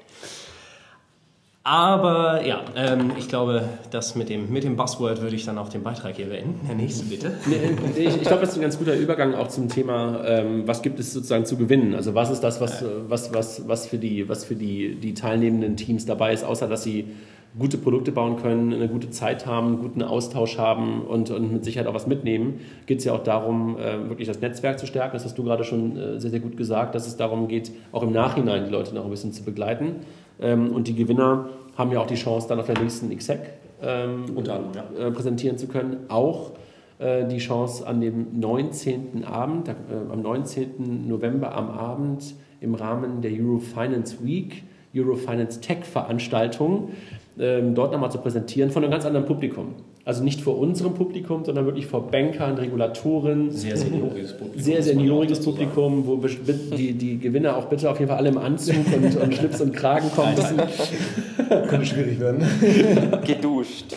Aber 1.66 2.44
ja, 2.46 2.62
ähm, 2.76 3.12
ich 3.18 3.26
glaube, 3.26 3.66
das 3.90 4.14
mit 4.14 4.28
dem, 4.28 4.52
mit 4.52 4.64
dem 4.64 4.76
Buzzword 4.76 5.22
würde 5.22 5.34
ich 5.34 5.46
dann 5.46 5.56
auch 5.56 5.70
den 5.70 5.82
Beitrag 5.82 6.14
hier 6.14 6.26
beenden. 6.26 6.60
Der 6.66 6.76
nächste 6.76 7.06
bitte. 7.06 7.32
ich, 7.96 8.06
ich 8.06 8.20
glaube, 8.20 8.42
das 8.42 8.50
ist 8.50 8.56
ein 8.56 8.60
ganz 8.60 8.78
guter 8.78 8.94
Übergang 8.94 9.34
auch 9.34 9.48
zum 9.48 9.70
Thema, 9.70 10.22
ähm, 10.26 10.68
was 10.68 10.82
gibt 10.82 11.00
es 11.00 11.14
sozusagen 11.14 11.46
zu 11.46 11.56
gewinnen? 11.56 11.94
Also 11.94 12.14
was 12.14 12.30
ist 12.30 12.40
das, 12.40 12.60
was, 12.60 12.84
was, 13.08 13.32
was, 13.32 13.66
was 13.66 13.86
für, 13.86 13.96
die, 13.96 14.28
was 14.28 14.44
für 14.44 14.56
die, 14.56 14.96
die 14.96 15.14
teilnehmenden 15.14 15.78
Teams 15.78 16.04
dabei 16.04 16.34
ist, 16.34 16.44
außer 16.44 16.68
dass 16.68 16.82
sie 16.82 17.06
gute 17.58 17.78
Produkte 17.78 18.12
bauen 18.12 18.36
können, 18.36 18.72
eine 18.72 18.88
gute 18.88 19.10
Zeit 19.10 19.46
haben, 19.46 19.68
einen 19.68 19.78
guten 19.78 20.02
Austausch 20.02 20.58
haben 20.58 21.02
und, 21.02 21.30
und 21.30 21.50
mit 21.50 21.64
Sicherheit 21.64 21.86
auch 21.86 21.94
was 21.94 22.06
mitnehmen, 22.06 22.60
geht 22.84 22.98
es 22.98 23.04
ja 23.04 23.14
auch 23.14 23.22
darum, 23.22 23.78
äh, 23.78 24.08
wirklich 24.08 24.28
das 24.28 24.40
Netzwerk 24.40 24.78
zu 24.78 24.86
stärken. 24.86 25.14
Das 25.14 25.24
hast 25.24 25.38
du 25.38 25.44
gerade 25.44 25.64
schon 25.64 25.96
äh, 25.96 26.20
sehr, 26.20 26.30
sehr 26.30 26.40
gut 26.40 26.58
gesagt, 26.58 26.94
dass 26.94 27.06
es 27.06 27.16
darum 27.16 27.48
geht, 27.48 27.70
auch 27.92 28.02
im 28.02 28.12
Nachhinein 28.12 28.64
die 28.64 28.70
Leute 28.70 28.94
noch 28.94 29.04
ein 29.04 29.10
bisschen 29.10 29.32
zu 29.32 29.44
begleiten. 29.44 29.96
Ähm, 30.40 30.72
und 30.72 30.88
die 30.88 30.94
Gewinner 30.94 31.48
haben 31.76 31.92
ja 31.92 32.00
auch 32.00 32.06
die 32.06 32.14
Chance, 32.14 32.48
dann 32.48 32.60
auf 32.60 32.66
der 32.66 32.78
nächsten 32.78 33.14
XSEC 33.14 33.40
ähm, 33.82 34.24
anderem, 34.36 34.66
ja. 34.74 35.06
äh, 35.06 35.10
präsentieren 35.10 35.58
zu 35.58 35.66
können. 35.66 36.06
Auch 36.08 36.52
äh, 36.98 37.26
die 37.26 37.38
Chance 37.38 37.86
an 37.86 38.00
dem 38.00 38.40
19. 38.40 39.24
Abend, 39.24 39.68
äh, 39.68 39.72
am 40.10 40.22
19. 40.22 41.08
November 41.08 41.54
am 41.54 41.70
Abend 41.70 42.34
im 42.60 42.74
Rahmen 42.74 43.20
der 43.20 43.32
Eurofinance 43.32 44.24
Week, 44.24 44.62
Eurofinance 44.94 45.60
Tech 45.60 45.84
Veranstaltung, 45.84 46.90
ähm, 47.38 47.74
dort 47.74 47.92
nochmal 47.92 48.10
zu 48.10 48.18
präsentieren 48.18 48.70
von 48.70 48.84
einem 48.84 48.92
ganz 48.92 49.04
anderen 49.04 49.26
Publikum. 49.26 49.74
Also 50.06 50.22
nicht 50.22 50.42
vor 50.42 50.58
unserem 50.58 50.92
Publikum, 50.92 51.46
sondern 51.46 51.64
wirklich 51.64 51.86
vor 51.86 52.10
Bankern, 52.10 52.56
Regulatoren. 52.58 53.50
Sehr 53.50 53.74
senioriges 53.74 54.34
Publikum. 54.34 54.62
Sehr 54.62 54.82
senioriges 54.82 55.40
Publikum, 55.40 56.06
wo 56.06 56.16
die, 56.76 56.92
die 56.92 57.18
Gewinner 57.18 57.56
auch 57.56 57.66
bitte 57.66 57.90
auf 57.90 57.98
jeden 57.98 58.10
Fall 58.10 58.18
alle 58.18 58.28
im 58.28 58.36
Anzug 58.36 58.76
und, 58.94 59.16
und 59.16 59.34
Schlips 59.38 59.62
und 59.62 59.72
Kragen 59.72 60.10
kommen 60.14 60.34
müssen. 60.34 60.58
Könnte 61.68 61.86
schwierig 61.86 62.20
werden. 62.20 62.44
Geduscht. 63.26 63.96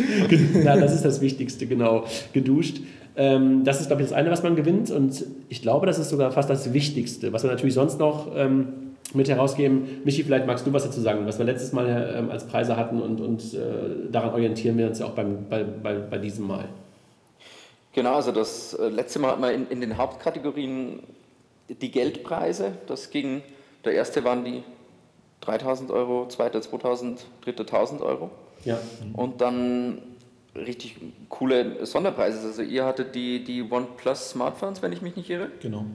Ja, 0.63 0.78
das 0.78 0.96
ist 0.96 1.04
das 1.04 1.20
Wichtigste, 1.20 1.67
genau. 1.67 2.06
Geduscht. 2.32 2.78
Ähm, 3.17 3.65
das 3.65 3.82
ist, 3.82 3.88
glaube 3.88 4.02
ich, 4.02 4.08
das 4.08 4.17
eine, 4.17 4.32
was 4.32 4.43
man 4.43 4.56
gewinnt. 4.56 4.89
Und 4.91 5.26
ich 5.50 5.62
glaube, 5.62 5.88
das 5.88 6.00
ist 6.00 6.10
sogar 6.10 6.32
fast 6.32 6.50
das 6.50 6.72
Wichtigste. 6.72 7.34
Was 7.34 7.43
wir 7.43 7.52
natürlich 7.52 7.74
sonst 7.74 8.00
noch 8.00 8.28
ähm, 8.34 8.67
mit 9.13 9.30
herausgeben. 9.30 10.02
Michi, 10.04 10.24
vielleicht 10.24 10.46
magst 10.46 10.65
du 10.65 10.74
was 10.74 10.84
dazu 10.84 11.02
sagen, 11.02 11.26
was 11.26 11.38
wir 11.38 11.46
letztes 11.46 11.72
Mal 11.72 12.13
ähm, 12.15 12.32
als 12.32 12.46
Preise 12.46 12.76
hatten 12.76 13.02
und, 13.02 13.22
und 13.22 13.54
äh, 13.54 14.12
daran 14.12 14.32
orientieren 14.32 14.78
wir 14.78 14.88
uns 14.88 15.00
ja 15.00 15.06
auch 15.06 15.12
beim, 15.12 15.48
bei, 15.50 15.63
bei, 15.63 15.96
bei 15.96 16.17
diesem 16.17 16.48
Mal. 16.48 16.65
Genau, 17.93 18.15
also 18.15 18.32
das 18.32 18.74
äh, 18.74 18.89
letzte 18.89 19.20
Mal 19.20 19.32
hatten 19.32 19.41
wir 19.41 19.52
in, 19.54 19.67
in 19.70 19.82
den 19.82 19.98
Hauptkategorien 19.98 21.00
die 21.70 21.91
Geldpreise. 21.91 22.74
Das 22.88 23.10
ging, 23.10 23.41
der 23.86 23.93
erste 23.93 24.24
waren 24.24 24.46
die 24.46 24.63
3000 25.41 25.91
Euro, 25.91 26.28
zweiter 26.28 26.62
2000, 26.62 27.26
dritter 27.41 27.63
1000 27.63 28.02
Euro. 28.02 28.32
Ja. 28.65 28.80
Und 29.13 29.41
dann 29.41 30.02
richtig 30.56 30.98
coole 31.30 31.86
Sonderpreise. 31.86 32.46
Also 32.46 32.62
ihr 32.62 32.86
hattet 32.86 33.15
die, 33.15 33.43
die 33.43 33.63
OnePlus 33.63 34.32
Smartphones, 34.32 34.82
wenn 34.82 34.91
ich 34.91 35.02
mich 35.02 35.15
nicht 35.15 35.30
irre. 35.30 35.50
Genau. 35.62 35.86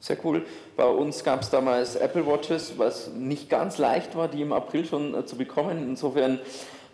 Sehr 0.00 0.18
cool. 0.24 0.44
Bei 0.76 0.86
uns 0.86 1.24
gab 1.24 1.42
es 1.42 1.50
damals 1.50 1.96
Apple 1.96 2.26
Watches, 2.26 2.74
was 2.76 3.10
nicht 3.14 3.48
ganz 3.48 3.78
leicht 3.78 4.14
war, 4.14 4.28
die 4.28 4.42
im 4.42 4.52
April 4.52 4.84
schon 4.84 5.14
äh, 5.14 5.24
zu 5.24 5.36
bekommen. 5.36 5.84
Insofern 5.88 6.38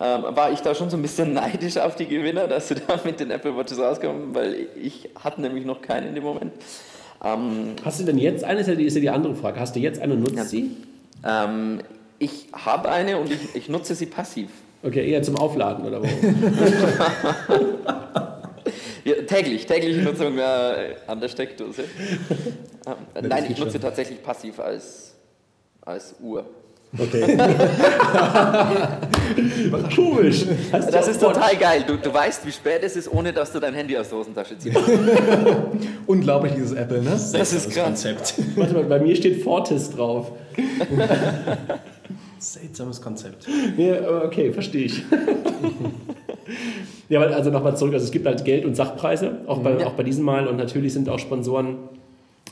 ähm, 0.00 0.24
war 0.30 0.52
ich 0.52 0.60
da 0.60 0.74
schon 0.74 0.88
so 0.88 0.96
ein 0.96 1.02
bisschen 1.02 1.32
neidisch 1.34 1.76
auf 1.76 1.96
die 1.96 2.06
Gewinner, 2.06 2.48
dass 2.48 2.68
sie 2.68 2.74
da 2.86 2.98
mit 3.04 3.20
den 3.20 3.30
Apple 3.30 3.56
Watches 3.56 3.78
rauskommen, 3.78 4.34
weil 4.34 4.68
ich 4.80 5.10
hatte 5.22 5.40
nämlich 5.40 5.64
noch 5.64 5.82
keinen 5.82 6.08
in 6.08 6.14
dem 6.14 6.24
Moment. 6.24 6.52
Ähm, 7.24 7.76
Hast 7.84 8.00
du 8.00 8.04
denn 8.04 8.18
jetzt 8.18 8.44
eine? 8.44 8.60
Ist 8.60 8.68
ja 8.68 8.74
die, 8.74 8.84
ist 8.84 8.94
ja 8.94 9.00
die 9.00 9.10
andere 9.10 9.34
Frage. 9.34 9.60
Hast 9.60 9.76
du 9.76 9.80
jetzt 9.80 10.00
eine 10.00 10.14
und 10.14 10.20
nutzt 10.20 10.36
ja. 10.36 10.44
sie? 10.44 10.76
Ähm, 11.24 11.80
ich 12.18 12.48
habe 12.52 12.88
eine 12.88 13.18
und 13.18 13.30
ich, 13.30 13.54
ich 13.54 13.68
nutze 13.68 13.94
sie 13.94 14.06
passiv. 14.06 14.50
Okay, 14.84 15.08
eher 15.08 15.22
zum 15.22 15.36
Aufladen 15.36 15.84
oder 15.84 16.02
wo? 16.02 16.06
Ja, 19.04 19.14
täglich, 19.26 19.66
tägliche 19.66 20.00
Nutzung 20.00 20.38
äh, 20.38 20.94
an 21.06 21.20
der 21.20 21.28
Steckdose. 21.28 21.84
Ähm, 22.84 23.28
nein, 23.28 23.46
ich 23.48 23.56
nutze 23.56 23.78
tatsächlich 23.78 24.20
passiv 24.20 24.58
als, 24.58 25.14
als 25.82 26.16
Uhr. 26.20 26.44
Okay. 26.98 27.38
Komisch. 29.94 30.44
Das 30.72 31.06
ist 31.06 31.20
total 31.20 31.56
geil. 31.56 31.84
Du, 31.86 31.96
du 31.96 32.12
weißt, 32.12 32.44
wie 32.44 32.50
spät 32.50 32.82
es 32.82 32.96
ist, 32.96 33.08
ohne 33.10 33.32
dass 33.32 33.52
du 33.52 33.60
dein 33.60 33.72
Handy 33.72 33.96
aus 33.96 34.08
der 34.08 34.18
Hosentasche 34.18 34.58
ziehst. 34.58 34.76
Unglaublich, 36.06 36.54
dieses 36.54 36.72
Apple, 36.72 37.02
ne? 37.02 37.10
Das, 37.10 37.32
das 37.32 37.52
ist 37.52 37.70
krass. 37.70 37.84
Konzept. 37.84 38.34
Warte 38.56 38.74
mal, 38.74 38.84
bei 38.84 38.98
mir 38.98 39.16
steht 39.16 39.42
Fortis 39.42 39.90
drauf. 39.90 40.32
Seltsames 42.38 43.00
Konzept. 43.00 43.46
Ja, 43.78 44.24
okay, 44.24 44.52
verstehe 44.52 44.86
ich. 44.86 45.02
Ja, 47.08 47.20
also 47.20 47.50
nochmal 47.50 47.76
zurück. 47.76 47.94
Also 47.94 48.04
es 48.04 48.10
gibt 48.10 48.26
halt 48.26 48.44
Geld- 48.44 48.64
und 48.64 48.74
Sachpreise, 48.74 49.38
auch 49.46 49.58
bei, 49.58 49.78
ja. 49.78 49.86
auch 49.86 49.92
bei 49.92 50.02
diesem 50.02 50.24
Mal. 50.24 50.46
Und 50.46 50.56
natürlich 50.56 50.92
sind 50.92 51.08
auch 51.08 51.18
Sponsoren 51.18 51.76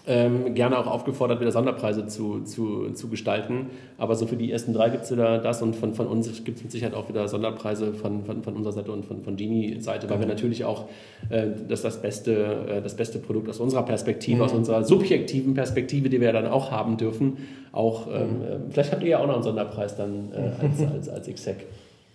ähm, 0.06 0.54
gerne 0.54 0.78
auch 0.78 0.86
aufgefordert, 0.86 1.40
wieder 1.40 1.52
Sonderpreise 1.52 2.06
zu, 2.06 2.40
zu, 2.42 2.90
zu 2.90 3.08
gestalten. 3.08 3.66
Aber 3.98 4.14
so 4.14 4.26
für 4.26 4.36
die 4.36 4.50
ersten 4.50 4.72
drei 4.72 4.88
gibt 4.88 5.04
es 5.04 5.12
wieder 5.12 5.38
das 5.38 5.62
und 5.62 5.76
von, 5.76 5.94
von 5.94 6.06
uns 6.06 6.44
gibt 6.44 6.58
es 6.58 6.64
mit 6.64 6.72
Sicherheit 6.72 6.94
auch 6.94 7.08
wieder 7.08 7.28
Sonderpreise 7.28 7.92
von, 7.92 8.24
von, 8.24 8.42
von 8.42 8.56
unserer 8.56 8.72
Seite 8.72 8.92
und 8.92 9.04
von, 9.04 9.22
von 9.22 9.36
Genie-Seite, 9.36 10.08
weil 10.08 10.18
wir 10.18 10.26
mhm. 10.26 10.32
natürlich 10.32 10.64
auch 10.64 10.86
äh, 11.28 11.48
das, 11.68 11.82
das, 11.82 12.00
beste, 12.00 12.66
äh, 12.68 12.82
das 12.82 12.94
beste 12.94 13.18
Produkt 13.18 13.48
aus 13.48 13.60
unserer 13.60 13.84
Perspektive, 13.84 14.38
mhm. 14.38 14.42
aus 14.42 14.52
unserer 14.52 14.84
subjektiven 14.84 15.54
Perspektive, 15.54 16.08
die 16.08 16.20
wir 16.20 16.28
ja 16.28 16.32
dann 16.32 16.48
auch 16.48 16.70
haben 16.70 16.96
dürfen, 16.96 17.36
auch, 17.72 18.08
ähm, 18.08 18.38
mhm. 18.38 18.42
äh, 18.42 18.70
vielleicht 18.70 18.92
habt 18.92 19.02
ihr 19.02 19.10
ja 19.10 19.18
auch 19.20 19.26
noch 19.26 19.34
einen 19.34 19.44
Sonderpreis 19.44 19.96
dann 19.96 20.32
äh, 20.32 20.64
als, 20.64 20.92
als, 20.92 21.08
als 21.08 21.28
Exec. 21.28 21.66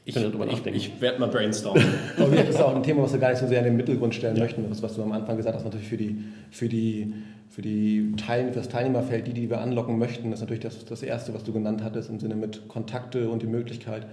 Ich, 0.07 0.15
ich, 0.15 0.65
ich 0.67 1.01
werde 1.01 1.19
mal 1.19 1.27
brainstormen. 1.27 1.83
Aber 2.17 2.35
das 2.35 2.49
ist 2.49 2.61
auch 2.61 2.75
ein 2.75 2.83
Thema, 2.83 3.03
was 3.03 3.13
wir 3.13 3.19
gar 3.19 3.31
nicht 3.31 3.39
so 3.39 3.47
sehr 3.47 3.59
in 3.59 3.65
den 3.65 3.75
Mittelgrund 3.75 4.13
stellen 4.13 4.35
ja. 4.35 4.43
möchten. 4.43 4.63
Das, 4.69 4.83
was 4.83 4.95
du 4.95 5.01
am 5.01 5.11
Anfang 5.11 5.35
gesagt 5.35 5.55
hast, 5.55 5.63
natürlich 5.63 5.87
für 5.87 5.97
die, 5.97 6.23
für 6.51 6.69
die 6.69 7.11
für, 7.55 7.61
die 7.61 8.13
Teil, 8.17 8.49
für 8.49 8.59
das 8.59 8.67
Teilnehmerfeld, 8.67 9.27
die, 9.27 9.33
die 9.33 9.49
wir 9.49 9.61
anlocken 9.61 9.97
möchten, 9.97 10.29
das 10.29 10.39
ist 10.39 10.43
natürlich 10.43 10.63
das, 10.63 10.83
das 10.83 11.03
Erste, 11.03 11.33
was 11.33 11.45
du 11.45 11.53
genannt 11.53 11.83
hattest, 11.83 12.09
im 12.09 12.19
Sinne 12.19 12.35
mit 12.35 12.67
Kontakte 12.67 13.29
und 13.29 13.41
die 13.41 13.47
Möglichkeit, 13.47 14.07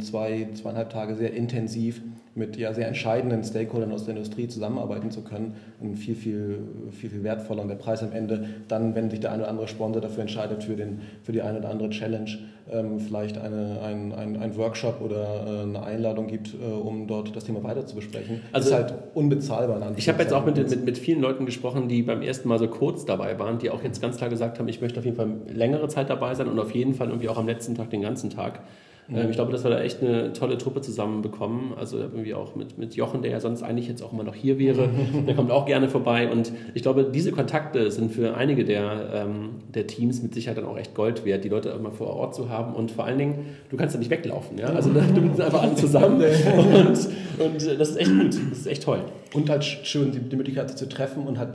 zwei, 0.00 0.48
zweieinhalb 0.54 0.90
Tage 0.90 1.14
sehr 1.16 1.32
intensiv 1.32 2.02
mit 2.36 2.58
ja, 2.58 2.74
sehr 2.74 2.86
entscheidenden 2.86 3.42
Stakeholdern 3.42 3.92
aus 3.92 4.04
der 4.04 4.14
Industrie 4.14 4.46
zusammenarbeiten 4.46 5.10
zu 5.10 5.22
können. 5.22 5.54
Und 5.80 5.96
viel, 5.96 6.14
viel, 6.14 6.58
viel, 6.92 7.08
viel 7.08 7.24
wertvoller 7.24 7.62
und 7.62 7.68
der 7.68 7.76
Preis 7.76 8.02
am 8.02 8.12
Ende, 8.12 8.46
dann, 8.68 8.94
wenn 8.94 9.10
sich 9.10 9.20
der 9.20 9.32
eine 9.32 9.42
oder 9.42 9.50
andere 9.50 9.68
Sponsor 9.68 10.02
dafür 10.02 10.20
entscheidet, 10.20 10.62
für, 10.62 10.76
den, 10.76 11.00
für 11.22 11.32
die 11.32 11.40
eine 11.40 11.58
oder 11.58 11.70
andere 11.70 11.88
Challenge, 11.88 12.30
ähm, 12.70 13.00
vielleicht 13.00 13.38
eine, 13.38 13.80
ein, 13.82 14.12
ein, 14.12 14.36
ein 14.36 14.56
Workshop 14.56 15.00
oder 15.00 15.46
äh, 15.46 15.62
eine 15.62 15.82
Einladung 15.82 16.26
gibt, 16.26 16.52
äh, 16.52 16.66
um 16.66 17.06
dort 17.06 17.34
das 17.34 17.44
Thema 17.44 17.64
weiter 17.64 17.86
zu 17.86 17.94
besprechen. 17.94 18.42
Also, 18.52 18.68
ist 18.68 18.74
halt 18.74 18.94
unbezahlbar. 19.14 19.80
Ich 19.96 20.08
habe 20.08 20.22
jetzt 20.22 20.32
auch 20.32 20.44
mit, 20.44 20.56
mit, 20.56 20.84
mit 20.84 20.98
vielen 20.98 21.22
Leuten 21.22 21.46
gesprochen, 21.46 21.88
die 21.88 22.02
beim 22.02 22.20
ersten 22.20 22.48
Mal 22.48 22.58
so 22.58 22.68
kurz 22.68 23.06
dabei 23.06 23.38
waren, 23.38 23.58
die 23.58 23.70
auch 23.70 23.82
jetzt 23.82 24.02
ganz 24.02 24.18
klar 24.18 24.28
gesagt 24.28 24.58
haben, 24.58 24.68
ich 24.68 24.82
möchte 24.82 24.98
auf 24.98 25.06
jeden 25.06 25.16
Fall 25.16 25.28
längere 25.48 25.88
Zeit 25.88 26.10
dabei 26.10 26.34
sein 26.34 26.48
und 26.48 26.58
auf 26.58 26.74
jeden 26.74 26.92
Fall 26.92 27.08
irgendwie 27.08 27.30
auch 27.30 27.38
am 27.38 27.46
letzten 27.46 27.74
Tag 27.74 27.88
den 27.88 28.02
ganzen 28.02 28.28
Tag. 28.28 28.60
Mhm. 29.08 29.30
Ich 29.30 29.36
glaube, 29.36 29.52
dass 29.52 29.64
wir 29.64 29.70
da 29.70 29.80
echt 29.80 30.02
eine 30.02 30.32
tolle 30.32 30.58
Truppe 30.58 30.80
zusammenbekommen. 30.80 31.74
Also 31.78 31.98
irgendwie 31.98 32.34
auch 32.34 32.56
mit, 32.56 32.78
mit 32.78 32.94
Jochen, 32.94 33.22
der 33.22 33.30
ja 33.30 33.40
sonst 33.40 33.62
eigentlich 33.62 33.88
jetzt 33.88 34.02
auch 34.02 34.12
immer 34.12 34.24
noch 34.24 34.34
hier 34.34 34.58
wäre. 34.58 34.88
der 35.26 35.34
kommt 35.34 35.50
auch 35.50 35.66
gerne 35.66 35.88
vorbei. 35.88 36.30
Und 36.30 36.52
ich 36.74 36.82
glaube, 36.82 37.04
diese 37.04 37.32
Kontakte 37.32 37.90
sind 37.90 38.12
für 38.12 38.36
einige 38.36 38.64
der, 38.64 39.10
ähm, 39.14 39.50
der 39.74 39.86
Teams 39.86 40.22
mit 40.22 40.34
Sicherheit 40.34 40.58
dann 40.58 40.66
auch 40.66 40.76
echt 40.76 40.94
Gold 40.94 41.24
wert, 41.24 41.44
die 41.44 41.48
Leute 41.48 41.68
immer 41.70 41.92
vor 41.92 42.08
Ort 42.08 42.34
zu 42.34 42.48
haben. 42.48 42.74
Und 42.74 42.90
vor 42.90 43.04
allen 43.04 43.18
Dingen, 43.18 43.46
du 43.70 43.76
kannst 43.76 43.94
ja 43.94 43.98
nicht 43.98 44.10
weglaufen. 44.10 44.58
Ja? 44.58 44.68
Also 44.68 44.90
du 44.90 45.20
bist 45.20 45.40
einfach 45.40 45.62
alle 45.62 45.74
zusammen. 45.74 46.20
und, 46.56 46.98
und 47.38 47.78
das 47.78 47.90
ist 47.90 47.96
echt 47.96 48.10
gut. 48.10 48.34
Das 48.50 48.58
ist 48.58 48.66
echt 48.66 48.82
toll. 48.82 49.00
Und 49.34 49.48
halt 49.48 49.64
schön, 49.64 50.12
die, 50.12 50.20
die 50.20 50.36
Möglichkeit, 50.36 50.76
zu 50.76 50.88
treffen 50.88 51.26
und 51.26 51.38
halt 51.38 51.50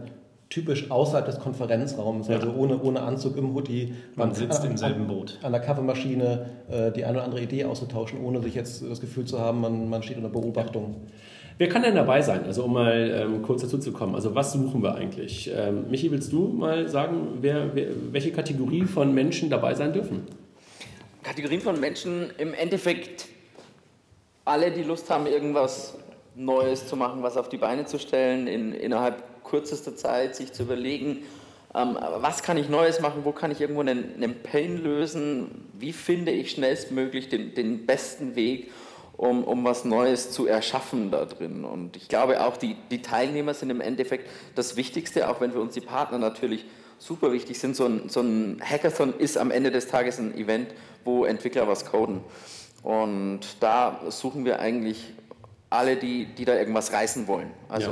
typisch 0.52 0.92
außerhalb 0.92 1.26
des 1.26 1.40
Konferenzraums, 1.40 2.28
ja. 2.28 2.36
also 2.36 2.52
ohne, 2.54 2.80
ohne 2.80 3.02
Anzug 3.02 3.38
im 3.38 3.56
Hoodie. 3.56 3.96
Man 4.16 4.36
sitzt 4.36 4.62
an, 4.62 4.72
im 4.72 4.78
selben 4.78 5.08
Boot. 5.08 5.40
An 5.42 5.54
der 5.54 5.62
Kaffeemaschine 5.62 6.46
äh, 6.70 6.92
die 6.92 7.06
eine 7.06 7.18
oder 7.18 7.24
andere 7.24 7.42
Idee 7.42 7.66
auszutauschen, 7.66 8.24
ohne 8.24 8.42
sich 8.42 8.54
jetzt 8.54 8.84
das 8.88 9.00
Gefühl 9.00 9.26
zu 9.26 9.40
haben, 9.40 9.62
man, 9.62 9.90
man 9.90 10.04
steht 10.04 10.18
unter 10.18 10.30
Beobachtung. 10.30 11.08
Wer 11.58 11.70
kann 11.70 11.84
denn 11.84 11.96
dabei 11.96 12.22
sein? 12.22 12.44
Also 12.46 12.66
um 12.66 12.74
mal 12.74 13.24
ähm, 13.24 13.42
kurz 13.44 13.62
dazu 13.62 13.78
zu 13.78 13.94
kommen. 13.94 14.14
Also 14.14 14.36
was 14.36 14.52
suchen 14.52 14.84
wir 14.84 14.96
eigentlich? 14.96 15.50
Ähm, 15.56 15.90
Michi, 15.90 16.12
willst 16.12 16.32
du 16.34 16.48
mal 16.48 16.90
sagen, 16.90 17.38
wer, 17.42 17.74
wer, 17.74 17.88
welche 18.12 18.32
Kategorie 18.32 18.84
von 18.84 19.14
Menschen 19.14 19.50
dabei 19.50 19.74
sein 19.74 19.94
dürfen? 19.94 20.28
Kategorien 21.24 21.62
von 21.62 21.80
Menschen 21.80 22.32
im 22.38 22.54
Endeffekt 22.54 23.28
alle, 24.44 24.72
die 24.72 24.84
Lust 24.84 25.10
haben, 25.10 25.28
irgendwas 25.28 25.98
Neues 26.36 26.88
zu 26.88 26.96
machen, 26.96 27.24
was 27.24 27.38
auf 27.38 27.48
die 27.48 27.58
Beine 27.58 27.86
zu 27.86 28.00
stellen, 28.00 28.48
in, 28.48 28.74
innerhalb 28.74 29.24
kürzester 29.52 29.96
Zeit 29.96 30.36
sich 30.36 30.54
zu 30.54 30.64
überlegen, 30.64 31.24
ähm, 31.76 31.98
was 32.18 32.44
kann 32.44 32.58
ich 32.58 32.70
Neues 32.70 33.00
machen, 33.00 33.22
wo 33.24 33.32
kann 33.32 33.52
ich 33.52 33.62
irgendwo 33.62 33.82
einen, 33.82 34.16
einen 34.16 34.42
Pain 34.42 34.82
lösen, 34.82 35.70
wie 35.74 35.94
finde 35.94 36.32
ich 36.32 36.52
schnellstmöglich 36.52 37.30
den, 37.30 37.54
den 37.54 37.86
besten 37.86 38.36
Weg, 38.36 38.72
um, 39.16 39.44
um 39.44 39.64
was 39.64 39.86
Neues 39.86 40.32
zu 40.32 40.48
erschaffen 40.48 41.12
da 41.12 41.26
drin. 41.26 41.64
Und 41.64 41.96
ich 41.96 42.08
glaube 42.08 42.44
auch, 42.44 42.58
die, 42.58 42.76
die 42.90 43.02
Teilnehmer 43.02 43.54
sind 43.54 43.70
im 43.70 43.80
Endeffekt 43.80 44.30
das 44.56 44.76
Wichtigste, 44.76 45.30
auch 45.30 45.40
wenn 45.40 45.52
für 45.52 45.62
uns 45.62 45.74
die 45.74 45.82
Partner 45.82 46.18
natürlich 46.18 46.66
super 46.98 47.32
wichtig 47.32 47.60
sind. 47.60 47.76
So 47.76 47.86
ein, 47.86 48.10
so 48.10 48.22
ein 48.22 48.62
Hackathon 48.64 49.14
ist 49.18 49.38
am 49.38 49.52
Ende 49.52 49.72
des 49.72 49.88
Tages 49.88 50.20
ein 50.20 50.36
Event, 50.36 50.74
wo 51.06 51.26
Entwickler 51.26 51.68
was 51.68 51.86
coden. 51.86 52.22
Und 52.84 53.42
da 53.60 54.02
suchen 54.10 54.44
wir 54.44 54.60
eigentlich 54.60 55.14
alle, 55.70 55.96
die, 55.96 56.26
die 56.26 56.46
da 56.46 56.56
irgendwas 56.56 56.92
reißen 56.92 57.28
wollen. 57.28 57.52
Also, 57.70 57.92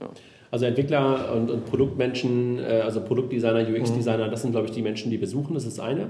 ja. 0.00 0.06
Ja. 0.06 0.08
Also 0.50 0.64
Entwickler 0.64 1.34
und, 1.34 1.50
und 1.50 1.66
Produktmenschen, 1.66 2.58
äh, 2.58 2.82
also 2.84 3.00
Produktdesigner, 3.00 3.68
UX-Designer, 3.68 4.26
mhm. 4.26 4.30
das 4.30 4.42
sind, 4.42 4.52
glaube 4.52 4.66
ich, 4.66 4.72
die 4.72 4.82
Menschen, 4.82 5.10
die 5.10 5.20
wir 5.20 5.28
suchen, 5.28 5.54
das 5.54 5.66
ist 5.66 5.78
eine. 5.80 6.08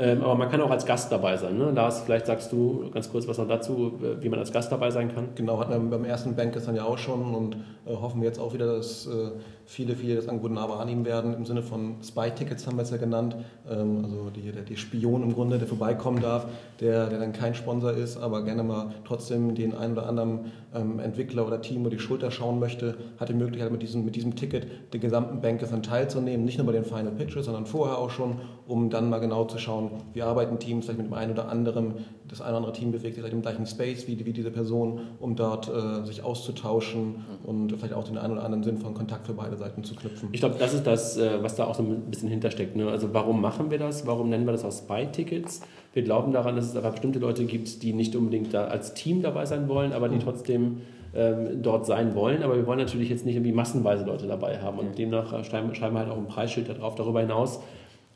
Ähm, 0.00 0.22
aber 0.22 0.36
man 0.36 0.48
kann 0.48 0.60
auch 0.60 0.70
als 0.70 0.86
Gast 0.86 1.10
dabei 1.10 1.36
sein. 1.36 1.58
Ne? 1.58 1.72
Lars, 1.74 2.02
vielleicht 2.02 2.26
sagst 2.26 2.52
du 2.52 2.88
ganz 2.92 3.10
kurz 3.10 3.26
was 3.26 3.38
noch 3.38 3.48
dazu, 3.48 3.94
wie 4.20 4.28
man 4.28 4.38
als 4.38 4.52
Gast 4.52 4.70
dabei 4.70 4.92
sein 4.92 5.12
kann. 5.12 5.30
Genau, 5.34 5.58
hatten 5.58 5.72
wir 5.72 5.98
beim 5.98 6.04
ersten 6.04 6.36
Bank 6.36 6.52
gestern 6.52 6.76
ja 6.76 6.84
auch 6.84 6.98
schon 6.98 7.34
und 7.34 7.56
äh, 7.84 7.90
hoffen 7.90 8.20
wir 8.20 8.28
jetzt 8.28 8.38
auch 8.38 8.54
wieder, 8.54 8.66
dass 8.66 9.06
äh, 9.06 9.30
viele, 9.68 9.96
viele 9.96 10.16
das 10.16 10.28
Angebot 10.28 10.50
nah 10.52 10.64
annehmen 10.64 11.04
werden. 11.04 11.34
Im 11.34 11.44
Sinne 11.44 11.62
von 11.62 11.96
Spy-Tickets 12.02 12.66
haben 12.66 12.78
wir 12.78 12.84
es 12.84 12.90
ja 12.90 12.96
genannt. 12.96 13.36
Ähm, 13.70 14.02
also 14.02 14.30
die, 14.30 14.50
der, 14.50 14.62
der 14.62 14.76
Spion 14.76 15.22
im 15.22 15.34
Grunde, 15.34 15.58
der 15.58 15.68
vorbeikommen 15.68 16.22
darf, 16.22 16.46
der, 16.80 17.08
der 17.08 17.18
dann 17.18 17.34
kein 17.34 17.54
Sponsor 17.54 17.92
ist, 17.92 18.16
aber 18.16 18.44
gerne 18.44 18.62
mal 18.62 18.94
trotzdem 19.04 19.54
den 19.54 19.76
einen 19.76 19.92
oder 19.92 20.08
anderen 20.08 20.52
ähm, 20.74 20.98
Entwickler 21.00 21.46
oder 21.46 21.60
Team 21.60 21.82
über 21.82 21.90
die 21.90 21.98
Schulter 21.98 22.30
schauen 22.30 22.58
möchte, 22.58 22.96
hat 23.20 23.28
die 23.28 23.34
Möglichkeit 23.34 23.70
mit 23.70 23.82
diesem, 23.82 24.06
mit 24.06 24.16
diesem 24.16 24.36
Ticket 24.36 24.94
den 24.94 25.02
gesamten 25.02 25.42
Bank 25.42 25.60
gestern 25.60 25.82
teilzunehmen. 25.82 26.46
Nicht 26.46 26.56
nur 26.56 26.66
bei 26.66 26.72
den 26.72 26.84
Final 26.84 27.12
Pitches, 27.12 27.44
sondern 27.44 27.66
vorher 27.66 27.98
auch 27.98 28.10
schon, 28.10 28.40
um 28.66 28.88
dann 28.88 29.10
mal 29.10 29.18
genau 29.18 29.44
zu 29.44 29.58
schauen, 29.58 29.90
wie 30.14 30.22
arbeiten 30.22 30.58
Teams 30.58 30.86
vielleicht 30.86 30.98
mit 30.98 31.08
dem 31.08 31.14
einen 31.14 31.32
oder 31.32 31.50
anderen, 31.50 32.06
das 32.28 32.40
eine 32.40 32.50
oder 32.50 32.58
andere 32.58 32.72
Team 32.72 32.92
bewegt 32.92 33.14
sich 33.14 33.22
vielleicht 33.22 33.34
im 33.34 33.42
gleichen 33.42 33.66
Space 33.66 34.06
wie, 34.06 34.24
wie 34.24 34.32
diese 34.32 34.50
Person, 34.50 35.00
um 35.20 35.36
dort 35.36 35.68
äh, 35.68 36.04
sich 36.04 36.22
auszutauschen 36.22 37.06
mhm. 37.06 37.48
und 37.48 37.72
vielleicht 37.72 37.94
auch 37.94 38.04
den 38.04 38.18
einen 38.18 38.34
oder 38.34 38.44
anderen 38.44 38.62
sinnvollen 38.62 38.94
Kontakt 38.94 39.26
für 39.26 39.34
beide 39.34 39.56
Seiten 39.56 39.84
zu 39.84 39.94
knüpfen. 39.94 40.28
Ich 40.32 40.40
glaube, 40.40 40.56
das 40.58 40.74
ist 40.74 40.86
das, 40.86 41.16
äh, 41.16 41.42
was 41.42 41.56
da 41.56 41.64
auch 41.64 41.74
so 41.74 41.82
ein 41.82 42.02
bisschen 42.10 42.28
hintersteckt. 42.28 42.76
Ne? 42.76 42.88
Also 42.88 43.12
warum 43.14 43.40
machen 43.40 43.70
wir 43.70 43.78
das? 43.78 44.06
Warum 44.06 44.28
nennen 44.28 44.46
wir 44.46 44.52
das 44.52 44.64
auch 44.64 44.72
Spy-Tickets? 44.72 45.62
Wir 45.92 46.02
glauben 46.02 46.32
daran, 46.32 46.56
dass 46.56 46.66
es 46.66 46.76
aber 46.76 46.90
bestimmte 46.90 47.18
Leute 47.18 47.44
gibt, 47.44 47.82
die 47.82 47.92
nicht 47.92 48.14
unbedingt 48.14 48.52
da 48.52 48.66
als 48.66 48.94
Team 48.94 49.22
dabei 49.22 49.46
sein 49.46 49.68
wollen, 49.68 49.92
aber 49.92 50.08
die 50.08 50.16
mhm. 50.16 50.20
trotzdem 50.20 50.78
ähm, 51.14 51.62
dort 51.62 51.86
sein 51.86 52.14
wollen. 52.14 52.42
Aber 52.42 52.56
wir 52.56 52.66
wollen 52.66 52.78
natürlich 52.78 53.08
jetzt 53.08 53.24
nicht 53.24 53.36
irgendwie 53.36 53.52
massenweise 53.52 54.04
Leute 54.04 54.26
dabei 54.26 54.60
haben. 54.60 54.78
Und 54.78 54.98
demnach 54.98 55.32
äh, 55.32 55.44
schreiben, 55.44 55.74
schreiben 55.74 55.94
wir 55.94 56.00
halt 56.00 56.10
auch 56.10 56.18
ein 56.18 56.26
Preisschild 56.26 56.68
darauf. 56.68 56.94
Darüber 56.94 57.20
hinaus 57.20 57.60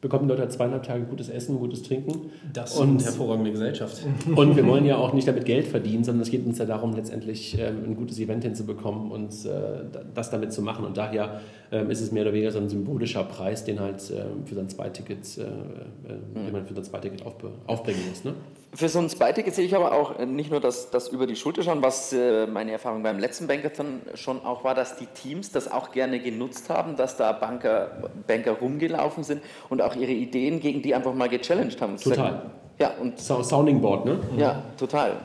bekommen 0.03 0.29
Leute 0.29 0.43
halt 0.43 0.53
zweieinhalb 0.53 0.83
Tage 0.83 1.05
gutes 1.05 1.29
Essen, 1.29 1.59
gutes 1.59 1.85
Trinken. 1.85 2.33
Das 2.53 2.77
und 2.77 2.91
eine 2.91 3.05
hervorragende 3.05 3.53
Gesellschaft. 3.53 4.05
Und 4.35 4.57
wir 4.57 4.67
wollen 4.67 4.85
ja 4.85 4.97
auch 4.97 5.13
nicht 5.13 5.29
damit 5.29 5.45
Geld 5.45 5.69
verdienen, 5.69 6.03
sondern 6.03 6.23
es 6.23 6.31
geht 6.31 6.45
uns 6.45 6.59
ja 6.59 6.67
darum, 6.67 6.95
letztendlich 6.95 7.57
ähm, 7.59 7.85
ein 7.87 7.97
gutes 7.97 8.19
Event 8.19 8.43
hinzubekommen 8.43 9.13
und 9.13 9.31
äh, 9.47 9.85
das 10.13 10.31
damit 10.31 10.53
zu 10.53 10.61
machen. 10.61 10.85
Und 10.85 10.97
daher 10.97 11.41
ist 11.73 12.01
es 12.03 12.13
mehr 12.13 12.23
oder 12.23 12.33
weniger 12.33 12.51
so 12.51 12.59
ein 12.59 12.69
symbolischer 12.69 13.25
Preis, 13.25 13.65
den 13.65 13.81
halt 13.81 14.03
ähm, 14.11 14.47
für 14.47 14.55
sein 14.55 14.69
Zweiticket, 14.69 15.39
äh, 15.39 15.43
äh, 15.43 16.45
den 16.45 16.53
man 16.53 16.67
für 16.67 16.75
sein 16.75 16.85
Zweiticket 16.85 17.25
auf, 17.25 17.35
aufbringen 17.67 18.01
muss. 18.09 18.25
Ne? 18.25 18.35
Für 18.75 18.89
so 18.89 18.99
ein 18.99 19.09
Zweiticket 19.09 19.55
sehe 19.55 19.65
ich 19.65 19.75
aber 19.75 19.93
auch 19.93 20.19
äh, 20.19 20.27
nicht 20.27 20.51
nur 20.51 20.61
das, 20.61 20.91
das 20.91 21.09
über 21.09 21.27
die 21.27 21.37
Schulter 21.37 21.63
schauen, 21.63 21.83
was 21.83 22.15
meine 22.53 22.73
Erfahrung 22.73 23.03
beim 23.03 23.19
letzten 23.19 23.47
Bankathon 23.47 24.03
schon 24.15 24.45
auch 24.45 24.65
war, 24.65 24.75
dass 24.75 24.97
die 24.97 25.07
Teams 25.07 25.51
das 25.51 25.71
auch 25.71 25.93
gerne 25.93 26.21
genutzt 26.21 26.69
haben, 26.69 26.97
dass 26.97 27.17
da 27.17 27.33
Banker, 27.33 28.11
Banker 28.27 28.53
rumgelaufen 28.53 29.25
sind 29.25 29.43
und 29.71 29.81
auch 29.81 29.97
ihre 29.97 30.13
Ideen 30.13 30.61
gegen 30.61 30.83
die 30.83 30.95
einfach 30.95 31.15
mal 31.15 31.29
gechallenged 31.29 31.81
haben. 31.81 31.97
Total. 31.97 32.51
Ja, 32.79 32.93
und 33.01 33.19
Sounding 33.19 33.81
Board, 33.81 34.05
ne? 34.05 34.19
Ja, 34.37 34.63
total. 34.77 35.17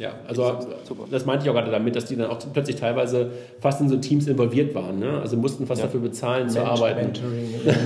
Ja, 0.00 0.14
also 0.26 0.58
das 1.10 1.26
meinte 1.26 1.44
ich 1.44 1.50
auch 1.50 1.54
gerade 1.54 1.70
damit, 1.70 1.94
dass 1.94 2.06
die 2.06 2.16
dann 2.16 2.30
auch 2.30 2.38
plötzlich 2.54 2.76
teilweise 2.76 3.32
fast 3.60 3.82
in 3.82 3.90
so 3.90 3.98
Teams 3.98 4.26
involviert 4.26 4.74
waren. 4.74 4.98
Ne? 4.98 5.20
Also 5.20 5.36
mussten 5.36 5.66
fast 5.66 5.82
ja. 5.82 5.88
dafür 5.88 6.00
bezahlen 6.00 6.44
Mensch, 6.44 6.54
zu 6.54 6.64
arbeiten. 6.64 7.12
Mentoring. 7.12 7.54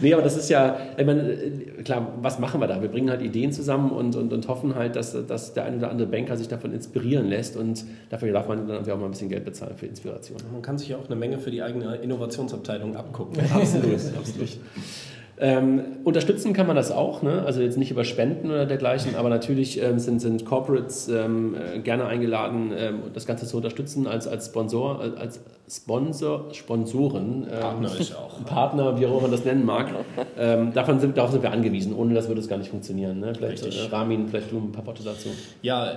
nee, 0.00 0.14
aber 0.14 0.22
das 0.22 0.38
ist 0.38 0.48
ja, 0.48 0.78
ich 0.96 1.04
meine, 1.04 1.36
klar, 1.84 2.14
was 2.22 2.38
machen 2.38 2.58
wir 2.58 2.68
da? 2.68 2.80
Wir 2.80 2.88
bringen 2.88 3.10
halt 3.10 3.20
Ideen 3.20 3.52
zusammen 3.52 3.90
und, 3.90 4.16
und, 4.16 4.32
und 4.32 4.48
hoffen 4.48 4.76
halt, 4.76 4.96
dass, 4.96 5.14
dass 5.26 5.52
der 5.52 5.66
eine 5.66 5.76
oder 5.76 5.90
andere 5.90 6.08
Banker 6.08 6.38
sich 6.38 6.48
davon 6.48 6.72
inspirieren 6.72 7.28
lässt 7.28 7.58
und 7.58 7.84
dafür 8.08 8.32
darf 8.32 8.48
man 8.48 8.66
dann 8.66 8.78
auch 8.78 8.96
mal 8.96 9.04
ein 9.04 9.10
bisschen 9.10 9.28
Geld 9.28 9.44
bezahlen 9.44 9.76
für 9.76 9.84
Inspiration. 9.84 10.38
Man 10.50 10.62
kann 10.62 10.78
sich 10.78 10.88
ja 10.88 10.96
auch 10.96 11.04
eine 11.04 11.16
Menge 11.16 11.38
für 11.38 11.50
die 11.50 11.62
eigene 11.62 11.96
Innovationsabteilung 11.96 12.96
abgucken. 12.96 13.38
absolut, 13.54 13.92
absolut. 14.18 14.58
Ähm, 15.40 15.82
unterstützen 16.04 16.52
kann 16.52 16.66
man 16.66 16.76
das 16.76 16.90
auch, 16.90 17.22
ne? 17.22 17.42
also 17.46 17.62
jetzt 17.62 17.78
nicht 17.78 17.90
über 17.90 18.04
Spenden 18.04 18.50
oder 18.50 18.66
dergleichen, 18.66 19.16
aber 19.16 19.30
natürlich 19.30 19.82
ähm, 19.82 19.98
sind, 19.98 20.20
sind 20.20 20.44
Corporates 20.44 21.08
ähm, 21.08 21.54
äh, 21.54 21.78
gerne 21.78 22.04
eingeladen, 22.04 22.72
ähm, 22.76 23.00
das 23.14 23.26
Ganze 23.26 23.46
zu 23.46 23.56
unterstützen 23.56 24.06
als, 24.06 24.28
als 24.28 24.46
Sponsor, 24.46 25.00
als 25.18 25.40
Sponsor, 25.70 26.52
Sponsoren. 26.52 27.46
Ähm, 27.50 27.60
Partner 27.60 28.00
ist 28.00 28.16
auch. 28.16 28.44
Partner, 28.44 28.98
wie 28.98 29.06
auch 29.06 29.12
immer 29.12 29.22
man 29.22 29.30
das 29.30 29.44
nennen 29.44 29.64
mag. 29.64 29.88
Ähm, 30.36 30.72
davon 30.74 30.98
sind, 31.00 31.16
darauf 31.16 31.30
sind 31.30 31.42
wir 31.42 31.52
angewiesen. 31.52 31.94
Ohne 31.94 32.12
das 32.14 32.28
würde 32.28 32.40
es 32.40 32.48
gar 32.48 32.58
nicht 32.58 32.70
funktionieren. 32.70 33.20
Ne? 33.20 33.32
Vielleicht, 33.34 33.64
äh, 33.64 33.88
Ramin, 33.90 34.28
vielleicht 34.28 34.50
du 34.50 34.58
ein 34.58 34.72
paar 34.72 34.84
Worte 34.84 35.04
dazu. 35.04 35.28
Ja, 35.62 35.92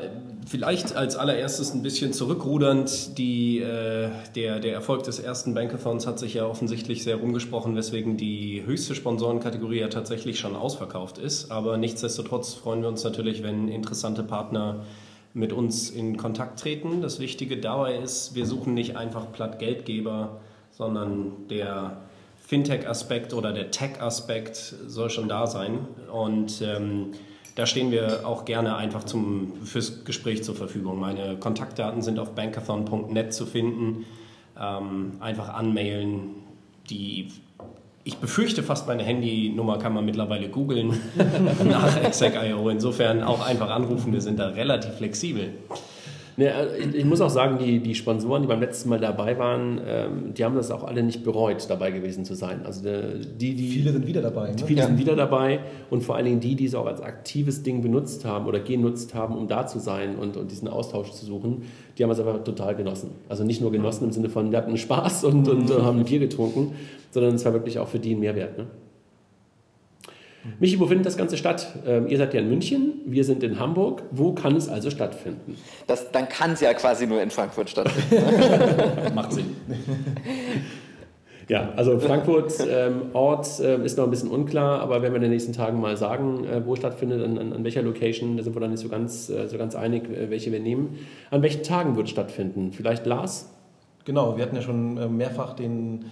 vielleicht 0.46 0.96
als 0.96 1.16
allererstes 1.16 1.74
ein 1.74 1.82
bisschen 1.82 2.14
zurückrudernd. 2.14 3.18
Die, 3.18 3.60
äh, 3.60 4.10
der, 4.36 4.60
der 4.60 4.74
Erfolg 4.74 5.04
des 5.04 5.20
ersten 5.20 5.54
Bankathons 5.54 6.06
hat 6.06 6.20
sich 6.20 6.36
ja 6.36 6.46
offensichtlich 6.46 7.04
sehr 7.04 7.16
rumgesprochen, 7.16 7.76
weswegen 7.76 8.16
die 8.16 8.64
höchste 8.66 8.94
Sponsorenkategorie 9.34 9.80
ja 9.80 9.88
tatsächlich 9.88 10.40
schon 10.40 10.56
ausverkauft 10.56 11.18
ist. 11.18 11.52
Aber 11.52 11.78
nichtsdestotrotz 11.78 12.54
freuen 12.54 12.82
wir 12.82 12.90
uns 12.90 13.04
natürlich, 13.04 13.44
wenn 13.44 13.68
interessante 13.68 14.24
Partner 14.24 14.84
mit 15.34 15.52
uns 15.52 15.90
in 15.90 16.18
Kontakt 16.18 16.60
treten. 16.60 17.02
Das 17.02 17.20
Wichtige 17.20 17.58
dabei 17.58 17.98
ist, 17.98 18.36
wir 18.36 18.46
suchen 18.46 18.74
nicht 18.74 18.96
einfach 18.96 19.32
platt 19.32 19.60
Geldgeber, 19.60 20.40
sondern 20.72 21.48
der 21.50 21.98
Fintech-Aspekt 22.38 23.34
oder 23.34 23.52
der 23.52 23.72
Tech-Aspekt 23.72 24.58
soll 24.88 25.10
schon 25.10 25.28
da 25.28 25.48
sein. 25.48 25.80
Und 26.12 26.62
ähm, 26.62 27.14
da 27.56 27.66
stehen 27.66 27.92
wir 27.92 28.28
auch 28.28 28.46
gerne 28.46 28.76
einfach 28.76 29.04
zum, 29.04 29.54
fürs 29.64 30.06
Gespräch 30.06 30.44
zur 30.44 30.56
Verfügung. 30.56 31.00
Meine 31.00 31.38
Kontaktdaten 31.38 32.02
sind 32.02 32.20
auf 32.20 32.32
bankathon.net 32.32 33.34
zu 33.34 33.46
finden. 33.46 34.06
Ähm, 34.60 35.14
einfach 35.20 35.50
anmailen. 35.50 36.36
Die, 36.90 37.30
ich 38.06 38.18
befürchte 38.18 38.64
fast, 38.64 38.88
meine 38.88 39.04
Handynummer 39.04 39.78
kann 39.78 39.94
man 39.94 40.04
mittlerweile 40.06 40.50
googeln 40.50 41.00
nach 41.64 42.04
Exec.io. 42.04 42.70
Insofern 42.70 43.24
auch 43.24 43.46
einfach 43.46 43.70
anrufen, 43.70 44.12
wir 44.12 44.22
sind 44.22 44.40
da 44.40 44.48
relativ 44.50 44.96
flexibel. 44.96 45.54
Ne, 46.36 46.52
ich 46.94 47.06
muss 47.06 47.22
auch 47.22 47.30
sagen, 47.30 47.60
die, 47.60 47.80
die 47.80 47.94
Sponsoren, 47.94 48.42
die 48.42 48.48
beim 48.48 48.60
letzten 48.60 48.90
Mal 48.90 49.00
dabei 49.00 49.38
waren, 49.38 49.80
ähm, 49.86 50.34
die 50.34 50.44
haben 50.44 50.56
das 50.56 50.72
auch 50.72 50.84
alle 50.84 51.04
nicht 51.04 51.24
bereut, 51.24 51.70
dabei 51.70 51.92
gewesen 51.92 52.26
zu 52.26 52.34
sein. 52.34 52.62
Also 52.66 52.82
die, 52.84 53.54
die, 53.54 53.68
viele 53.68 53.92
sind 53.92 54.08
wieder 54.08 54.22
dabei. 54.22 54.50
Ne? 54.50 54.56
Viele 54.66 54.82
ja. 54.82 54.88
sind 54.88 54.98
wieder 54.98 55.16
dabei 55.16 55.60
und 55.92 56.02
vor 56.04 56.16
allen 56.16 56.26
Dingen 56.26 56.40
die, 56.40 56.56
die 56.56 56.66
es 56.66 56.74
auch 56.74 56.88
als 56.88 57.02
aktives 57.02 57.62
Ding 57.62 57.82
benutzt 57.82 58.26
haben 58.26 58.48
oder 58.48 58.60
genutzt 58.60 59.14
haben, 59.14 59.38
um 59.38 59.48
da 59.48 59.68
zu 59.68 59.80
sein 59.80 60.16
und, 60.16 60.36
und 60.36 60.50
diesen 60.50 60.68
Austausch 60.68 61.12
zu 61.12 61.26
suchen, 61.26 61.64
die 61.98 62.04
haben 62.04 62.12
es 62.12 62.20
aber 62.20 62.44
total 62.44 62.76
genossen. 62.76 63.12
Also 63.30 63.44
nicht 63.44 63.62
nur 63.62 63.72
genossen 63.72 64.06
im 64.06 64.12
Sinne 64.12 64.30
von, 64.30 64.50
die 64.50 64.58
hatten 64.58 64.76
Spaß 64.76 65.26
und, 65.26 65.48
und, 65.48 65.70
und 65.70 65.84
haben 65.84 66.00
ein 66.00 66.06
Bier 66.06 66.20
getrunken, 66.20 66.74
sondern 67.12 67.36
es 67.36 67.46
war 67.46 67.54
wirklich 67.54 67.78
auch 67.78 67.88
für 67.88 68.00
die 68.00 68.16
ein 68.16 68.20
Mehrwert. 68.20 68.58
Ne? 68.58 68.66
Michi, 70.60 70.80
wo 70.80 70.88
findet 70.88 71.06
das 71.06 71.18
Ganze 71.18 71.38
statt? 71.38 71.68
Ähm, 71.86 72.08
ihr 72.08 72.18
seid 72.18 72.34
ja 72.34 72.42
in 72.42 72.50
München, 72.50 73.02
wir 73.06 73.24
sind 73.24 73.44
in 73.44 73.60
Hamburg. 73.60 74.04
Wo 74.12 74.34
kann 74.34 74.56
es 74.56 74.68
also 74.68 74.90
stattfinden? 74.90 75.58
Das, 75.88 76.12
dann 76.12 76.28
kann 76.28 76.52
es 76.52 76.62
ja 76.62 76.74
quasi 76.74 77.08
nur 77.08 77.22
in 77.22 77.30
Frankfurt 77.30 77.70
stattfinden. 77.70 79.16
Macht 79.16 79.34
Sinn. 79.34 79.56
Ja, 81.50 81.74
also 81.76 82.00
Frankfurt 82.00 82.54
ähm, 82.70 83.08
Ort 83.14 83.60
äh, 83.60 83.84
ist 83.84 83.98
noch 83.98 84.06
ein 84.06 84.10
bisschen 84.10 84.30
unklar, 84.30 84.80
aber 84.80 85.02
wenn 85.02 85.12
wir 85.12 85.18
in 85.18 85.24
den 85.24 85.32
nächsten 85.32 85.54
Tagen 85.54 85.80
mal 85.82 85.98
sagen, 85.98 86.46
äh, 86.46 86.66
wo 86.66 86.76
stattfindet, 86.76 87.22
an, 87.24 87.38
an, 87.38 87.54
an, 87.54 87.64
welcher 87.64 87.82
Location, 87.82 88.38
da 88.38 88.44
sind 88.44 88.56
wir 88.56 88.62
dann 88.62 88.72
nicht 88.72 88.80
so 88.80 88.90
ganz, 88.90 89.30
äh, 89.30 89.48
so 89.48 89.58
ganz 89.58 89.76
einig, 89.76 90.10
äh, 90.10 90.30
welche 90.30 90.52
wir 90.52 90.60
nehmen. 90.60 91.00
An 91.32 91.42
welchen 91.42 91.64
Tagen 91.64 91.96
wird 91.96 92.08
es 92.08 92.12
stattfinden? 92.12 92.72
Vielleicht 92.72 93.06
Lars? 93.06 93.50
Genau, 94.06 94.38
wir 94.38 94.44
hatten 94.44 94.56
ja 94.56 94.62
schon 94.62 94.98
äh, 94.98 95.08
mehrfach 95.08 95.54
den, 95.54 96.02
äh, 96.02 96.06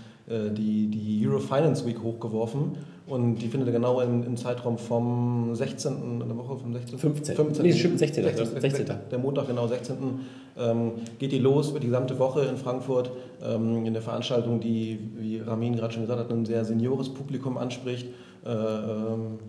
die, 0.52 0.88
die 0.88 1.28
Euro 1.28 1.40
Finance 1.40 1.86
Week 1.86 2.02
hochgeworfen 2.02 2.78
und 3.12 3.36
die 3.36 3.48
findet 3.50 3.74
genau 3.74 4.00
im, 4.00 4.24
im 4.24 4.38
Zeitraum 4.38 4.78
vom 4.78 5.54
16. 5.54 6.22
in 6.22 6.28
der 6.28 6.38
Woche 6.38 6.58
vom 6.58 6.72
16. 6.72 6.98
15. 6.98 7.36
15. 7.36 7.66
Nee, 7.66 7.74
stimmt, 7.74 8.00
16. 8.00 8.24
16. 8.24 8.62
16. 8.62 8.86
Der 9.12 9.20
Montag, 9.20 9.48
genau, 9.48 9.68
16. 9.68 9.98
Ähm, 10.58 10.92
geht 11.20 11.34
die 11.34 11.40
los 11.40 11.72
über 11.72 11.82
die 11.82 11.88
gesamte 11.88 12.18
Woche 12.20 12.46
in 12.46 12.56
Frankfurt. 12.56 13.12
Ähm, 13.44 13.86
in 13.86 13.94
der 13.94 14.02
Veranstaltung, 14.02 14.62
die, 14.62 15.00
wie 15.18 15.40
Ramin 15.40 15.76
gerade 15.76 15.94
schon 15.94 16.04
gesagt 16.04 16.22
hat, 16.22 16.32
ein 16.32 16.46
sehr 16.46 16.64
seniores 16.64 17.10
Publikum 17.10 17.58
anspricht. 17.58 18.08
Äh, 18.46 18.50
ähm, 18.50 19.40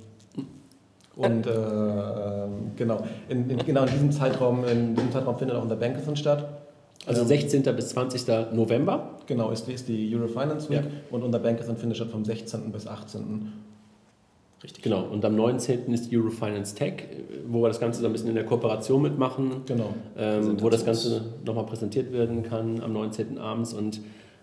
und 1.14 1.46
äh, 1.46 1.50
äh, 1.50 2.48
genau, 2.76 3.04
in, 3.28 3.48
in, 3.50 3.58
genau 3.58 3.84
in 3.84 3.92
diesem 3.92 4.10
Zeitraum, 4.10 4.64
in 4.64 4.94
diesem 4.94 5.12
Zeitraum 5.12 5.38
findet 5.38 5.56
auch 5.56 5.62
unser 5.62 5.76
Bankathon 5.76 6.16
statt. 6.16 6.61
Also 7.06 7.24
16. 7.24 7.62
bis 7.62 7.88
20. 7.90 8.52
November. 8.52 9.18
Genau, 9.26 9.50
ist, 9.50 9.68
ist 9.68 9.88
die 9.88 10.14
Eurofinance 10.14 10.70
Week 10.70 10.82
ja. 10.84 10.90
und 11.10 11.22
unser 11.22 11.40
Bankathon 11.40 11.76
findet 11.76 11.96
statt 11.96 12.10
vom 12.10 12.24
16. 12.24 12.70
bis 12.70 12.86
18. 12.86 13.52
Richtig. 14.62 14.84
Genau, 14.84 15.02
und 15.02 15.24
am 15.24 15.34
19. 15.34 15.92
ist 15.92 16.12
Eurofinance 16.12 16.76
Tech, 16.76 17.08
wo 17.48 17.62
wir 17.62 17.68
das 17.68 17.80
Ganze 17.80 18.00
so 18.00 18.06
ein 18.06 18.12
bisschen 18.12 18.28
in 18.28 18.36
der 18.36 18.46
Kooperation 18.46 19.02
mitmachen. 19.02 19.62
Genau. 19.66 19.94
Ähm, 20.16 20.60
wo 20.60 20.70
das 20.70 20.84
Ganze 20.84 21.34
nochmal 21.44 21.66
präsentiert 21.66 22.12
werden 22.12 22.44
kann 22.44 22.80
am 22.80 22.92
19. 22.92 23.38
abends 23.38 23.72
und 23.72 24.00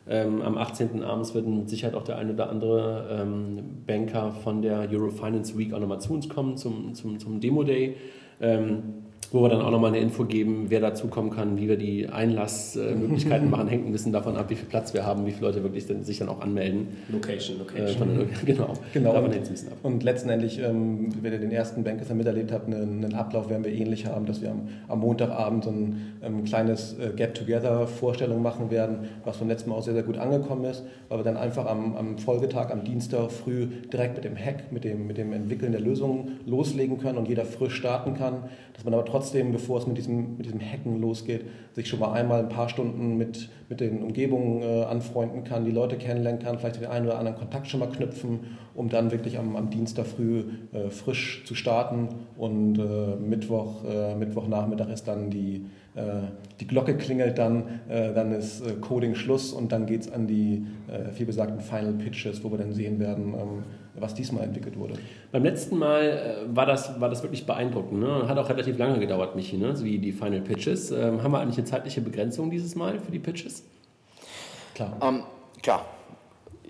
ähm, 0.10 0.42
am 0.42 0.58
18. 0.58 1.04
abends 1.04 1.34
wird 1.34 1.48
mit 1.48 1.70
Sicherheit 1.70 1.96
auch 1.96 2.04
der 2.04 2.18
ein 2.18 2.32
oder 2.32 2.50
andere 2.50 3.22
ähm, 3.22 3.84
Banker 3.86 4.32
von 4.32 4.62
der 4.62 4.90
Eurofinance 4.92 5.58
Week 5.58 5.74
auch 5.74 5.80
nochmal 5.80 6.02
zu 6.02 6.14
uns 6.14 6.28
kommen 6.28 6.58
zum, 6.58 6.94
zum, 6.96 7.20
zum 7.20 7.40
Demo 7.40 7.64
Day. 7.64 7.96
Ähm, 8.42 9.06
wo 9.32 9.44
wir 9.44 9.50
dann 9.50 9.62
auch 9.62 9.70
nochmal 9.70 9.92
eine 9.92 10.00
Info 10.00 10.26
geben, 10.26 10.66
wer 10.70 10.80
dazukommen 10.80 11.32
kann, 11.32 11.58
wie 11.58 11.68
wir 11.68 11.78
die 11.78 12.08
Einlassmöglichkeiten 12.10 13.50
machen, 13.52 13.68
hängt 13.68 13.86
ein 13.86 13.92
bisschen 13.92 14.12
davon 14.12 14.36
ab, 14.36 14.50
wie 14.50 14.56
viel 14.56 14.68
Platz 14.68 14.94
wir 14.94 15.06
haben, 15.06 15.26
wie 15.26 15.32
viele 15.32 15.48
Leute 15.48 15.64
wirklich 15.64 15.86
sich 15.86 16.18
dann 16.18 16.30
auch 16.30 16.42
anmelden. 16.42 16.88
Location, 17.10 17.60
Location. 17.60 18.22
Äh, 18.22 18.26
genau, 18.46 18.74
genau. 18.92 19.14
Davon 19.14 19.32
hängt 19.32 19.46
ein 19.46 19.52
bisschen 19.52 19.72
ab. 19.72 19.78
Und 19.84 20.04
letztendlich, 20.04 20.60
ähm, 20.60 21.10
wenn 21.22 21.32
ihr 21.32 21.40
den 21.40 21.52
ersten 21.52 21.84
Banker 21.84 22.12
miterlebt 22.14 22.52
habt, 22.52 22.68
einen, 22.68 23.04
einen, 23.04 23.14
Ablauf 23.14 23.50
werden 23.50 23.64
wir 23.64 23.72
ähnlich 23.72 24.08
haben, 24.08 24.26
dass 24.26 24.42
wir 24.42 24.52
am, 24.52 24.68
am 24.88 25.00
Montagabend 25.00 25.64
so 25.64 25.70
ein 25.70 26.14
ähm, 26.24 26.44
kleines 26.44 26.98
äh, 26.98 27.12
Get-Together-Vorstellung 27.16 28.42
machen 28.42 28.72
werden, 28.72 29.10
was 29.26 29.38
beim 29.38 29.48
letzten 29.48 29.70
Mal 29.70 29.76
auch 29.76 29.84
sehr, 29.84 29.94
sehr 29.94 30.04
gut 30.04 30.18
angekommen 30.18 30.66
ist, 30.66 30.84
weil 31.10 31.20
wir 31.20 31.24
dann 31.24 31.38
einfach 31.38 31.66
am, 31.66 31.96
am 31.96 32.18
Folgetag, 32.18 32.72
am 32.72 32.84
Dienstag 32.84 33.32
früh 33.32 33.68
direkt 33.92 34.16
mit 34.16 34.26
dem 34.26 34.38
Hack, 34.38 34.72
mit 34.72 34.84
dem, 34.84 35.06
mit 35.06 35.18
dem 35.18 35.34
Entwickeln 35.34 35.72
der 35.72 35.82
Lösungen 35.82 36.40
loslegen 36.46 36.98
können 36.98 37.18
und 37.18 37.28
jeder 37.28 37.46
frisch 37.46 37.76
starten 37.76 38.16
kann, 38.16 38.44
dass 38.74 38.86
man 38.86 38.94
aber 38.94 39.06
trotzdem 39.06 39.19
trotzdem, 39.20 39.52
bevor 39.52 39.80
es 39.80 39.88
mit 39.88 39.98
diesem, 39.98 40.38
mit 40.38 40.46
diesem 40.46 40.62
Hacken 40.62 41.02
losgeht, 41.02 41.44
sich 41.74 41.90
schon 41.90 42.00
mal 42.00 42.14
einmal 42.14 42.40
ein 42.40 42.48
paar 42.48 42.70
Stunden 42.70 43.18
mit, 43.18 43.50
mit 43.68 43.82
den 43.82 44.02
Umgebungen 44.02 44.62
äh, 44.62 44.84
anfreunden 44.84 45.44
kann, 45.44 45.66
die 45.66 45.72
Leute 45.72 45.98
kennenlernen 45.98 46.42
kann, 46.42 46.58
vielleicht 46.58 46.80
den 46.80 46.86
einen 46.86 47.06
oder 47.06 47.20
anderen 47.20 47.38
Kontakt 47.38 47.68
schon 47.68 47.82
mal 47.82 47.90
knüpfen, 47.90 48.40
um 48.76 48.88
dann 48.88 49.12
wirklich 49.12 49.38
am, 49.38 49.58
am 49.58 49.70
Dienstag 49.70 50.08
früh 50.08 50.46
äh, 50.72 50.90
frisch 50.90 51.44
zu 51.46 51.54
starten 51.54 52.08
und 52.38 52.80
äh, 52.80 53.18
Mittwoch, 53.18 53.84
äh, 53.84 54.16
Mittwochnachmittag 54.16 54.88
ist 54.90 55.06
dann 55.10 55.30
die, 55.30 55.66
äh, 55.96 56.02
die 56.62 56.68
Glocke 56.68 56.96
klingelt 56.96 57.38
dann, 57.38 57.64
äh, 57.90 58.14
dann 58.14 58.32
ist 58.32 58.64
Coding 58.80 59.16
Schluss 59.16 59.52
und 59.52 59.74
dann 59.74 59.86
geht 59.86 60.02
es 60.02 60.12
an 60.12 60.28
die 60.28 60.66
vielbesagten 61.14 61.60
Final 61.60 61.94
Pitches, 61.94 62.44
wo 62.44 62.52
wir 62.52 62.58
dann 62.58 62.74
sehen 62.74 63.00
werden, 63.00 63.34
ähm, 63.34 63.64
was 63.96 64.14
diesmal 64.14 64.44
entwickelt 64.44 64.78
wurde. 64.78 64.96
Beim 65.32 65.44
letzten 65.44 65.78
Mal 65.78 66.02
äh, 66.04 66.56
war, 66.56 66.66
das, 66.66 67.00
war 67.00 67.10
das 67.10 67.24
wirklich 67.24 67.46
beeindruckend. 67.46 68.00
Ne? 68.00 68.28
Hat 68.28 68.38
auch 68.38 68.50
relativ 68.50 68.78
lange 68.78 69.00
gedauert, 69.00 69.36
Michi, 69.36 69.58
ne? 69.58 69.76
so 69.76 69.84
wie 69.86 69.98
die 70.00 70.12
Final 70.12 70.42
Pitches. 70.42 70.92
Ähm, 70.92 71.24
haben 71.24 71.32
wir 71.32 71.40
eigentlich 71.40 71.58
eine 71.58 71.68
zeitliche 71.68 72.02
Begrenzung 72.02 72.50
dieses 72.50 72.76
Mal 72.76 73.00
für 73.00 73.12
die 73.12 73.20
Pitches? 73.20 73.64
Klar. 74.76 74.98
Um, 75.02 75.16
ähm, 75.16 75.24
klar. 75.62 75.86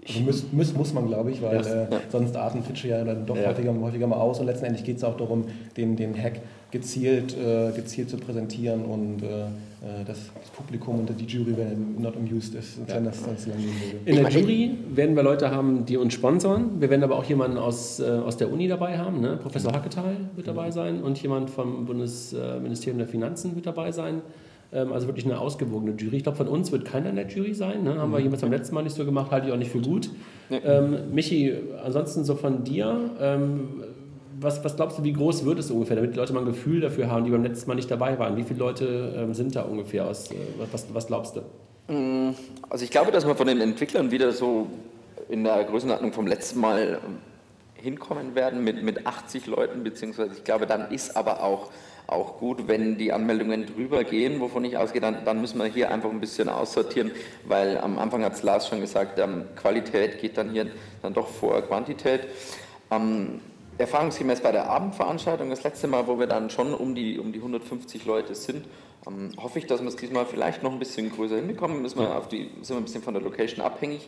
Also 0.07 0.21
muss, 0.21 0.51
muss, 0.51 0.73
muss 0.73 0.93
man, 0.93 1.07
glaube 1.07 1.31
ich, 1.31 1.41
weil 1.41 1.57
yes. 1.57 1.67
äh, 1.67 1.87
sonst 2.09 2.35
arten 2.35 2.63
Pitche 2.63 2.87
ja 2.87 3.03
dann 3.03 3.25
doch 3.25 3.37
ja. 3.37 3.49
Häufiger, 3.49 3.73
häufiger 3.79 4.07
mal 4.07 4.17
aus 4.17 4.39
und 4.39 4.47
letztendlich 4.47 4.83
geht 4.83 4.97
es 4.97 5.03
auch 5.03 5.17
darum, 5.17 5.45
den, 5.77 5.95
den 5.95 6.17
Hack 6.19 6.41
gezielt, 6.71 7.35
äh, 7.37 7.71
gezielt 7.71 8.09
zu 8.09 8.17
präsentieren 8.17 8.85
und 8.85 9.21
äh, 9.21 9.45
das, 10.05 10.31
das, 10.33 10.49
Publikum 10.49 10.99
und 10.99 11.09
die 11.17 11.25
Jury 11.25 11.55
werden 11.55 12.01
not 12.01 12.15
amused 12.17 12.53
ist, 12.55 12.79
ja. 12.85 12.95
wenn 12.95 13.05
das 13.05 13.23
sonst 13.23 13.47
lang 13.47 13.57
gehen 13.57 13.69
würde. 14.03 14.09
In 14.09 14.15
der 14.17 14.29
Jury 14.29 14.77
werden 14.93 15.15
wir 15.15 15.23
Leute 15.23 15.51
haben, 15.51 15.85
die 15.85 15.95
uns 15.95 16.13
sponsern. 16.13 16.81
Wir 16.81 16.89
werden 16.89 17.03
aber 17.03 17.15
auch 17.15 17.23
jemanden 17.23 17.57
aus, 17.57 18.01
äh, 18.01 18.03
aus 18.03 18.35
der 18.35 18.51
Uni 18.51 18.67
dabei 18.67 18.97
haben. 18.97 19.21
Ne? 19.21 19.37
Professor 19.41 19.71
Hacketal 19.71 20.17
wird 20.35 20.47
dabei 20.47 20.71
sein 20.71 21.01
und 21.01 21.21
jemand 21.21 21.49
vom 21.49 21.85
Bundesministerium 21.85 22.97
der 22.97 23.07
Finanzen 23.07 23.55
wird 23.55 23.67
dabei 23.67 23.93
sein. 23.93 24.21
Ähm, 24.71 24.93
also 24.93 25.07
wirklich 25.07 25.25
eine 25.25 25.39
ausgewogene 25.39 25.95
Jury. 25.95 26.17
Ich 26.17 26.23
glaube, 26.23 26.37
von 26.37 26.47
uns 26.47 26.71
wird 26.71 26.85
keiner 26.85 27.09
in 27.09 27.15
der 27.15 27.27
Jury 27.27 27.53
sein. 27.53 27.83
Ne? 27.83 27.95
Haben 27.97 28.11
wir 28.11 28.19
mhm. 28.19 28.25
jemals 28.25 28.41
beim 28.41 28.51
letzten 28.51 28.75
Mal 28.75 28.83
nicht 28.83 28.95
so 28.95 29.05
gemacht, 29.05 29.31
halte 29.31 29.47
ich 29.47 29.53
auch 29.53 29.57
nicht 29.57 29.71
für 29.71 29.81
gut. 29.81 30.09
Nee. 30.49 30.57
Ähm, 30.63 30.95
Michi, 31.11 31.53
ansonsten 31.83 32.23
so 32.23 32.35
von 32.35 32.63
dir, 32.63 33.11
ähm, 33.19 33.83
was, 34.41 34.63
was 34.63 34.75
glaubst 34.75 34.97
du, 34.97 35.03
wie 35.03 35.13
groß 35.13 35.45
wird 35.45 35.59
es 35.59 35.71
ungefähr, 35.71 35.95
damit 35.95 36.13
die 36.13 36.17
Leute 36.17 36.33
mal 36.33 36.39
ein 36.39 36.45
Gefühl 36.45 36.81
dafür 36.81 37.09
haben, 37.09 37.25
die 37.25 37.31
beim 37.31 37.43
letzten 37.43 37.69
Mal 37.69 37.75
nicht 37.75 37.89
dabei 37.89 38.17
waren? 38.19 38.37
Wie 38.37 38.43
viele 38.43 38.59
Leute 38.59 39.13
ähm, 39.17 39.33
sind 39.33 39.55
da 39.55 39.63
ungefähr 39.63 40.05
aus? 40.05 40.31
Äh, 40.31 40.35
was, 40.71 40.85
was 40.93 41.07
glaubst 41.07 41.35
du? 41.35 41.93
Mm, 41.93 42.35
also 42.69 42.83
ich 42.83 42.91
glaube, 42.91 43.11
dass 43.11 43.25
wir 43.25 43.35
von 43.35 43.47
den 43.47 43.61
Entwicklern 43.61 44.11
wieder 44.11 44.31
so 44.31 44.67
in 45.29 45.43
der 45.43 45.63
Größenordnung 45.63 46.13
vom 46.13 46.27
letzten 46.27 46.59
Mal 46.59 46.99
ähm, 47.05 47.17
hinkommen 47.75 48.35
werden 48.35 48.63
mit, 48.63 48.83
mit 48.83 49.05
80 49.05 49.47
Leuten, 49.47 49.83
beziehungsweise 49.83 50.33
ich 50.33 50.43
glaube, 50.43 50.65
dann 50.67 50.91
ist 50.91 51.15
aber 51.15 51.43
auch 51.43 51.69
auch 52.09 52.39
gut, 52.39 52.67
wenn 52.67 52.97
die 52.97 53.11
Anmeldungen 53.13 53.67
drüber 53.67 54.03
gehen, 54.03 54.39
wovon 54.39 54.65
ich 54.65 54.77
ausgehe, 54.77 55.01
dann, 55.01 55.25
dann 55.25 55.41
müssen 55.41 55.59
wir 55.59 55.65
hier 55.65 55.91
einfach 55.91 56.09
ein 56.09 56.19
bisschen 56.19 56.49
aussortieren, 56.49 57.11
weil 57.45 57.77
am 57.77 57.99
Anfang 57.99 58.23
hat 58.23 58.33
es 58.33 58.43
Lars 58.43 58.67
schon 58.67 58.81
gesagt, 58.81 59.19
ähm, 59.19 59.45
Qualität 59.55 60.19
geht 60.19 60.37
dann 60.37 60.49
hier 60.49 60.67
dann 61.01 61.13
doch 61.13 61.27
vor 61.27 61.61
Quantität. 61.61 62.21
Ähm, 62.91 63.41
erfahrungsgemäß 63.79 64.41
bei 64.41 64.51
der 64.51 64.69
Abendveranstaltung, 64.69 65.49
das 65.49 65.63
letzte 65.63 65.87
Mal, 65.87 66.07
wo 66.07 66.19
wir 66.19 66.27
dann 66.27 66.49
schon 66.49 66.73
um 66.73 66.95
die, 66.95 67.17
um 67.17 67.31
die 67.31 67.39
150 67.39 68.05
Leute 68.05 68.35
sind, 68.35 68.65
ähm, 69.07 69.31
hoffe 69.41 69.59
ich, 69.59 69.67
dass 69.67 69.81
wir 69.81 69.87
es 69.87 69.95
diesmal 69.95 70.25
vielleicht 70.25 70.63
noch 70.63 70.71
ein 70.71 70.79
bisschen 70.79 71.11
größer 71.11 71.37
hinbekommen. 71.37 71.81
Müssen 71.81 71.99
wir 71.99 72.15
auf 72.15 72.27
die, 72.27 72.51
sind 72.61 72.69
wir 72.69 72.77
ein 72.77 72.83
bisschen 72.83 73.03
von 73.03 73.13
der 73.13 73.23
Location 73.23 73.65
abhängig. 73.65 74.07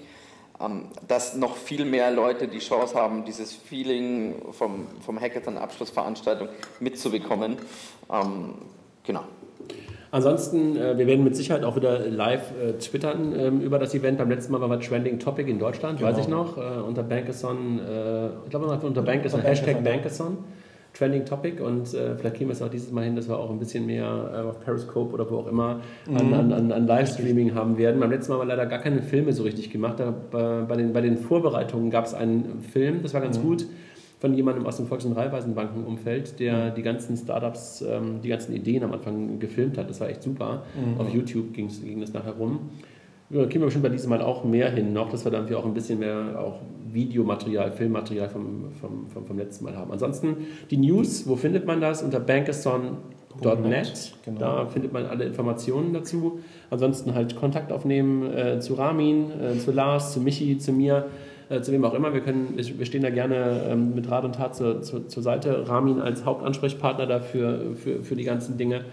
Ähm, 0.59 0.89
dass 1.07 1.35
noch 1.35 1.55
viel 1.55 1.85
mehr 1.85 2.11
Leute 2.11 2.47
die 2.47 2.59
Chance 2.59 2.95
haben, 2.95 3.25
dieses 3.25 3.53
Feeling 3.53 4.35
vom, 4.51 4.87
vom 5.03 5.19
Hackathon-Abschlussveranstaltung 5.19 6.49
mitzubekommen. 6.79 7.57
Ähm, 8.11 8.55
genau. 9.03 9.23
Ansonsten, 10.11 10.75
äh, 10.75 10.97
wir 10.97 11.07
werden 11.07 11.23
mit 11.23 11.35
Sicherheit 11.35 11.63
auch 11.63 11.77
wieder 11.77 11.99
live 12.07 12.51
äh, 12.61 12.73
twittern 12.73 13.33
ähm, 13.37 13.61
über 13.61 13.79
das 13.79 13.95
Event. 13.95 14.17
Beim 14.17 14.29
letzten 14.29 14.51
Mal 14.51 14.61
war 14.61 14.79
Trending 14.79 15.19
Topic 15.19 15.49
in 15.49 15.57
Deutschland, 15.57 15.99
genau. 15.99 16.11
weiß 16.11 16.17
ich 16.19 16.27
noch, 16.27 16.57
äh, 16.57 16.81
unter 16.85 17.03
Bankathon, 17.03 17.79
äh, 17.79 18.27
ich 18.43 18.49
glaube 18.49 18.67
unter 18.67 19.01
Bankathon, 19.01 19.41
Hashtag 19.41 19.83
Bankathon. 19.83 20.39
Trending 20.93 21.23
Topic 21.23 21.61
und 21.61 21.93
äh, 21.93 22.15
vielleicht 22.17 22.35
kriegen 22.35 22.49
wir 22.49 22.53
es 22.53 22.61
auch 22.61 22.69
dieses 22.69 22.91
Mal 22.91 23.05
hin, 23.05 23.15
dass 23.15 23.29
wir 23.29 23.37
auch 23.39 23.49
ein 23.49 23.59
bisschen 23.59 23.85
mehr 23.85 24.05
äh, 24.33 24.49
auf 24.49 24.59
Periscope 24.59 25.13
oder 25.13 25.29
wo 25.29 25.37
auch 25.37 25.47
immer 25.47 25.79
an, 26.07 26.27
mhm. 26.27 26.33
an, 26.33 26.51
an, 26.51 26.71
an 26.71 26.85
Livestreaming 26.85 27.55
haben 27.55 27.77
werden. 27.77 27.99
Beim 27.99 28.11
letzten 28.11 28.33
Mal 28.33 28.39
haben 28.39 28.47
wir 28.47 28.55
leider 28.55 28.69
gar 28.69 28.79
keine 28.79 29.01
Filme 29.01 29.31
so 29.31 29.43
richtig 29.43 29.71
gemacht. 29.71 29.99
Da, 29.99 30.13
bei, 30.31 30.63
bei, 30.67 30.75
den, 30.75 30.91
bei 30.91 31.01
den 31.01 31.17
Vorbereitungen 31.17 31.91
gab 31.91 32.05
es 32.05 32.13
einen 32.13 32.61
Film, 32.73 33.01
das 33.03 33.13
war 33.13 33.21
ganz 33.21 33.39
mhm. 33.39 33.43
gut, 33.43 33.65
von 34.21 34.35
jemandem 34.35 34.67
aus 34.67 34.77
dem 34.77 34.85
Volks- 34.85 35.03
und 35.03 35.13
Raiffeisenbankenumfeld, 35.13 36.39
der 36.39 36.69
mhm. 36.69 36.75
die 36.75 36.83
ganzen 36.83 37.17
Startups, 37.17 37.81
ähm, 37.81 38.21
die 38.21 38.29
ganzen 38.29 38.53
Ideen 38.53 38.83
am 38.83 38.93
Anfang 38.93 39.39
gefilmt 39.39 39.79
hat. 39.79 39.89
Das 39.89 39.99
war 39.99 40.09
echt 40.09 40.21
super. 40.21 40.61
Mhm. 40.75 41.01
Auf 41.01 41.11
YouTube 41.11 41.53
ging 41.53 41.67
das 41.99 42.13
nachher 42.13 42.33
rum. 42.33 42.69
Ja, 43.31 43.45
kriegen 43.45 43.61
wir 43.61 43.65
bestimmt 43.65 43.83
bei 43.83 43.89
diesem 43.89 44.11
Mal 44.11 44.21
auch 44.21 44.43
mehr 44.43 44.69
hin 44.69 44.93
noch, 44.93 45.09
dass 45.09 45.25
wir 45.25 45.31
dann 45.31 45.51
auch 45.55 45.65
ein 45.65 45.73
bisschen 45.73 45.99
mehr 45.99 46.35
auch 46.37 46.59
Videomaterial, 46.91 47.71
Filmmaterial 47.71 48.29
vom, 48.29 48.65
vom, 48.79 49.07
vom, 49.07 49.25
vom 49.25 49.37
letzten 49.39 49.65
Mal 49.65 49.75
haben. 49.75 49.91
Ansonsten 49.91 50.37
die 50.69 50.77
News, 50.77 51.27
wo 51.27 51.35
findet 51.35 51.65
man 51.65 51.81
das? 51.81 52.03
Unter 52.03 52.19
bankathon.net. 52.19 54.13
Genau. 54.23 54.39
Da 54.39 54.65
findet 54.67 54.93
man 54.93 55.07
alle 55.07 55.25
Informationen 55.25 55.93
dazu. 55.93 56.41
Ansonsten 56.69 57.15
halt 57.15 57.35
Kontakt 57.35 57.71
aufnehmen 57.71 58.31
äh, 58.31 58.59
zu 58.59 58.75
Ramin, 58.75 59.31
äh, 59.31 59.57
zu 59.57 59.71
Lars, 59.71 60.13
zu 60.13 60.19
Michi, 60.19 60.59
zu 60.59 60.73
mir, 60.73 61.07
äh, 61.51 61.61
zu 61.61 61.71
wem 61.71 61.83
auch 61.85 61.93
immer. 61.93 62.13
Wir, 62.13 62.21
können, 62.21 62.55
wir 62.55 62.85
stehen 62.85 63.03
da 63.03 63.09
gerne 63.09 63.67
ähm, 63.69 63.93
mit 63.95 64.09
Rat 64.09 64.23
und 64.23 64.35
Tat 64.35 64.55
zur, 64.55 64.81
zur, 64.81 65.07
zur 65.07 65.23
Seite. 65.23 65.67
Ramin 65.67 65.99
als 65.99 66.25
Hauptansprechpartner 66.25 67.05
dafür 67.05 67.75
für, 67.75 68.03
für 68.03 68.15
die 68.15 68.23
ganzen 68.23 68.57
Dinge. 68.57 68.85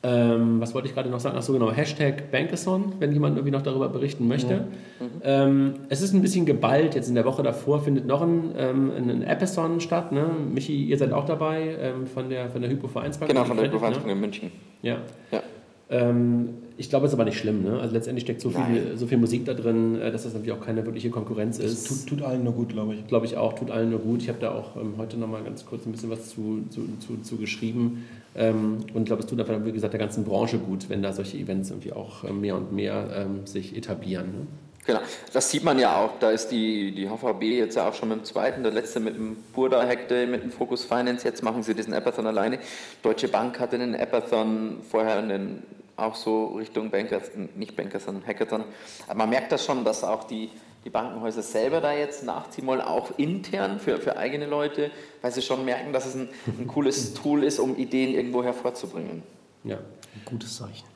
Ähm, 0.00 0.60
was 0.60 0.74
wollte 0.74 0.86
ich 0.86 0.94
gerade 0.94 1.10
noch 1.10 1.18
sagen? 1.18 1.36
Achso, 1.36 1.52
genau, 1.52 1.72
Hashtag 1.72 2.30
Bankathon, 2.30 2.92
wenn 3.00 3.12
jemand 3.12 3.36
irgendwie 3.36 3.50
noch 3.50 3.62
darüber 3.62 3.88
berichten 3.88 4.28
möchte. 4.28 4.60
Mhm. 5.00 5.06
Ähm, 5.24 5.74
es 5.88 6.02
ist 6.02 6.14
ein 6.14 6.22
bisschen 6.22 6.46
geballt. 6.46 6.94
Jetzt 6.94 7.08
in 7.08 7.16
der 7.16 7.24
Woche 7.24 7.42
davor 7.42 7.80
findet 7.80 8.06
noch 8.06 8.22
ein, 8.22 8.54
ähm, 8.56 8.92
ein 8.96 9.26
Appathon 9.26 9.80
statt. 9.80 10.12
Ne? 10.12 10.26
Michi, 10.54 10.84
ihr 10.84 10.96
seid 10.98 11.12
auch 11.12 11.24
dabei 11.24 11.76
ähm, 11.80 12.06
von 12.06 12.30
der, 12.30 12.48
von 12.48 12.62
der 12.62 12.70
Hypo 12.70 12.86
Vereinsbank. 12.86 13.28
Genau, 13.28 13.44
von 13.44 13.56
der 13.56 13.66
Hypo 13.66 13.80
Vereinsbank 13.80 14.06
ne? 14.06 14.12
in 14.12 14.20
München. 14.20 14.52
Ja. 14.82 14.98
ja. 15.32 15.42
Ähm, 15.90 16.50
ich 16.76 16.90
glaube, 16.90 17.06
es 17.06 17.12
ist 17.12 17.14
aber 17.14 17.24
nicht 17.24 17.38
schlimm. 17.38 17.64
Ne? 17.64 17.80
Also 17.80 17.94
letztendlich 17.94 18.22
steckt 18.22 18.40
so 18.40 18.50
viel, 18.50 18.96
so 18.96 19.06
viel 19.06 19.18
Musik 19.18 19.44
da 19.46 19.54
drin, 19.54 20.00
äh, 20.00 20.12
dass 20.12 20.24
das 20.24 20.34
natürlich 20.34 20.52
auch 20.52 20.64
keine 20.64 20.84
wirkliche 20.84 21.10
Konkurrenz 21.10 21.58
ist. 21.58 21.88
Tut, 21.88 22.06
tut, 22.06 22.22
allen 22.22 22.44
nur 22.44 22.52
gut, 22.52 22.68
glaube 22.68 22.94
ich. 22.94 23.06
Glaube 23.06 23.26
ich 23.26 23.36
auch, 23.36 23.54
tut 23.54 23.70
allen 23.70 23.90
nur 23.90 24.00
gut. 24.00 24.22
Ich 24.22 24.28
habe 24.28 24.38
da 24.38 24.52
auch 24.52 24.76
ähm, 24.76 24.94
heute 24.98 25.16
nochmal 25.16 25.42
ganz 25.42 25.64
kurz 25.64 25.86
ein 25.86 25.92
bisschen 25.92 26.10
was 26.10 26.28
zu, 26.30 26.64
zu, 26.70 26.82
zu, 26.98 27.20
zu 27.22 27.36
geschrieben. 27.36 28.04
Ähm, 28.36 28.78
und 28.94 29.02
ich 29.02 29.06
glaube, 29.06 29.22
es 29.22 29.26
tut 29.26 29.40
einfach, 29.40 29.64
wie 29.64 29.72
gesagt, 29.72 29.94
der 29.94 30.00
ganzen 30.00 30.24
Branche 30.24 30.58
gut, 30.58 30.88
wenn 30.88 31.02
da 31.02 31.12
solche 31.12 31.38
Events 31.38 31.70
irgendwie 31.70 31.92
auch 31.92 32.24
ähm, 32.24 32.40
mehr 32.42 32.56
und 32.56 32.72
mehr 32.72 33.08
ähm, 33.14 33.46
sich 33.46 33.76
etablieren. 33.76 34.26
Ne? 34.26 34.46
Genau, 34.88 35.00
das 35.34 35.50
sieht 35.50 35.64
man 35.64 35.78
ja 35.78 35.98
auch. 35.98 36.12
Da 36.18 36.30
ist 36.30 36.48
die, 36.48 36.92
die 36.92 37.10
HVB 37.10 37.42
jetzt 37.42 37.76
ja 37.76 37.86
auch 37.86 37.92
schon 37.92 38.08
mit 38.08 38.20
dem 38.20 38.24
zweiten, 38.24 38.62
der 38.62 38.72
letzte 38.72 39.00
mit 39.00 39.16
dem 39.16 39.36
Burda 39.52 39.86
Hackday, 39.86 40.26
mit 40.26 40.42
dem 40.42 40.50
Focus 40.50 40.82
Finance. 40.82 41.28
Jetzt 41.28 41.42
machen 41.42 41.62
sie 41.62 41.74
diesen 41.74 41.92
Appathon 41.92 42.26
alleine. 42.26 42.58
Deutsche 43.02 43.28
Bank 43.28 43.60
hatte 43.60 43.76
einen 43.76 43.94
Appathon, 43.94 44.80
vorher 44.90 45.18
einen 45.18 45.62
auch 45.96 46.14
so 46.14 46.46
Richtung 46.56 46.90
Bankers, 46.90 47.32
nicht 47.54 47.76
Bankers, 47.76 48.06
sondern 48.06 48.26
Hackathon. 48.26 48.64
Aber 49.06 49.18
man 49.18 49.28
merkt 49.28 49.52
das 49.52 49.62
schon, 49.62 49.84
dass 49.84 50.04
auch 50.04 50.24
die, 50.24 50.48
die 50.86 50.90
Bankenhäuser 50.90 51.42
selber 51.42 51.82
da 51.82 51.92
jetzt 51.92 52.24
nachziehen 52.24 52.66
wollen, 52.66 52.80
auch 52.80 53.10
intern 53.18 53.80
für, 53.80 53.98
für 53.98 54.16
eigene 54.16 54.46
Leute, 54.46 54.90
weil 55.20 55.32
sie 55.32 55.42
schon 55.42 55.66
merken, 55.66 55.92
dass 55.92 56.06
es 56.06 56.14
ein, 56.14 56.30
ein 56.46 56.66
cooles 56.66 57.12
Tool 57.12 57.44
ist, 57.44 57.58
um 57.58 57.76
Ideen 57.76 58.14
irgendwo 58.14 58.42
hervorzubringen. 58.42 59.22
Ja, 59.64 59.76
ein 59.76 60.22
gutes 60.24 60.56
Zeichen. 60.56 60.86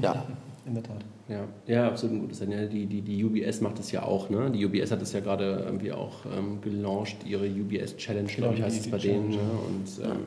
Ja. 0.00 0.24
In 0.66 0.74
der 0.74 0.82
Tat. 0.82 1.04
Ja, 1.28 1.48
ja 1.66 1.88
absolut 1.88 2.16
ein 2.16 2.20
gutes 2.20 2.38
Zeichen. 2.38 2.70
Die, 2.70 2.86
die, 2.86 3.02
die 3.02 3.24
UBS 3.24 3.60
macht 3.60 3.78
das 3.78 3.92
ja 3.92 4.02
auch. 4.02 4.28
Ne? 4.28 4.50
Die 4.50 4.64
UBS 4.64 4.90
hat 4.90 5.00
das 5.00 5.12
ja 5.12 5.20
gerade 5.20 5.62
irgendwie 5.64 5.92
auch 5.92 6.26
ähm, 6.26 6.60
gelauncht, 6.60 7.16
ihre 7.26 7.46
UBS 7.46 7.96
Challenge, 7.96 8.28
glaube 8.28 8.56
ich, 8.56 8.62
heißt 8.62 8.80
es 8.80 8.90
bei 8.90 8.98
denen. 8.98 9.30
Ne? 9.30 9.38
Und 9.38 10.04
ähm, 10.04 10.26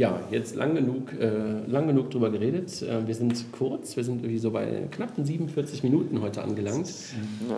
ja, 0.00 0.18
jetzt 0.30 0.56
lang 0.56 0.74
genug, 0.74 1.12
äh, 1.20 1.70
lang 1.70 1.86
genug 1.86 2.10
drüber 2.10 2.30
geredet. 2.30 2.80
Äh, 2.80 3.06
wir 3.06 3.14
sind 3.14 3.52
kurz, 3.52 3.98
wir 3.98 4.02
sind 4.02 4.22
irgendwie 4.22 4.38
so 4.38 4.50
bei 4.50 4.88
knappen 4.90 5.26
47 5.26 5.82
Minuten 5.82 6.22
heute 6.22 6.42
angelangt. 6.42 6.90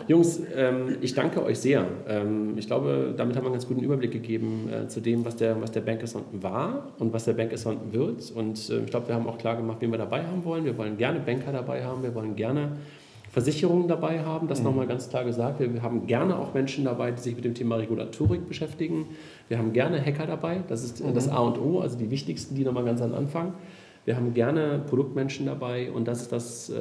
Jungs, 0.08 0.40
ähm, 0.52 0.96
ich 1.00 1.14
danke 1.14 1.44
euch 1.44 1.60
sehr. 1.60 1.86
Ähm, 2.08 2.54
ich 2.58 2.66
glaube, 2.66 3.14
damit 3.16 3.36
haben 3.36 3.44
wir 3.44 3.46
einen 3.46 3.54
ganz 3.54 3.68
guten 3.68 3.84
Überblick 3.84 4.10
gegeben 4.10 4.68
äh, 4.68 4.88
zu 4.88 4.98
dem, 4.98 5.24
was 5.24 5.36
der, 5.36 5.62
was 5.62 5.70
der 5.70 5.82
Bankathon 5.82 6.24
war 6.32 6.88
und 6.98 7.12
was 7.12 7.26
der 7.26 7.34
Bankathon 7.34 7.78
wird. 7.92 8.32
Und 8.32 8.70
äh, 8.70 8.80
ich 8.80 8.90
glaube, 8.90 9.06
wir 9.06 9.14
haben 9.14 9.28
auch 9.28 9.38
klar 9.38 9.54
gemacht, 9.54 9.76
wen 9.78 9.92
wir 9.92 9.98
dabei 9.98 10.24
haben 10.24 10.44
wollen. 10.44 10.64
Wir 10.64 10.76
wollen 10.76 10.96
gerne 10.96 11.20
Banker 11.20 11.52
dabei 11.52 11.84
haben, 11.84 12.02
wir 12.02 12.12
wollen 12.12 12.34
gerne 12.34 12.72
Versicherungen 13.32 13.88
dabei 13.88 14.20
haben, 14.20 14.46
das 14.46 14.58
mhm. 14.58 14.66
nochmal 14.66 14.86
ganz 14.86 15.08
klar 15.08 15.24
gesagt. 15.24 15.58
Wir 15.58 15.82
haben 15.82 16.06
gerne 16.06 16.38
auch 16.38 16.52
Menschen 16.52 16.84
dabei, 16.84 17.12
die 17.12 17.20
sich 17.22 17.34
mit 17.34 17.46
dem 17.46 17.54
Thema 17.54 17.76
Regulatorik 17.76 18.46
beschäftigen. 18.46 19.06
Wir 19.52 19.58
haben 19.58 19.74
gerne 19.74 20.02
Hacker 20.02 20.24
dabei, 20.24 20.62
das 20.66 20.82
ist 20.82 21.04
mhm. 21.04 21.12
das 21.12 21.28
A 21.28 21.36
und 21.40 21.58
O, 21.58 21.80
also 21.80 21.98
die 21.98 22.10
wichtigsten, 22.10 22.54
die 22.54 22.64
nochmal 22.64 22.86
ganz 22.86 23.02
am 23.02 23.14
Anfang. 23.14 23.52
Wir 24.06 24.16
haben 24.16 24.32
gerne 24.32 24.80
Produktmenschen 24.88 25.44
dabei 25.44 25.92
und 25.92 26.08
das 26.08 26.22
ist 26.22 26.32
das, 26.32 26.70
äh, 26.70 26.74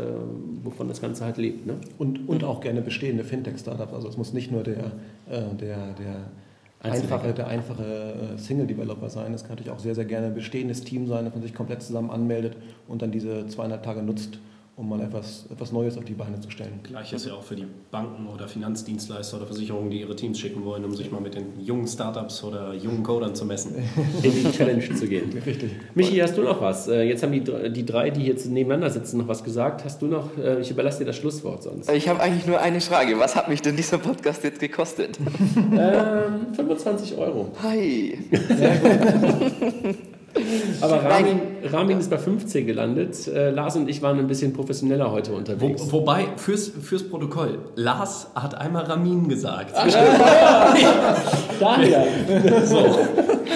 wovon 0.63 0.87
das 0.87 1.01
Ganze 1.01 1.25
halt 1.25 1.35
lebt. 1.35 1.67
Ne? 1.67 1.73
Und, 1.97 2.29
und 2.29 2.45
auch 2.45 2.61
gerne 2.61 2.81
bestehende 2.81 3.25
Fintech-Startups. 3.25 3.91
Also 3.93 4.07
es 4.07 4.15
muss 4.15 4.31
nicht 4.31 4.53
nur 4.53 4.63
der, 4.63 4.85
äh, 5.29 5.53
der, 5.59 5.95
der 5.95 6.31
einfache, 6.79 7.33
der 7.33 7.47
einfache 7.47 8.35
äh, 8.35 8.37
Single-Developer 8.37 9.09
sein. 9.09 9.33
Es 9.33 9.41
kann 9.41 9.57
natürlich 9.57 9.71
auch 9.71 9.79
sehr, 9.79 9.93
sehr 9.93 10.05
gerne 10.05 10.27
ein 10.27 10.33
bestehendes 10.33 10.85
Team 10.85 11.07
sein, 11.07 11.25
das 11.25 11.33
man 11.33 11.43
sich 11.43 11.53
komplett 11.53 11.81
zusammen 11.81 12.09
anmeldet 12.09 12.55
und 12.87 13.01
dann 13.01 13.11
diese 13.11 13.47
zweieinhalb 13.47 13.83
Tage 13.83 14.01
nutzt, 14.01 14.39
um 14.77 14.87
mal 14.87 15.01
etwas, 15.01 15.45
etwas 15.51 15.71
Neues 15.71 15.97
auf 15.97 16.05
die 16.05 16.13
Beine 16.13 16.39
zu 16.39 16.49
stellen. 16.49 16.79
Gleiches 16.83 17.25
ja 17.25 17.33
auch 17.33 17.43
für 17.43 17.55
die 17.55 17.67
Banken 17.91 18.27
oder 18.27 18.47
Finanzdienstleister 18.47 19.37
oder 19.37 19.45
Versicherungen, 19.45 19.91
die 19.91 19.99
ihre 19.99 20.15
Teams 20.15 20.39
schicken 20.39 20.63
wollen, 20.63 20.85
um 20.85 20.95
sich 20.95 21.11
mal 21.11 21.19
mit 21.19 21.35
den 21.35 21.59
jungen 21.59 21.87
Startups 21.87 22.43
oder 22.43 22.73
jungen 22.73 23.03
Codern 23.03 23.35
zu 23.35 23.45
messen. 23.45 23.75
In 24.23 24.31
die 24.31 24.51
Challenge 24.51 24.95
zu 24.95 25.07
gehen. 25.07 25.29
Richtig. 25.45 25.71
Michi, 25.93 26.17
hast 26.17 26.37
du 26.37 26.43
noch 26.43 26.61
was? 26.61 26.87
Äh, 26.87 27.03
jetzt 27.03 27.21
haben 27.21 27.33
die, 27.33 27.71
die 27.71 27.85
drei, 27.85 28.09
die 28.11 28.23
jetzt 28.23 28.45
nebeneinander 28.45 28.89
sitzen, 28.89 29.17
noch 29.17 29.27
was 29.27 29.43
gesagt. 29.43 29.83
Hast 29.83 30.01
du 30.01 30.07
noch, 30.07 30.37
äh, 30.37 30.61
ich 30.61 30.71
überlasse 30.71 30.99
dir 30.99 31.05
das 31.05 31.17
Schlusswort 31.17 31.63
sonst. 31.63 31.91
Ich 31.91 32.07
habe 32.07 32.21
eigentlich 32.21 32.47
nur 32.47 32.59
eine 32.59 32.79
Frage. 32.79 33.19
Was 33.19 33.35
hat 33.35 33.49
mich 33.49 33.61
denn 33.61 33.75
dieser 33.75 33.97
Podcast 33.97 34.43
jetzt 34.43 34.59
gekostet? 34.59 35.19
ähm, 35.57 36.53
25 36.53 37.17
Euro. 37.17 37.51
Hi. 37.61 38.17
Sehr 38.31 38.77
gut. 38.77 39.97
Aber 40.81 41.03
Ramin, 41.03 41.39
Ramin 41.71 41.99
ist 41.99 42.09
bei 42.09 42.17
15 42.17 42.65
gelandet. 42.65 43.27
Äh, 43.27 43.51
Lars 43.51 43.75
und 43.75 43.89
ich 43.89 44.01
waren 44.01 44.19
ein 44.19 44.27
bisschen 44.27 44.53
professioneller 44.53 45.11
heute 45.11 45.33
unterwegs. 45.33 45.83
Wo, 45.87 45.99
wobei, 45.99 46.27
fürs, 46.37 46.69
fürs 46.69 47.03
Protokoll, 47.03 47.59
Lars 47.75 48.27
hat 48.35 48.55
einmal 48.55 48.85
Ramin 48.85 49.27
gesagt. 49.27 49.73
Ach, 49.75 49.87
ja. 49.87 50.75
Daher. 51.59 52.05
So. 52.65 52.85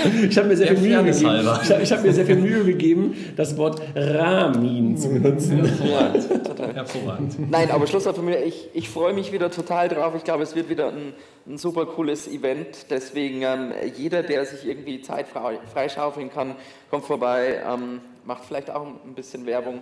Ich 0.29 0.37
habe 0.37 0.47
mir, 0.47 0.57
sehr 0.57 0.67
viel 0.67 0.77
Mühe 0.77 1.03
gegeben, 1.03 1.49
ich 1.63 1.71
hab, 1.71 1.81
ich 1.81 1.91
hab 1.91 2.03
mir 2.03 2.13
sehr 2.13 2.25
viel 2.25 2.35
Mühe 2.35 2.63
gegeben, 2.63 3.15
das 3.35 3.55
Wort 3.57 3.81
Ramin 3.95 4.97
zu 4.97 5.09
benutzen. 5.09 5.65
Hervorragend. 5.65 6.29
Hervorragend. 6.75 7.51
Nein, 7.51 7.71
aber 7.71 7.87
Schlusswort 7.87 8.15
von 8.15 8.25
mir, 8.25 8.43
ich, 8.43 8.69
ich 8.73 8.89
freue 8.89 9.13
mich 9.13 9.31
wieder 9.31 9.51
total 9.51 9.89
drauf. 9.89 10.13
Ich 10.15 10.23
glaube, 10.23 10.43
es 10.43 10.55
wird 10.55 10.69
wieder 10.69 10.89
ein, 10.89 11.13
ein 11.47 11.57
super 11.57 11.85
cooles 11.85 12.27
Event. 12.27 12.87
Deswegen 12.89 13.41
ähm, 13.41 13.71
jeder, 13.95 14.23
der 14.23 14.45
sich 14.45 14.67
irgendwie 14.67 15.01
Zeit 15.01 15.27
freischaufeln 15.73 16.31
kann, 16.31 16.55
kommt 16.89 17.05
vorbei, 17.05 17.61
ähm, 17.67 18.01
macht 18.25 18.45
vielleicht 18.45 18.71
auch 18.71 18.85
ein 18.85 19.15
bisschen 19.15 19.45
Werbung. 19.45 19.79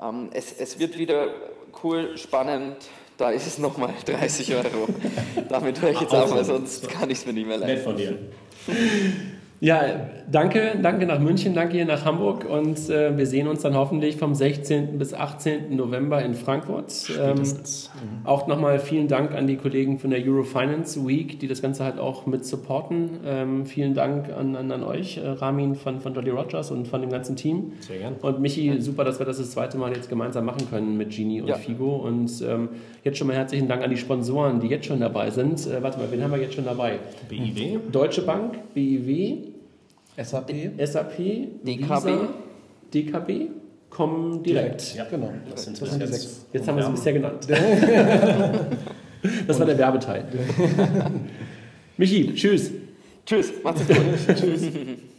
Ähm, 0.00 0.28
es, 0.32 0.52
es 0.52 0.78
wird 0.78 0.98
wieder 0.98 1.28
cool, 1.82 2.16
spannend. 2.16 2.76
Da 3.16 3.30
ist 3.30 3.46
es 3.46 3.58
nochmal 3.58 3.94
30 4.06 4.54
Euro. 4.54 4.88
Damit 5.48 5.80
höre 5.82 5.90
ich 5.90 6.00
jetzt 6.00 6.14
auf, 6.14 6.30
weil 6.32 6.44
sonst 6.44 6.88
kann 6.88 7.10
ich 7.10 7.18
es 7.18 7.26
mir 7.26 7.32
nicht 7.32 7.48
mehr 7.48 7.58
leisten. 7.58 7.74
Nett 7.74 7.84
von 7.84 7.96
dir. 7.96 8.18
Ja, 9.60 9.82
danke, 10.30 10.78
danke 10.80 11.04
nach 11.04 11.18
München, 11.18 11.52
danke 11.52 11.74
hier 11.74 11.84
nach 11.84 12.04
Hamburg 12.04 12.44
und 12.48 12.88
äh, 12.90 13.16
wir 13.18 13.26
sehen 13.26 13.48
uns 13.48 13.62
dann 13.62 13.74
hoffentlich 13.74 14.16
vom 14.16 14.32
16. 14.34 14.98
bis 14.98 15.14
18. 15.14 15.74
November 15.74 16.22
in 16.24 16.34
Frankfurt. 16.34 17.10
Ähm, 17.20 17.42
auch 18.22 18.46
nochmal 18.46 18.78
vielen 18.78 19.08
Dank 19.08 19.34
an 19.34 19.48
die 19.48 19.56
Kollegen 19.56 19.98
von 19.98 20.10
der 20.10 20.20
Eurofinance 20.24 21.04
Week, 21.08 21.40
die 21.40 21.48
das 21.48 21.60
Ganze 21.60 21.82
halt 21.82 21.98
auch 21.98 22.26
mit 22.26 22.44
supporten. 22.44 23.18
Ähm, 23.26 23.66
vielen 23.66 23.94
Dank 23.94 24.28
an, 24.32 24.54
an, 24.54 24.70
an 24.70 24.84
euch, 24.84 25.16
äh, 25.18 25.26
Ramin 25.26 25.74
von, 25.74 25.98
von 25.98 26.14
Jolly 26.14 26.30
Rogers 26.30 26.70
und 26.70 26.86
von 26.86 27.00
dem 27.00 27.10
ganzen 27.10 27.34
Team. 27.34 27.72
Sehr 27.80 27.98
gern. 27.98 28.14
Und 28.22 28.40
Michi, 28.40 28.80
super, 28.80 29.02
dass 29.02 29.18
wir 29.18 29.26
das 29.26 29.38
das 29.38 29.50
zweite 29.50 29.76
Mal 29.76 29.92
jetzt 29.92 30.08
gemeinsam 30.08 30.44
machen 30.44 30.70
können 30.70 30.96
mit 30.96 31.10
Genie 31.10 31.40
und 31.40 31.48
Ja. 31.48 31.56
Figo. 31.56 31.96
Und 31.96 32.30
ähm, 32.48 32.68
jetzt 33.02 33.18
schon 33.18 33.26
mal 33.26 33.34
herzlichen 33.34 33.66
Dank 33.66 33.82
an 33.82 33.90
die 33.90 33.96
Sponsoren, 33.96 34.60
die 34.60 34.68
jetzt 34.68 34.86
schon 34.86 35.00
dabei 35.00 35.30
sind. 35.30 35.66
Äh, 35.66 35.82
warte 35.82 35.98
mal, 35.98 36.06
wen 36.12 36.22
haben 36.22 36.30
wir 36.30 36.38
jetzt 36.38 36.54
schon 36.54 36.64
dabei? 36.64 37.00
BIW. 37.28 37.78
Deutsche 37.90 38.22
Bank, 38.22 38.54
BIW, 38.74 39.47
SAP. 40.22 40.50
SAP, 40.84 41.16
DKB. 41.62 41.88
Visa, 41.88 42.28
DKB, 42.92 43.30
kommen 43.90 44.42
direkt. 44.42 44.94
Ja, 44.94 45.04
Genau. 45.04 45.32
Das 45.50 45.64
sind 45.64 45.80
Das 45.80 45.90
sind 45.90 46.02
die 46.02 46.06
bis 46.06 46.22
sechs. 46.22 46.46
Jetzt 46.52 46.68
haben 46.68 46.76
wir 46.76 46.84
sie 46.84 46.90
bisher 46.90 47.12
genannt. 47.12 47.46
das 49.46 49.58
war 49.58 49.66
der 49.66 49.78
Werbeteil. 49.78 50.24
Michi, 51.96 52.34
tschüss. 52.34 52.70
Tschüss, 53.24 53.52
macht's 53.62 53.82
gut. 53.86 53.96